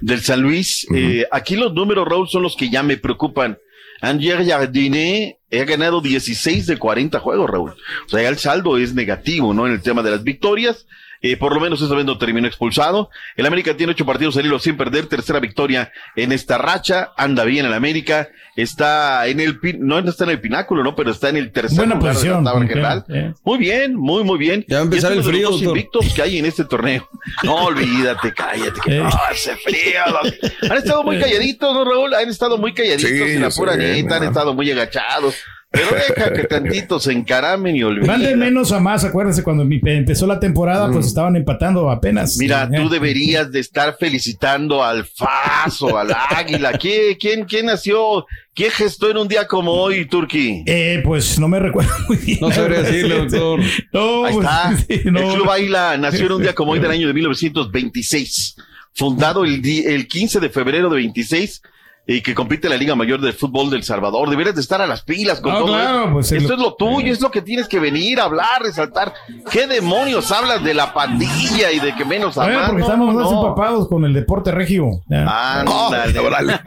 del 0.00 0.20
San 0.20 0.40
Luis. 0.40 0.84
Eh, 0.92 1.24
aquí 1.30 1.54
los 1.54 1.72
números, 1.74 2.08
Raúl, 2.08 2.28
son 2.28 2.42
los 2.42 2.56
que 2.56 2.70
ya 2.70 2.82
me 2.82 2.96
preocupan. 2.96 3.56
Anger 4.00 4.46
Jardine 4.46 5.38
ha 5.50 5.64
ganado 5.64 6.00
16 6.00 6.66
de 6.66 6.78
40 6.78 7.18
juegos, 7.20 7.50
Raúl. 7.50 7.70
O 8.06 8.08
sea, 8.08 8.22
ya 8.22 8.28
el 8.28 8.38
saldo 8.38 8.78
es 8.78 8.94
negativo, 8.94 9.54
¿no? 9.54 9.66
En 9.66 9.72
el 9.72 9.82
tema 9.82 10.02
de 10.02 10.10
las 10.10 10.22
victorias. 10.22 10.86
Eh, 11.22 11.36
por 11.36 11.54
lo 11.54 11.60
menos 11.60 11.80
esta 11.82 11.94
vez 11.94 12.04
no 12.04 12.18
terminó 12.18 12.46
expulsado. 12.46 13.10
El 13.36 13.46
América 13.46 13.76
tiene 13.76 13.92
ocho 13.92 14.06
partidos 14.06 14.36
al 14.36 14.46
hilo 14.46 14.58
sin 14.58 14.76
perder, 14.76 15.06
tercera 15.06 15.40
victoria 15.40 15.92
en 16.16 16.32
esta 16.32 16.58
racha, 16.58 17.10
anda 17.16 17.44
bien 17.44 17.66
el 17.66 17.72
América, 17.74 18.28
está 18.56 19.26
en 19.26 19.40
el, 19.40 19.60
pin- 19.60 19.78
no 19.80 19.98
está 19.98 20.24
en 20.24 20.30
el 20.30 20.40
pináculo, 20.40 20.82
no, 20.82 20.94
pero 20.96 21.10
está 21.12 21.28
en 21.28 21.36
el 21.36 21.52
tercer 21.52 21.78
Buena 21.78 21.94
lugar 21.96 22.12
posición, 22.14 22.38
de 22.38 22.44
la 22.44 22.50
tabla 22.50 22.58
como 22.66 22.68
general. 22.68 23.04
quiera, 23.04 23.20
eh. 23.28 23.34
Muy 23.44 23.58
bien, 23.58 23.94
muy, 23.94 24.24
muy 24.24 24.38
bien. 24.38 24.64
Ya 24.68 24.76
va 24.76 24.80
a 24.80 24.84
empezar 24.84 25.12
Y 25.12 25.18
el 25.18 25.24
frío, 25.24 25.50
los 25.50 25.62
invictos 25.62 26.06
que 26.14 26.22
hay 26.22 26.38
en 26.38 26.46
este 26.46 26.64
torneo. 26.64 27.08
No, 27.42 27.54
olvídate, 27.66 28.32
cállate, 28.34 28.80
que 28.84 28.96
Eh. 28.98 29.00
no, 29.00 29.08
hace 29.30 29.56
frío. 29.56 30.00
los- 30.22 30.70
Han 30.70 30.76
estado 30.78 31.02
muy 31.04 31.18
calladitos, 31.20 31.72
¿no, 31.74 31.84
Raúl? 31.84 32.14
Han 32.14 32.28
estado 32.28 32.58
muy 32.58 32.72
calladitos 32.74 33.08
Sí, 33.10 33.22
en 33.22 33.42
la 33.42 33.50
pura 33.50 33.76
neta, 33.76 34.16
han 34.16 34.24
estado 34.24 34.54
muy 34.54 34.70
agachados. 34.70 35.34
Pero 35.70 35.88
deja 35.90 36.32
que 36.32 36.44
tantitos 36.44 37.02
se 37.02 37.12
encaramen 37.12 37.76
y 37.76 37.82
olviden. 37.82 38.06
Van 38.06 38.22
de 38.22 38.34
menos 38.36 38.72
a 38.72 38.80
más, 38.80 39.04
acuérdense, 39.04 39.42
cuando 39.42 39.64
empezó 39.64 40.26
la 40.26 40.40
temporada, 40.40 40.90
pues 40.90 41.06
estaban 41.06 41.36
empatando 41.36 41.90
apenas. 41.90 42.38
Mira, 42.38 42.70
tú 42.70 42.88
deberías 42.88 43.52
de 43.52 43.60
estar 43.60 43.96
felicitando 43.98 44.82
al 44.82 45.04
Faso, 45.04 45.98
al 45.98 46.14
Águila. 46.30 46.72
¿Quién, 46.72 47.16
quién, 47.20 47.44
quién 47.44 47.66
nació? 47.66 48.24
¿Quién 48.54 48.70
gestó 48.70 49.10
en 49.10 49.18
un 49.18 49.28
día 49.28 49.46
como 49.46 49.72
hoy, 49.72 50.06
Turki? 50.06 50.64
Eh, 50.66 51.02
pues 51.04 51.38
no 51.38 51.48
me 51.48 51.60
recuerdo 51.60 51.92
muy 52.08 52.16
bien. 52.16 52.38
No 52.40 52.50
sabría 52.50 52.82
decirle, 52.82 53.26
doctor. 53.26 53.60
No, 53.92 54.24
Ahí 54.24 54.32
pues, 54.32 54.46
está. 54.46 54.76
sí, 54.88 55.00
no. 55.04 55.20
El 55.20 55.34
Club 55.34 55.50
Águila 55.50 55.96
nació 55.98 56.26
en 56.26 56.32
un 56.32 56.42
día 56.42 56.54
como 56.54 56.72
hoy 56.72 56.78
del 56.78 56.90
año 56.92 57.06
de 57.06 57.12
1926. 57.12 58.56
Fundado 58.94 59.44
el, 59.44 59.62
el 59.64 60.08
15 60.08 60.40
de 60.40 60.48
febrero 60.48 60.88
de 60.88 60.96
26 60.96 61.62
y 62.10 62.22
que 62.22 62.34
compite 62.34 62.66
en 62.68 62.70
la 62.72 62.78
Liga 62.78 62.94
Mayor 62.96 63.20
del 63.20 63.34
Fútbol 63.34 63.68
del 63.68 63.82
Salvador. 63.84 64.30
Deberías 64.30 64.54
de 64.54 64.62
estar 64.62 64.80
a 64.80 64.86
las 64.86 65.02
pilas 65.02 65.40
con 65.42 65.52
No, 65.52 65.58
todo 65.58 65.66
claro, 65.68 65.98
esto. 66.00 66.12
pues, 66.14 66.32
esto 66.32 66.54
es 66.54 66.58
lo 66.58 66.74
tuyo, 66.74 67.12
es 67.12 67.20
lo 67.20 67.30
que 67.30 67.42
tienes 67.42 67.68
que 67.68 67.78
venir 67.78 68.18
a 68.18 68.24
hablar, 68.24 68.62
resaltar. 68.62 69.12
¿Qué 69.50 69.66
demonios 69.66 70.32
hablas 70.32 70.64
de 70.64 70.72
la 70.72 70.94
pandilla 70.94 71.70
y 71.70 71.78
de 71.80 71.94
que 71.94 72.06
menos 72.06 72.34
Bueno, 72.36 72.52
amas? 72.60 72.66
porque 72.70 72.80
No, 72.80 72.86
estamos 72.86 73.14
más 73.14 73.24
no. 73.30 73.30
empapados 73.42 73.88
con 73.88 74.04
el 74.06 74.14
deporte 74.14 74.50
regio. 74.52 74.86
Órale. 75.08 76.60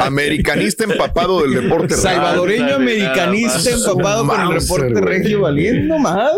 Americanista 0.00 0.84
empapado 0.84 1.42
del 1.42 1.62
deporte. 1.62 1.94
Salvadoreño 1.94 2.64
Ándale, 2.76 3.06
americanista 3.06 3.70
empapado 3.70 4.26
con 4.26 4.40
el 4.40 4.92
güey. 4.94 5.04
regio 5.04 5.40
valiendo 5.42 5.98
madre. 5.98 6.34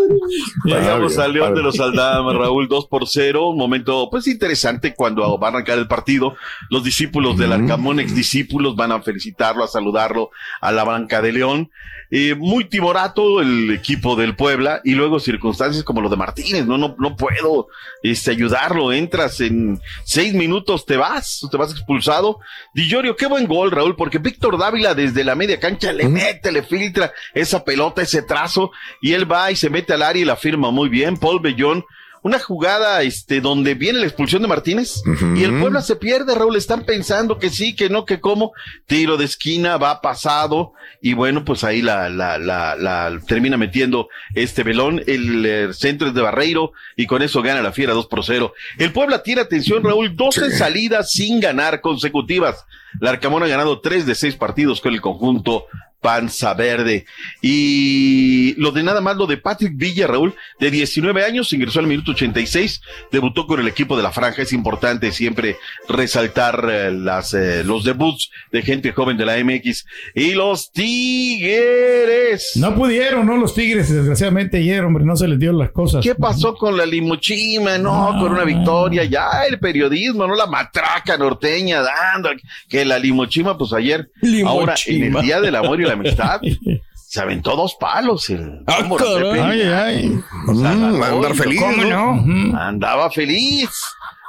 Llegamos 0.64 1.16
al 1.18 1.32
León 1.32 1.54
de 1.54 1.62
los 1.62 1.78
Aldama, 1.80 2.32
Raúl, 2.34 2.68
2 2.68 2.86
por 2.86 3.06
0. 3.08 3.48
Un 3.50 3.56
momento, 3.58 4.08
pues 4.10 4.26
interesante 4.26 4.94
cuando 4.94 5.38
va 5.38 5.48
a 5.48 5.50
arrancar 5.50 5.78
el 5.78 5.88
partido. 5.88 6.34
Los 6.70 6.84
discípulos 6.84 7.36
del 7.38 7.52
Arcamón, 7.52 8.00
ex 8.00 8.14
discípulos, 8.26 8.74
van 8.74 8.92
a 8.92 9.02
felicitarlo, 9.02 9.62
a 9.62 9.68
saludarlo 9.68 10.30
a 10.60 10.72
la 10.72 10.84
banca 10.84 11.22
de 11.22 11.32
León. 11.32 11.70
Eh, 12.10 12.36
muy 12.36 12.64
timorato 12.64 13.40
el 13.40 13.72
equipo 13.72 14.14
del 14.14 14.36
Puebla 14.36 14.80
y 14.84 14.94
luego 14.94 15.18
circunstancias 15.18 15.82
como 15.82 16.00
lo 16.00 16.08
de 16.08 16.16
Martínez. 16.16 16.66
No, 16.66 16.78
no, 16.78 16.94
no 16.98 17.16
puedo 17.16 17.68
este, 18.02 18.32
ayudarlo. 18.32 18.92
Entras 18.92 19.40
en 19.40 19.80
seis 20.04 20.34
minutos, 20.34 20.86
te 20.86 20.96
vas, 20.96 21.46
te 21.50 21.56
vas 21.56 21.72
expulsado. 21.72 22.38
Di 22.74 22.88
Llorio, 22.88 23.16
qué 23.16 23.26
buen 23.26 23.46
gol, 23.46 23.70
Raúl, 23.70 23.96
porque 23.96 24.18
Víctor 24.18 24.58
Dávila 24.58 24.94
desde 24.94 25.24
la 25.24 25.34
media 25.34 25.58
cancha 25.58 25.92
le 25.92 26.08
mete, 26.08 26.52
le 26.52 26.62
filtra 26.62 27.12
esa 27.34 27.64
pelota, 27.64 28.02
ese 28.02 28.22
trazo, 28.22 28.70
y 29.00 29.12
él 29.12 29.30
va 29.30 29.50
y 29.50 29.56
se 29.56 29.70
mete 29.70 29.92
al 29.92 30.02
área 30.02 30.22
y 30.22 30.24
la 30.24 30.36
firma 30.36 30.70
muy 30.70 30.88
bien. 30.88 31.16
Paul 31.16 31.40
Bellón, 31.40 31.84
una 32.26 32.40
jugada 32.40 33.02
este, 33.02 33.40
donde 33.40 33.74
viene 33.74 34.00
la 34.00 34.06
expulsión 34.06 34.42
de 34.42 34.48
Martínez 34.48 35.00
y 35.36 35.44
el 35.44 35.60
Puebla 35.60 35.80
se 35.80 35.94
pierde, 35.94 36.34
Raúl. 36.34 36.56
Están 36.56 36.84
pensando 36.84 37.38
que 37.38 37.50
sí, 37.50 37.76
que 37.76 37.88
no, 37.88 38.04
que 38.04 38.18
cómo. 38.18 38.52
Tiro 38.86 39.16
de 39.16 39.24
esquina, 39.24 39.76
va 39.76 40.00
pasado 40.00 40.72
y 41.00 41.14
bueno, 41.14 41.44
pues 41.44 41.62
ahí 41.62 41.82
la, 41.82 42.08
la, 42.08 42.36
la, 42.36 42.74
la 42.74 43.16
termina 43.28 43.56
metiendo 43.56 44.08
este 44.34 44.64
velón. 44.64 45.04
El, 45.06 45.72
centro 45.72 46.08
es 46.08 46.14
de 46.14 46.20
Barreiro 46.20 46.72
y 46.96 47.06
con 47.06 47.22
eso 47.22 47.42
gana 47.42 47.62
la 47.62 47.70
fiera 47.70 47.92
2 47.92 48.08
por 48.08 48.24
0. 48.24 48.52
El 48.76 48.92
Puebla 48.92 49.22
tiene 49.22 49.42
atención, 49.42 49.84
Raúl, 49.84 50.16
12 50.16 50.50
salidas 50.50 51.12
sin 51.12 51.38
ganar 51.38 51.80
consecutivas. 51.80 52.66
La 52.98 53.10
Arcamón 53.10 53.44
ha 53.44 53.46
ganado 53.46 53.80
3 53.80 54.04
de 54.04 54.16
6 54.16 54.34
partidos 54.34 54.80
con 54.80 54.94
el 54.94 55.00
conjunto 55.00 55.66
Panza 56.06 56.54
Verde. 56.54 57.04
Y 57.42 58.54
lo 58.58 58.70
de 58.70 58.84
nada 58.84 59.00
más, 59.00 59.16
lo 59.16 59.26
de 59.26 59.38
Patrick 59.38 59.72
Villa, 59.74 60.06
Raúl, 60.06 60.36
de 60.60 60.70
19 60.70 61.24
años, 61.24 61.52
ingresó 61.52 61.80
al 61.80 61.88
minuto 61.88 62.12
86, 62.12 62.80
debutó 63.10 63.48
con 63.48 63.58
el 63.58 63.66
equipo 63.66 63.96
de 63.96 64.04
la 64.04 64.12
franja. 64.12 64.42
Es 64.42 64.52
importante 64.52 65.10
siempre 65.10 65.56
resaltar 65.88 66.64
eh, 66.70 66.92
las, 66.92 67.34
eh, 67.34 67.64
los 67.64 67.82
debuts 67.82 68.30
de 68.52 68.62
gente 68.62 68.92
joven 68.92 69.16
de 69.16 69.26
la 69.26 69.36
MX. 69.42 69.84
Y 70.14 70.34
los 70.34 70.70
Tigres. 70.70 72.52
No 72.54 72.76
pudieron, 72.76 73.26
¿no? 73.26 73.36
Los 73.36 73.52
Tigres, 73.54 73.92
desgraciadamente 73.92 74.58
ayer, 74.58 74.84
hombre, 74.84 75.04
no 75.04 75.16
se 75.16 75.26
les 75.26 75.40
dio 75.40 75.52
las 75.52 75.72
cosas. 75.72 76.04
¿Qué 76.04 76.14
pasó 76.14 76.54
con 76.54 76.76
la 76.76 76.86
limuchima? 76.86 77.78
No, 77.78 78.14
con 78.20 78.30
una 78.30 78.44
victoria. 78.44 79.02
Ya 79.02 79.42
el 79.50 79.58
periodismo, 79.58 80.24
no 80.28 80.36
la 80.36 80.46
matraca 80.46 81.18
norteña 81.18 81.82
dando. 81.82 82.30
Que 82.68 82.84
la 82.84 82.96
limuchima, 82.96 83.58
pues 83.58 83.72
ayer, 83.72 84.08
ahora 84.46 84.76
en 84.86 85.16
el 85.16 85.22
Día 85.22 85.40
del 85.40 85.56
Amor 85.56 85.80
y 85.80 85.84
la 85.84 85.95
Amistad, 85.96 86.40
se 86.94 87.20
aventó 87.20 87.56
dos 87.56 87.76
palos. 87.78 88.28
El, 88.30 88.62
¿Cómo 88.66 88.98
no, 88.98 89.04
caray. 89.04 89.22
Pepe? 89.30 89.40
Ay, 89.42 89.62
ay. 89.62 90.20
O 90.48 90.54
sea, 90.54 90.72
Mm, 90.72 91.02
andar 91.02 91.34
feliz, 91.34 91.60
¿Cómo 91.60 91.84
¿no? 91.84 92.16
no? 92.22 92.58
Andaba 92.58 93.10
feliz. 93.10 93.70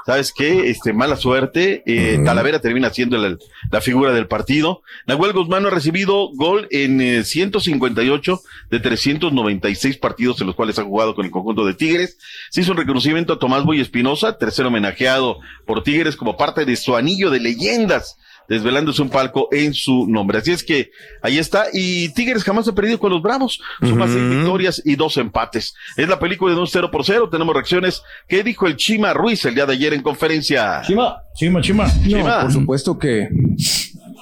¿Sabes 0.05 0.31
qué? 0.33 0.69
Este, 0.69 0.93
mala 0.93 1.17
suerte. 1.17 1.83
Eh, 1.85 2.19
Talavera 2.23 2.61
termina 2.61 2.89
siendo 2.91 3.17
la, 3.17 3.35
la 3.69 3.81
figura 3.81 4.13
del 4.13 4.25
partido. 4.25 4.81
Nahuel 5.05 5.33
Guzmán 5.33 5.63
no 5.63 5.67
ha 5.67 5.71
recibido 5.71 6.29
gol 6.33 6.65
en 6.71 7.01
eh, 7.01 7.25
158 7.25 8.39
de 8.71 8.79
396 8.79 9.97
partidos 9.97 10.39
en 10.39 10.47
los 10.47 10.55
cuales 10.55 10.79
ha 10.79 10.83
jugado 10.83 11.13
con 11.13 11.25
el 11.25 11.31
conjunto 11.31 11.65
de 11.65 11.73
Tigres. 11.73 12.17
Se 12.51 12.61
hizo 12.61 12.71
un 12.71 12.77
reconocimiento 12.77 13.33
a 13.33 13.39
Tomás 13.39 13.65
Boy 13.65 13.81
Espinosa, 13.81 14.37
tercer 14.37 14.65
homenajeado 14.65 15.39
por 15.65 15.83
Tigres 15.83 16.15
como 16.15 16.37
parte 16.37 16.63
de 16.63 16.77
su 16.77 16.95
anillo 16.95 17.29
de 17.29 17.41
leyendas 17.41 18.17
desvelándose 18.47 19.01
un 19.01 19.09
palco 19.09 19.49
en 19.51 19.73
su 19.73 20.07
nombre. 20.07 20.37
Así 20.37 20.51
es 20.51 20.63
que 20.63 20.91
ahí 21.21 21.37
está. 21.37 21.65
Y 21.73 22.09
Tigres 22.09 22.43
jamás 22.43 22.67
ha 22.67 22.75
perdido 22.75 22.99
con 22.99 23.11
los 23.11 23.21
Bravos. 23.21 23.59
Suma 23.81 24.07
seis 24.07 24.29
victorias 24.29 24.81
y 24.85 24.95
dos 24.95 25.17
empates. 25.17 25.73
Es 25.95 26.07
la 26.07 26.19
película 26.19 26.53
de 26.53 26.59
un 26.59 26.67
0 26.67 26.89
por 26.91 27.05
0. 27.05 27.29
Tenemos 27.29 27.53
reacciones. 27.53 28.01
¿Qué 28.27 28.43
dijo 28.43 28.67
el 28.67 28.75
Chima 28.75 29.13
Ruiz 29.13 29.45
el 29.45 29.55
día 29.55 29.65
de 29.65 29.73
ayer 29.73 29.93
en 29.93 30.01
conferencia? 30.01 30.81
Chima, 30.83 31.17
chima, 31.35 31.61
chima. 31.61 31.85
Chima. 32.03 32.41
por 32.41 32.51
supuesto 32.51 32.97
que 32.97 33.29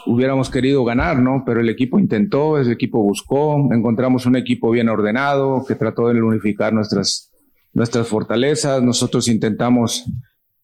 hubiéramos 0.05 0.49
querido 0.49 0.83
ganar, 0.83 1.19
¿no? 1.19 1.43
Pero 1.45 1.61
el 1.61 1.69
equipo 1.69 1.99
intentó, 1.99 2.57
el 2.57 2.71
equipo 2.71 3.01
buscó, 3.01 3.57
encontramos 3.73 4.25
un 4.25 4.35
equipo 4.35 4.71
bien 4.71 4.89
ordenado 4.89 5.65
que 5.67 5.75
trató 5.75 6.07
de 6.07 6.21
unificar 6.21 6.73
nuestras, 6.73 7.31
nuestras 7.73 8.07
fortalezas. 8.07 8.81
Nosotros 8.81 9.27
intentamos 9.27 10.05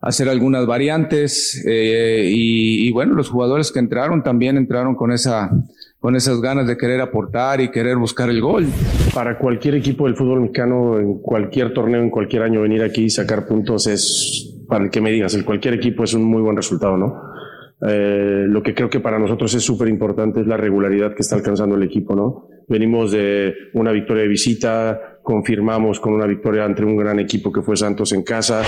hacer 0.01 0.27
algunas 0.29 0.65
variantes 0.65 1.63
eh, 1.65 2.25
y, 2.27 2.91
bueno, 2.91 3.13
los 3.13 3.29
jugadores 3.29 3.71
que 3.71 3.79
entraron 3.79 4.23
también 4.23 4.57
entraron 4.57 4.95
con 4.95 5.11
esa 5.11 5.51
con 5.99 6.15
esas 6.15 6.41
ganas 6.41 6.65
de 6.65 6.77
querer 6.77 6.99
aportar 6.99 7.61
y 7.61 7.69
querer 7.69 7.95
buscar 7.95 8.27
el 8.31 8.41
gol. 8.41 8.65
Para 9.13 9.37
cualquier 9.37 9.75
equipo 9.75 10.05
del 10.07 10.15
fútbol 10.15 10.41
mexicano, 10.41 10.97
en 10.97 11.19
cualquier 11.19 11.75
torneo, 11.75 12.01
en 12.01 12.09
cualquier 12.09 12.41
año, 12.41 12.61
venir 12.61 12.81
aquí 12.81 13.03
y 13.03 13.09
sacar 13.11 13.45
puntos 13.45 13.85
es, 13.85 14.57
para 14.67 14.85
el 14.85 14.89
que 14.89 14.99
me 14.99 15.11
digas, 15.11 15.35
el 15.35 15.45
cualquier 15.45 15.75
equipo 15.75 16.03
es 16.03 16.15
un 16.15 16.23
muy 16.23 16.41
buen 16.41 16.55
resultado, 16.55 16.97
¿no? 16.97 17.21
Eh, 17.87 18.45
lo 18.47 18.63
que 18.63 18.73
creo 18.73 18.89
que 18.89 18.99
para 18.99 19.19
nosotros 19.19 19.53
es 19.53 19.61
súper 19.61 19.89
importante 19.89 20.41
es 20.41 20.47
la 20.47 20.57
regularidad 20.57 21.13
que 21.13 21.21
está 21.21 21.35
alcanzando 21.35 21.75
el 21.75 21.83
equipo, 21.83 22.15
¿no? 22.15 22.47
Venimos 22.67 23.11
de 23.11 23.53
una 23.75 23.91
victoria 23.91 24.23
de 24.23 24.29
visita, 24.29 25.19
confirmamos 25.21 25.99
con 25.99 26.13
una 26.13 26.25
victoria 26.25 26.65
ante 26.65 26.83
un 26.83 26.97
gran 26.97 27.19
equipo 27.19 27.51
que 27.51 27.61
fue 27.61 27.77
Santos 27.77 28.11
en 28.11 28.23
casa. 28.23 28.63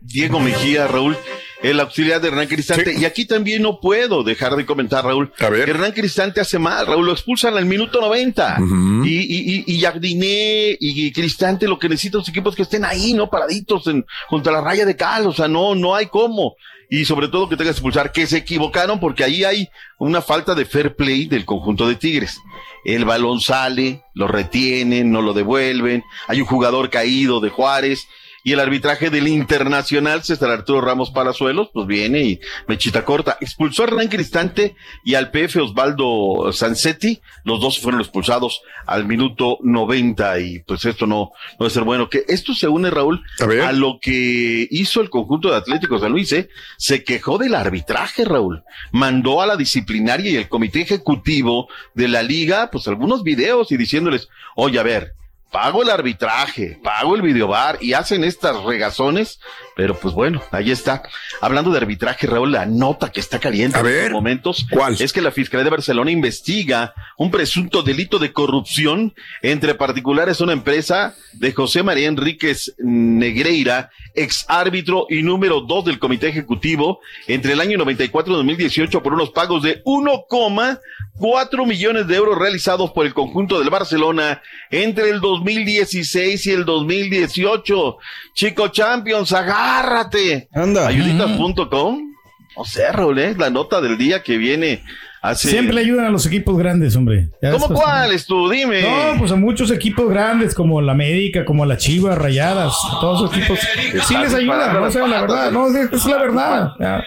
Diego 0.00 0.40
Mejía, 0.40 0.86
Raúl, 0.86 1.16
el 1.62 1.78
auxiliar 1.78 2.20
de 2.20 2.28
Hernán 2.28 2.46
Cristante. 2.46 2.94
Y 2.98 3.04
aquí 3.04 3.26
también 3.26 3.62
no 3.62 3.80
puedo 3.80 4.22
dejar 4.22 4.56
de 4.56 4.64
comentar, 4.64 5.04
Raúl, 5.04 5.32
que 5.32 5.44
Hernán 5.44 5.92
Cristante 5.92 6.40
hace 6.40 6.58
mal, 6.58 6.86
Raúl, 6.86 7.06
lo 7.06 7.12
expulsan 7.12 7.56
al 7.56 7.66
minuto 7.66 8.00
90. 8.00 8.58
Y, 9.04 9.08
y, 9.08 9.64
y, 9.66 9.74
y 9.74 9.80
Jardiné 9.80 10.76
y 10.80 11.12
Cristante 11.12 11.68
lo 11.68 11.78
que 11.78 11.88
necesitan 11.88 12.20
los 12.20 12.28
equipos 12.28 12.56
que 12.56 12.62
estén 12.62 12.84
ahí, 12.84 13.12
¿no? 13.12 13.28
Paraditos 13.28 13.86
en, 13.86 14.06
junto 14.28 14.50
a 14.50 14.52
la 14.52 14.60
raya 14.60 14.84
de 14.86 14.96
cal, 14.96 15.26
o 15.26 15.32
sea, 15.32 15.48
no, 15.48 15.74
no 15.74 15.94
hay 15.94 16.06
cómo. 16.06 16.56
Y 16.92 17.04
sobre 17.04 17.28
todo 17.28 17.48
que 17.48 17.56
tengas 17.56 17.74
que 17.74 17.78
expulsar, 17.78 18.10
que 18.10 18.26
se 18.26 18.38
equivocaron 18.38 18.98
porque 18.98 19.22
ahí 19.22 19.44
hay 19.44 19.68
una 19.98 20.22
falta 20.22 20.56
de 20.56 20.64
fair 20.64 20.96
play 20.96 21.26
del 21.26 21.44
conjunto 21.44 21.86
de 21.86 21.94
Tigres. 21.94 22.40
El 22.84 23.04
balón 23.04 23.40
sale, 23.40 24.02
lo 24.14 24.26
retienen, 24.26 25.12
no 25.12 25.22
lo 25.22 25.32
devuelven, 25.32 26.02
hay 26.26 26.40
un 26.40 26.46
jugador 26.46 26.90
caído 26.90 27.38
de 27.38 27.50
Juárez, 27.50 28.08
y 28.42 28.52
el 28.52 28.60
arbitraje 28.60 29.10
del 29.10 29.28
Internacional, 29.28 30.22
César 30.22 30.50
Arturo 30.50 30.80
Ramos 30.80 31.10
Palazuelos, 31.10 31.70
pues 31.72 31.86
viene 31.86 32.22
y 32.22 32.40
mechita 32.68 33.04
corta. 33.04 33.36
Expulsó 33.40 33.82
a 33.82 33.86
Hernán 33.86 34.08
Cristante 34.08 34.76
y 35.04 35.14
al 35.14 35.30
PF 35.30 35.60
Osvaldo 35.60 36.52
Sansetti. 36.52 37.20
Los 37.44 37.60
dos 37.60 37.78
fueron 37.78 38.00
expulsados 38.00 38.62
al 38.86 39.06
minuto 39.06 39.58
90 39.62 40.40
y 40.40 40.58
pues 40.60 40.84
esto 40.84 41.06
no, 41.06 41.32
no 41.58 41.66
debe 41.66 41.70
ser 41.70 41.84
bueno. 41.84 42.08
Que 42.08 42.24
esto 42.28 42.54
se 42.54 42.68
une, 42.68 42.90
Raúl, 42.90 43.22
a, 43.64 43.72
lo 43.72 43.98
que 44.00 44.66
hizo 44.70 45.00
el 45.00 45.10
conjunto 45.10 45.50
de 45.50 45.56
Atlético 45.56 45.98
San 45.98 46.12
Luis, 46.12 46.32
¿eh? 46.32 46.48
Se 46.78 47.04
quejó 47.04 47.38
del 47.38 47.54
arbitraje, 47.54 48.24
Raúl. 48.24 48.62
Mandó 48.92 49.42
a 49.42 49.46
la 49.46 49.56
disciplinaria 49.56 50.30
y 50.30 50.36
el 50.36 50.48
comité 50.48 50.80
ejecutivo 50.80 51.68
de 51.94 52.08
la 52.08 52.22
liga, 52.22 52.70
pues 52.70 52.88
algunos 52.88 53.22
videos 53.22 53.70
y 53.72 53.76
diciéndoles, 53.76 54.28
oye, 54.56 54.78
a 54.78 54.82
ver, 54.82 55.14
pago 55.50 55.82
el 55.82 55.90
arbitraje, 55.90 56.78
pago 56.82 57.16
el 57.16 57.22
videobar 57.22 57.78
y 57.80 57.92
hacen 57.92 58.24
estas 58.24 58.62
regazones, 58.62 59.40
pero 59.74 59.98
pues 59.98 60.14
bueno, 60.14 60.42
ahí 60.50 60.70
está. 60.70 61.02
Hablando 61.40 61.70
de 61.70 61.78
arbitraje, 61.78 62.26
Raúl, 62.26 62.52
la 62.52 62.66
nota 62.66 63.10
que 63.10 63.20
está 63.20 63.38
caliente 63.38 63.78
en 63.78 63.86
estos 63.86 64.12
momentos 64.12 64.66
es 64.98 65.12
que 65.12 65.20
la 65.20 65.30
Fiscalía 65.30 65.64
de 65.64 65.70
Barcelona 65.70 66.10
investiga 66.10 66.94
un 67.16 67.30
presunto 67.30 67.82
delito 67.82 68.18
de 68.18 68.32
corrupción 68.32 69.14
entre 69.42 69.74
particulares 69.74 70.40
una 70.40 70.52
empresa 70.52 71.14
de 71.32 71.52
José 71.52 71.82
María 71.82 72.08
Enríquez 72.08 72.74
Negreira, 72.78 73.90
ex 74.14 74.44
árbitro 74.48 75.06
y 75.08 75.22
número 75.22 75.60
dos 75.60 75.84
del 75.84 75.98
Comité 75.98 76.28
Ejecutivo, 76.28 77.00
entre 77.26 77.52
el 77.54 77.60
año 77.60 77.78
94 77.78 78.32
y 78.32 78.36
2018 78.36 79.02
por 79.02 79.14
unos 79.14 79.30
pagos 79.30 79.62
de 79.62 79.82
1,4 79.84 81.66
millones 81.66 82.06
de 82.06 82.16
euros 82.16 82.38
realizados 82.38 82.90
por 82.92 83.06
el 83.06 83.14
conjunto 83.14 83.58
del 83.58 83.70
Barcelona 83.70 84.42
entre 84.70 85.10
el 85.10 85.20
2016 85.44 86.46
y 86.46 86.50
el 86.50 86.64
2018. 86.64 87.96
Chico 88.34 88.68
Champions, 88.68 89.32
agárrate. 89.32 90.48
Anda. 90.52 90.88
Ayuditas.com. 90.88 92.10
No 92.56 92.64
sé, 92.64 92.90
Raúl, 92.92 93.18
es 93.18 93.38
la 93.38 93.48
nota 93.48 93.80
del 93.80 93.96
día 93.96 94.22
que 94.22 94.36
viene 94.36 94.82
hace... 95.22 95.48
Siempre 95.48 95.74
le 95.74 95.80
ayudan 95.82 96.06
a 96.06 96.10
los 96.10 96.26
equipos 96.26 96.58
grandes, 96.58 96.96
hombre. 96.96 97.30
Ya 97.40 97.52
¿Cómo 97.52 97.68
cuáles 97.68 98.26
tú? 98.26 98.50
Dime. 98.50 98.82
No, 98.82 99.18
pues 99.18 99.32
a 99.32 99.36
muchos 99.36 99.70
equipos 99.70 100.08
grandes 100.10 100.54
como 100.54 100.80
la 100.80 100.92
América, 100.92 101.44
como 101.44 101.64
la 101.64 101.76
Chivas, 101.76 102.18
Rayadas, 102.18 102.74
todos 103.00 103.32
esos 103.32 103.36
equipos 103.36 103.58
sí 104.06 104.16
les 104.16 104.34
ayudan, 104.34 104.74
no 104.74 104.90
sé, 104.90 105.06
la 105.06 105.20
verdad, 105.22 105.50
no, 105.52 105.68
es, 105.68 105.92
es 105.92 106.04
la 106.04 106.18
verdad. 106.18 106.68
ya. 106.78 107.04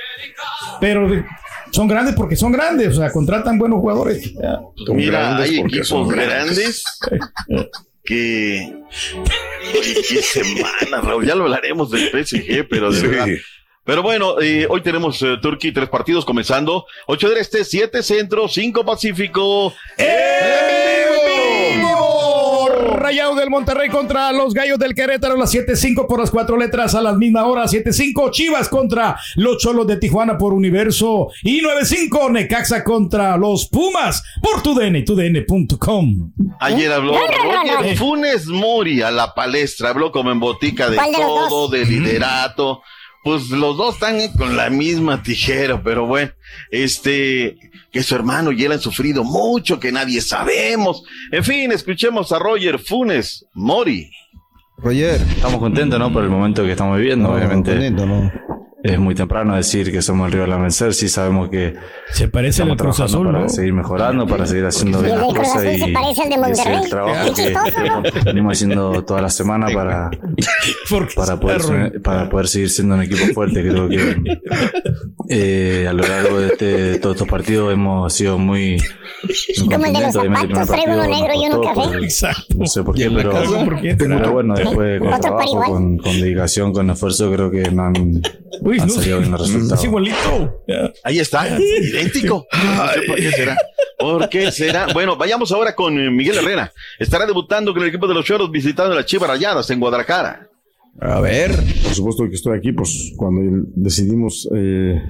Pero 0.79 1.07
son 1.71 1.87
grandes 1.87 2.15
porque 2.15 2.35
son 2.35 2.51
grandes, 2.51 2.89
o 2.89 3.01
sea, 3.01 3.11
contratan 3.11 3.57
buenos 3.57 3.79
jugadores. 3.79 4.33
ya. 4.33 4.59
Mira, 4.93 5.37
hay 5.37 5.59
equipos 5.59 6.07
grandes. 6.07 6.83
Oye, 8.09 9.95
qué 10.07 10.21
semana, 10.21 11.01
Raúl. 11.01 11.25
Ya 11.25 11.35
lo 11.35 11.43
hablaremos 11.43 11.89
del 11.91 12.09
PSG, 12.09 12.67
pero 12.69 12.91
de 12.91 12.99
Sí. 12.99 13.07
verdad. 13.07 13.27
Pero 13.85 14.01
bueno, 14.01 14.39
eh, 14.41 14.65
hoy 14.69 14.79
tenemos 14.81 15.21
eh, 15.23 15.35
Turquía, 15.41 15.73
tres 15.73 15.89
partidos 15.89 16.23
comenzando. 16.23 16.85
8 17.07 17.29
del 17.29 17.37
Este, 17.39 17.65
7 17.65 18.01
Centro, 18.01 18.47
5 18.47 18.85
Pacífico. 18.85 19.73
Rayados 23.03 23.35
del 23.35 23.49
Monterrey 23.49 23.89
contra 23.89 24.31
los 24.31 24.53
Gallos 24.53 24.79
del 24.79 24.95
Querétaro, 24.95 25.35
las 25.35 25.53
7-5 25.53 26.07
por 26.07 26.21
las 26.21 26.31
cuatro 26.31 26.55
letras 26.55 26.95
a 26.95 27.01
la 27.01 27.11
misma 27.11 27.45
hora. 27.45 27.65
7-5 27.65 28.31
Chivas 28.31 28.69
contra 28.69 29.17
los 29.35 29.57
Cholos 29.57 29.87
de 29.87 29.97
Tijuana 29.97 30.37
por 30.37 30.53
Universo. 30.53 31.27
Y 31.41 31.61
9-5 31.61 32.31
Necaxa 32.31 32.81
contra 32.85 33.35
los 33.35 33.67
Pumas 33.67 34.23
por 34.41 34.63
TUDN, 34.63 35.03
tudn.com. 35.03 36.31
Ayer 36.61 36.93
habló. 36.93 37.13
Roger 37.17 37.97
Funes 37.97 38.47
Mori 38.47 39.01
a 39.01 39.11
la 39.11 39.35
palestra, 39.35 39.89
habló 39.89 40.13
como 40.13 40.31
en 40.31 40.39
botica 40.39 40.89
de 40.89 40.95
¿Cuál 40.95 41.11
de 41.11 41.17
los 41.17 41.27
todo, 41.27 41.67
dos? 41.67 42.79
Pues 43.23 43.49
los 43.49 43.77
dos 43.77 43.95
están 43.95 44.27
con 44.37 44.57
la 44.57 44.69
misma 44.69 45.23
tijera, 45.23 45.81
pero 45.81 46.05
bueno, 46.05 46.31
este, 46.71 47.57
que 47.91 48.03
su 48.03 48.15
hermano 48.15 48.51
y 48.51 48.63
él 48.65 48.71
han 48.73 48.81
sufrido 48.81 49.23
mucho, 49.23 49.79
que 49.79 49.91
nadie 49.91 50.19
sabemos. 50.19 51.03
En 51.31 51.43
fin, 51.43 51.71
escuchemos 51.71 52.31
a 52.31 52.39
Roger 52.39 52.79
Funes 52.79 53.45
Mori. 53.53 54.11
Roger. 54.77 55.21
Estamos 55.21 55.59
contentos, 55.59 55.97
¿no? 55.99 56.11
Por 56.11 56.23
el 56.23 56.29
momento 56.29 56.63
que 56.63 56.71
estamos 56.71 56.97
viviendo. 56.97 57.31
Obviamente. 57.31 57.91
Es 58.83 58.99
muy 58.99 59.15
temprano 59.15 59.55
decir 59.55 59.91
que 59.93 60.01
somos 60.01 60.27
el 60.27 60.33
rival 60.33 60.51
a 60.51 60.57
vencer. 60.57 60.93
Sí 60.93 61.07
sabemos 61.07 61.49
que. 61.49 61.73
Se 62.11 62.27
parece 62.27 62.61
al 62.63 62.71
estamos 62.71 62.77
Cruz 62.77 62.95
trabajando 62.97 63.17
Azul, 63.19 63.27
para 63.33 63.43
¿no? 63.43 63.49
seguir 63.49 63.73
mejorando, 63.73 64.27
para 64.27 64.45
seguir 64.45 64.65
haciendo 64.65 64.99
Y 64.99 65.03
bien 65.03 65.15
el 65.15 65.21
las 65.21 65.33
cosas. 65.33 65.55
Azul 65.55 65.77
se 65.79 65.89
y- 65.89 65.93
parece 65.93 66.21
al 66.23 66.29
de 66.29 66.35
y 66.35 66.37
Monterrey. 66.39 66.75
el 66.83 66.89
trabajo 66.89 67.33
que, 67.33 68.21
venimos 68.25 68.53
haciendo 68.57 69.05
toda 69.05 69.21
la 69.21 69.29
semana 69.29 69.67
para, 69.73 70.11
para, 71.15 71.39
poder, 71.39 72.01
para 72.01 72.29
poder 72.29 72.47
seguir 72.49 72.69
siendo 72.69 72.95
un 72.95 73.03
equipo 73.03 73.25
fuerte. 73.33 73.61
Creo 73.61 73.87
que 73.87 74.15
eh, 75.29 75.87
a 75.89 75.93
lo 75.93 76.03
largo 76.05 76.39
de, 76.39 76.47
este, 76.47 76.65
de 76.65 76.99
todos 76.99 77.15
estos 77.15 77.29
partidos 77.29 77.71
hemos 77.73 78.11
sido 78.13 78.37
muy 78.37 78.77
Como 79.71 79.85
el 79.85 79.93
de 79.93 80.01
los 80.01 80.13
zapatos, 80.13 80.67
traigo 80.67 80.93
uno 80.93 81.07
negro 81.07 81.31
y 81.41 81.47
uno 81.47 81.61
café. 81.61 81.75
por- 81.75 82.57
No 82.57 82.65
sé 82.67 82.83
por 82.83 82.95
qué, 82.95 83.09
pero, 83.09 83.31
casa, 83.31 83.63
¿por 83.63 83.81
qué? 83.81 83.95
pero 83.95 84.31
bueno, 84.33 84.55
después 84.55 84.99
con 84.99 85.21
trabajo, 85.21 85.63
con, 85.63 85.97
con 85.97 86.19
dedicación, 86.19 86.73
con 86.73 86.89
esfuerzo, 86.89 87.31
creo 87.31 87.49
que 87.49 87.71
no 87.71 87.83
han, 87.83 88.21
Han 88.79 88.87
no, 88.87 89.75
es 89.75 89.83
igualito. 89.83 90.63
Ahí 91.03 91.19
está, 91.19 91.47
idéntico. 91.59 92.45
No 92.53 92.87
sé 92.89 93.01
por 93.07 93.15
qué 93.15 93.31
será. 93.31 93.57
¿Por 93.97 94.29
qué 94.29 94.51
será? 94.51 94.87
Bueno, 94.93 95.15
vayamos 95.15 95.51
ahora 95.51 95.75
con 95.75 95.97
eh, 95.97 96.09
Miguel 96.09 96.37
Herrera. 96.37 96.73
Estará 96.99 97.25
debutando 97.25 97.73
con 97.73 97.83
el 97.83 97.89
equipo 97.89 98.07
de 98.07 98.13
los 98.13 98.25
Choros 98.25 98.51
visitando 98.51 98.95
las 98.95 99.05
Chivas 99.05 99.29
Rayadas 99.29 99.69
en 99.69 99.79
Guadalajara. 99.79 100.49
A 100.99 101.19
ver. 101.21 101.51
Por 101.83 101.93
supuesto 101.93 102.29
que 102.29 102.35
estoy 102.35 102.57
aquí, 102.57 102.71
pues 102.71 103.13
cuando 103.17 103.65
decidimos 103.75 104.47
eh, 104.55 105.01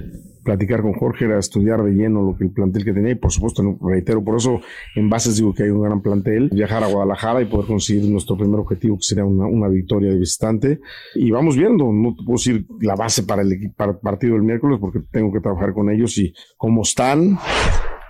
platicar 0.44 0.82
con 0.82 0.92
Jorge 0.92 1.24
era 1.24 1.38
estudiar 1.38 1.82
de 1.82 1.92
lleno 1.92 2.22
lo 2.22 2.36
que 2.36 2.44
el 2.44 2.52
plantel 2.52 2.84
que 2.84 2.92
tenía 2.92 3.12
y 3.12 3.16
por 3.16 3.32
supuesto, 3.32 3.62
reitero, 3.80 4.22
por 4.22 4.36
eso 4.36 4.60
en 4.94 5.08
bases 5.08 5.36
digo 5.36 5.54
que 5.54 5.64
hay 5.64 5.70
un 5.70 5.82
gran 5.82 6.02
plantel, 6.02 6.50
viajar 6.50 6.84
a 6.84 6.88
Guadalajara 6.88 7.42
y 7.42 7.46
poder 7.46 7.66
conseguir 7.66 8.04
nuestro 8.10 8.36
primer 8.36 8.60
objetivo 8.60 8.96
que 8.96 9.02
sería 9.02 9.24
una, 9.24 9.46
una 9.46 9.68
victoria 9.68 10.10
de 10.10 10.18
visitante 10.18 10.80
y 11.14 11.30
vamos 11.30 11.56
viendo, 11.56 11.90
no 11.92 12.14
puedo 12.14 12.36
decir 12.36 12.66
la 12.80 12.94
base 12.94 13.22
para 13.22 13.42
el, 13.42 13.72
para 13.76 13.92
el 13.92 13.98
partido 13.98 14.34
del 14.34 14.42
miércoles 14.42 14.78
porque 14.80 15.00
tengo 15.10 15.32
que 15.32 15.40
trabajar 15.40 15.72
con 15.72 15.90
ellos 15.90 16.16
y 16.18 16.34
cómo 16.56 16.82
están. 16.82 17.38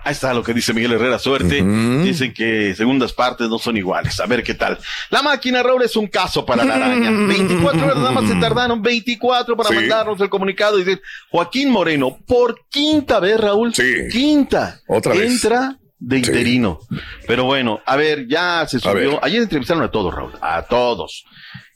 Ahí 0.05 0.11
está 0.11 0.33
lo 0.35 0.43
que 0.43 0.53
dice 0.53 0.71
Miguel 0.71 0.93
Herrera, 0.93 1.17
suerte. 1.19 1.63
Dicen 2.03 2.31
que 2.33 2.73
segundas 2.75 3.11
partes 3.11 3.49
no 3.49 3.57
son 3.59 3.75
iguales. 3.75 4.19
A 4.19 4.27
ver 4.27 4.43
qué 4.43 4.53
tal. 4.53 4.77
La 5.09 5.23
máquina, 5.23 5.63
Raúl, 5.63 5.81
es 5.81 5.95
un 5.95 6.07
caso 6.07 6.45
para 6.45 6.63
la 6.63 6.75
araña. 6.75 7.09
24 7.27 7.83
horas 7.83 7.97
nada 7.97 8.11
más 8.11 8.29
se 8.29 8.35
tardaron, 8.35 8.81
24 8.81 9.57
para 9.57 9.69
Sí. 9.69 9.75
mandarnos 9.75 10.21
el 10.21 10.29
comunicado 10.29 10.77
y 10.79 10.83
decir, 10.83 11.01
Joaquín 11.31 11.71
Moreno, 11.71 12.19
por 12.27 12.55
quinta 12.69 13.19
vez, 13.19 13.39
Raúl. 13.39 13.73
Quinta. 14.11 14.79
Otra 14.87 15.13
vez. 15.15 15.31
Entra 15.43 15.75
de 15.97 16.17
interino. 16.17 16.79
Pero 17.25 17.45
bueno, 17.45 17.79
a 17.85 17.95
ver, 17.95 18.27
ya 18.27 18.65
se 18.67 18.79
subió. 18.79 19.23
Ayer 19.25 19.41
entrevistaron 19.41 19.81
a 19.83 19.89
todos, 19.89 20.13
Raúl, 20.13 20.33
a 20.39 20.61
todos. 20.61 21.25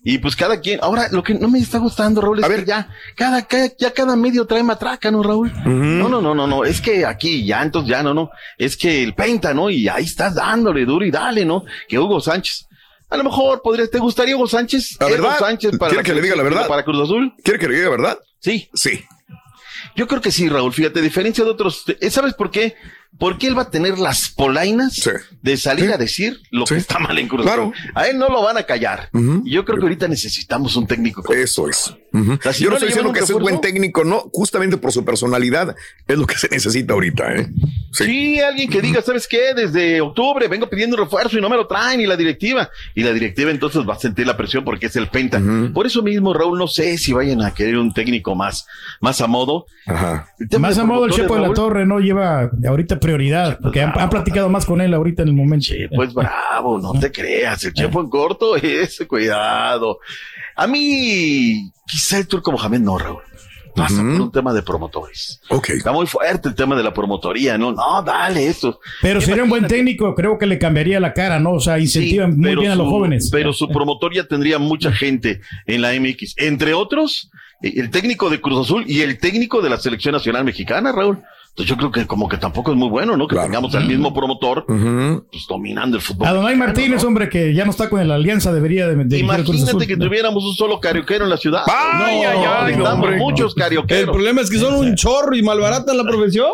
Y 0.04 0.18
pues 0.20 0.36
cada 0.36 0.62
quien, 0.62 0.80
ahora 0.82 1.10
lo 1.12 1.22
que 1.24 1.34
no 1.34 1.50
me 1.50 1.60
está 1.60 1.78
gustando, 1.78 2.22
Raúl, 2.22 2.40
es 2.40 2.46
que 2.62 2.66
ya, 2.66 2.90
cada, 3.16 3.42
cada- 3.46 3.70
ya 3.78 3.92
cada 3.92 4.16
medio 4.16 4.46
trae 4.46 4.64
matraca, 4.64 5.12
¿no, 5.12 5.22
Raúl? 5.22 5.52
No, 5.66 6.08
no, 6.08 6.22
no, 6.22 6.34
no, 6.34 6.48
no, 6.48 6.64
es 6.64 6.80
que 6.80 7.06
aquí 7.06 7.46
ya, 7.46 7.62
entonces 7.62 7.90
ya, 7.90 8.02
no, 8.02 8.14
no, 8.14 8.30
es 8.58 8.78
que 8.78 9.04
el 9.04 9.14
Penta, 9.14 9.54
¿no? 9.54 9.70
Y 9.70 9.90
ahí 9.90 10.06
estás 10.06 10.36
dándole 10.36 10.86
duro 10.86 11.06
y 11.06 11.12
dale, 11.12 11.44
¿no? 11.44 11.66
Que 11.90 12.00
Hugo 12.00 12.22
Sánchez. 12.22 12.68
A 13.10 13.18
lo 13.18 13.24
mejor 13.26 13.62
podría, 13.62 13.88
¿te 13.88 13.98
gustaría 14.00 14.38
Hugo 14.38 14.48
Sánchez? 14.48 14.96
¿La 15.00 15.08
Hugo 15.08 15.16
verdad? 15.16 15.40
Sánchez 15.40 15.78
para 15.78 15.90
¿Quiere 15.92 16.04
que 16.06 16.14
le 16.16 16.22
diga 16.22 16.36
la 16.38 16.44
verdad? 16.44 16.68
Para 16.68 16.84
Cruz 16.86 17.04
Azul. 17.04 17.34
¿Quiere 17.44 17.60
que 17.60 17.68
le 17.68 17.76
diga 17.76 17.86
la 17.90 17.92
verdad? 17.98 18.20
Sí. 18.40 18.70
Sí. 18.74 19.04
Yo 19.96 20.08
creo 20.08 20.22
que 20.22 20.32
sí, 20.32 20.48
Raúl. 20.48 20.72
Fíjate, 20.74 21.00
a 21.00 21.04
diferencia 21.04 21.44
de 21.44 21.50
otros, 21.50 21.84
¿sabes 22.10 22.34
por 22.36 22.52
qué? 22.52 22.76
Porque 23.18 23.48
él 23.48 23.58
va 23.58 23.64
a 23.64 23.70
tener 23.70 24.00
las 24.00 24.30
polainas 24.30 25.10
de 25.42 25.58
salir 25.58 25.92
a 25.92 25.98
decir 25.98 26.40
lo 26.52 26.64
que 26.66 26.76
está 26.78 27.00
mal 27.00 27.18
en 27.20 27.28
Cruz 27.28 27.46
Azul. 27.46 27.74
A 27.94 28.08
él 28.08 28.18
no 28.18 28.30
lo 28.30 28.42
van 28.44 28.58
a 28.58 28.64
callar. 28.64 29.10
Y 29.44 29.52
yo 29.52 29.66
creo 29.66 29.78
que 29.78 29.84
ahorita 29.84 30.08
necesitamos 30.08 30.76
un 30.78 30.88
técnico. 30.88 31.34
Eso 31.34 31.68
es. 31.68 31.94
Ujú. 32.14 32.40
sea, 32.42 32.54
si 32.54 32.64
Yo 32.64 32.70
no, 32.70 32.76
estoy 32.78 32.88
diciendo 32.90 33.10
un 33.10 33.14
que 33.14 33.20
sea 33.22 33.36
refuerzo- 33.36 33.42
buen 33.42 33.62
técnico, 33.62 34.04
no, 34.04 34.20
justamente 34.32 34.78
por 34.78 34.92
su 34.92 35.04
personalidad 35.06 35.76
es 36.08 36.18
lo 36.18 36.26
que 36.26 36.38
se 36.38 36.48
necesita 36.50 36.94
ahorita, 36.94 37.36
¿eh? 37.36 37.50
Sí. 37.92 38.40
alguien 38.40 38.70
que 38.70 38.82
diga, 38.82 39.02
¿sabes 39.02 39.28
qué? 39.28 39.54
Desde 39.56 40.00
octubre 40.02 40.48
vengo 40.48 40.70
pidiendo 40.70 40.96
un 40.96 41.04
refuerzo 41.04 41.38
y 41.38 41.42
no 41.42 41.50
me 41.50 41.56
lo 41.58 41.68
traen, 41.68 42.00
y 42.02 42.06
la 42.08 42.16
directiva. 42.16 42.70
Y 42.96 43.04
la 43.04 43.12
directiva 43.12 43.52
entonces 43.52 43.82
va 43.88 43.96
a 43.96 44.00
sentir 44.00 44.26
la 44.28 44.38
presión 44.38 44.64
porque 44.64 44.86
es 44.88 44.96
el 44.96 45.08
Penta. 45.10 45.42
Por 45.74 45.86
eso 45.86 46.02
mismo, 46.02 46.34
Raúl, 46.34 46.58
no 46.58 46.68
sé 46.68 46.98
si 46.98 47.12
vayan 47.14 47.42
a 47.42 47.54
querer 47.54 47.78
un 47.78 47.94
técnico 47.94 48.34
más, 48.34 48.66
más 49.02 49.20
a 49.22 49.28
modo. 49.28 49.66
Tema 50.50 50.70
Más 50.70 50.78
a 50.78 50.86
modo 50.86 51.06
el 51.06 51.12
Chepo 51.12 51.36
de 51.36 51.42
la 51.42 51.54
Torre 51.54 51.86
no 51.86 52.00
lleva 52.00 52.50
ahorita 52.66 52.99
prioridad, 53.00 53.60
porque 53.62 53.82
han, 53.82 53.98
han 53.98 54.10
platicado 54.10 54.50
más 54.50 54.66
con 54.66 54.82
él 54.82 54.94
ahorita 54.94 55.24
en 55.24 55.30
el 55.30 55.34
momento. 55.34 55.68
Pues 55.96 56.14
bravo, 56.14 56.80
no 56.80 57.00
te 57.00 57.12
creas, 57.12 57.64
el 57.64 57.74
Chepo 57.74 58.02
en 58.02 58.10
corto 58.10 58.56
es, 58.56 59.04
cuidado. 59.08 60.00
A 60.56 60.68
mí, 60.68 61.72
quizá 61.88 62.18
el 62.18 62.28
Turco 62.28 62.52
Mohamed 62.52 62.80
no, 62.80 62.98
Raúl. 62.98 63.22
Pasa 63.76 63.98
por 63.98 64.22
un 64.22 64.32
tema 64.32 64.54
de 64.54 64.62
promotores. 64.62 65.42
Está 65.68 65.92
muy 65.92 66.06
fuerte 66.06 66.50
el 66.50 66.56
tema 66.56 66.76
de 66.76 66.84
la 66.84 66.94
promotoría, 66.94 67.58
¿no? 67.58 67.72
No, 67.72 68.02
dale 68.04 68.48
eso. 68.48 68.80
Pero 69.02 69.22
sería 69.22 69.44
un 69.44 69.50
buen 69.50 69.68
técnico, 69.68 70.14
creo 70.16 70.38
que 70.38 70.46
le 70.46 70.58
cambiaría 70.60 71.00
la 71.00 71.14
cara, 71.14 71.40
¿no? 71.40 71.54
O 71.54 71.60
sea, 71.60 71.80
incentiva 71.80 72.28
muy 72.28 72.50
pero 72.50 72.62
bien 72.62 72.74
a 72.74 72.76
los 72.76 72.88
jóvenes. 72.88 73.30
Pero 73.32 73.54
su 73.54 73.70
promotor 73.70 74.14
ya 74.14 74.26
tendría 74.26 74.60
mucha 74.60 74.92
gente 74.92 75.42
en 75.66 75.82
la 75.82 75.94
MX. 75.94 76.36
Entre 76.38 76.74
otros, 76.74 77.32
eh, 77.62 77.74
el 77.78 77.90
técnico 77.90 78.30
de 78.30 78.42
Cruz 78.42 78.66
Azul 78.66 78.84
y 78.88 79.02
el 79.02 79.18
técnico 79.20 79.62
de 79.62 79.70
la 79.70 79.78
selección 79.78 80.14
nacional 80.14 80.44
mexicana, 80.44 80.92
Raúl. 80.92 81.20
Entonces 81.60 81.76
yo 81.76 81.78
creo 81.78 81.92
que 81.92 82.08
como 82.08 82.30
que 82.30 82.38
tampoco 82.38 82.72
es 82.72 82.78
muy 82.78 82.88
bueno, 82.88 83.18
¿no? 83.18 83.28
Que 83.28 83.36
tengamos 83.36 83.76
al 83.76 83.86
mismo 83.86 84.14
promotor, 84.14 84.66
pues 84.66 85.46
dominando 85.46 85.98
el 85.98 86.02
fútbol. 86.02 86.26
Adonai 86.26 86.56
mexicano, 86.56 86.66
Martínez, 86.68 87.04
hombre, 87.04 87.28
que 87.28 87.54
ya 87.54 87.66
no 87.66 87.72
está 87.72 87.90
con 87.90 88.08
la 88.08 88.16
alianza, 88.16 88.54
debería 88.54 88.88
de, 88.88 88.96
de 89.04 89.20
Imagínate 89.20 89.52
Azul. 89.64 89.86
que 89.86 89.98
tuviéramos 89.98 90.42
un 90.46 90.54
solo 90.56 90.80
carioquero 90.80 91.26
en 91.26 91.30
la 91.32 91.36
ciudad. 91.38 91.64
No, 92.78 92.90
hombre. 92.94 93.18
muchos 93.18 93.54
carioqueros. 93.56 94.04
El 94.06 94.10
problema 94.12 94.40
es 94.40 94.50
que 94.50 94.58
son 94.58 94.74
un 94.76 94.96
chorro 94.96 95.36
y 95.36 95.44
malbaratan 95.44 95.98
la 95.98 96.04
profesión. 96.06 96.48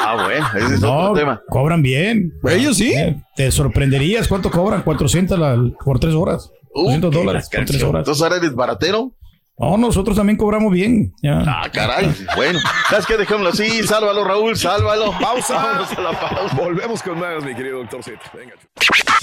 Ah, 0.00 0.24
bueno, 0.24 0.46
ese 0.56 0.74
es 0.74 0.80
No, 0.80 0.98
otro 1.10 1.14
tema. 1.14 1.40
cobran 1.48 1.80
bien. 1.80 2.32
Ellos 2.48 2.76
sí. 2.78 2.92
Eh, 2.94 3.16
te 3.36 3.52
sorprenderías 3.52 4.26
cuánto 4.26 4.50
cobran, 4.50 4.82
400 4.82 5.38
la- 5.38 5.56
por 5.84 6.00
tres 6.00 6.14
horas. 6.14 6.50
400 6.72 7.12
dólares 7.12 7.48
por 7.54 7.64
tres 7.64 7.82
horas. 7.82 8.00
Entonces 8.00 8.22
ahora 8.22 8.36
eres 8.36 8.54
baratero. 8.54 9.12
No, 9.58 9.76
nosotros 9.76 10.16
también 10.16 10.36
cobramos 10.36 10.72
bien. 10.72 11.14
Ya. 11.22 11.42
Ah, 11.46 11.68
caray. 11.72 12.14
Bueno, 12.36 12.60
¿sabes 12.88 13.06
qué? 13.06 13.16
Dejémoslo 13.16 13.50
así. 13.50 13.82
Sálvalo, 13.86 14.24
Raúl, 14.24 14.56
sálvalo. 14.56 15.12
Pausa. 15.18 15.54
Vámonos 15.54 15.92
a 15.92 16.00
la 16.00 16.20
pausa. 16.20 16.54
Volvemos 16.56 17.02
con 17.02 17.18
más, 17.18 17.44
mi 17.44 17.54
querido 17.54 17.78
doctor 17.78 18.02
Z. 18.04 18.18
Venga. 18.34 18.54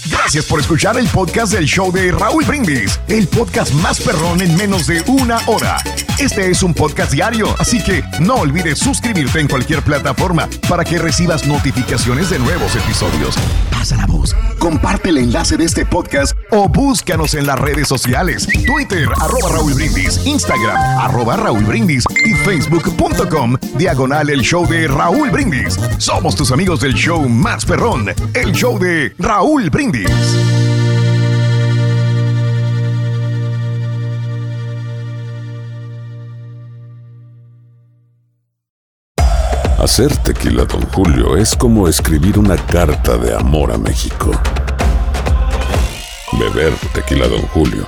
Gracias 0.09 0.45
por 0.45 0.59
escuchar 0.59 0.97
el 0.97 1.07
podcast 1.07 1.53
del 1.53 1.65
show 1.65 1.91
de 1.91 2.11
Raúl 2.11 2.43
Brindis, 2.45 2.99
el 3.07 3.27
podcast 3.27 3.73
más 3.75 3.99
perrón 3.99 4.39
en 4.41 4.55
menos 4.55 4.85
de 4.85 5.01
una 5.07 5.39
hora. 5.47 5.77
Este 6.19 6.49
es 6.51 6.61
un 6.63 6.73
podcast 6.73 7.11
diario, 7.11 7.55
así 7.57 7.83
que 7.83 8.03
no 8.19 8.35
olvides 8.35 8.77
suscribirte 8.79 9.39
en 9.39 9.47
cualquier 9.47 9.81
plataforma 9.81 10.47
para 10.69 10.83
que 10.83 10.99
recibas 10.99 11.47
notificaciones 11.47 12.29
de 12.29 12.39
nuevos 12.39 12.75
episodios. 12.75 13.35
Pasa 13.71 13.97
la 13.97 14.05
voz, 14.05 14.35
comparte 14.59 15.09
el 15.09 15.17
enlace 15.17 15.57
de 15.57 15.65
este 15.65 15.85
podcast 15.85 16.37
o 16.51 16.69
búscanos 16.69 17.33
en 17.33 17.47
las 17.47 17.59
redes 17.59 17.87
sociales, 17.87 18.47
Twitter, 18.65 19.07
arroba 19.19 19.49
Raúl 19.53 19.73
Brindis, 19.73 20.24
Instagram, 20.25 20.77
arroba 20.99 21.37
Raúl 21.37 21.63
Brindis 21.63 22.03
y 22.25 22.33
facebook.com, 22.33 23.55
diagonal 23.77 24.29
el 24.29 24.41
show 24.41 24.67
de 24.67 24.87
Raúl 24.87 25.29
Brindis. 25.29 25.79
Somos 25.97 26.35
tus 26.35 26.51
amigos 26.51 26.81
del 26.81 26.93
show 26.93 27.27
más 27.29 27.65
perrón, 27.65 28.07
el 28.33 28.51
show 28.51 28.77
de 28.79 29.13
Raúl 29.19 29.69
Brindis. 29.69 30.09
Hacer 39.85 40.17
tequila, 40.17 40.65
Don 40.65 40.81
Julio, 40.87 41.37
es 41.37 41.55
como 41.55 41.87
escribir 41.87 42.39
una 42.39 42.57
carta 42.57 43.17
de 43.17 43.35
amor 43.35 43.71
a 43.71 43.77
México. 43.77 44.31
Beber 46.39 46.73
tequila, 46.91 47.27
Don 47.27 47.43
Julio, 47.49 47.87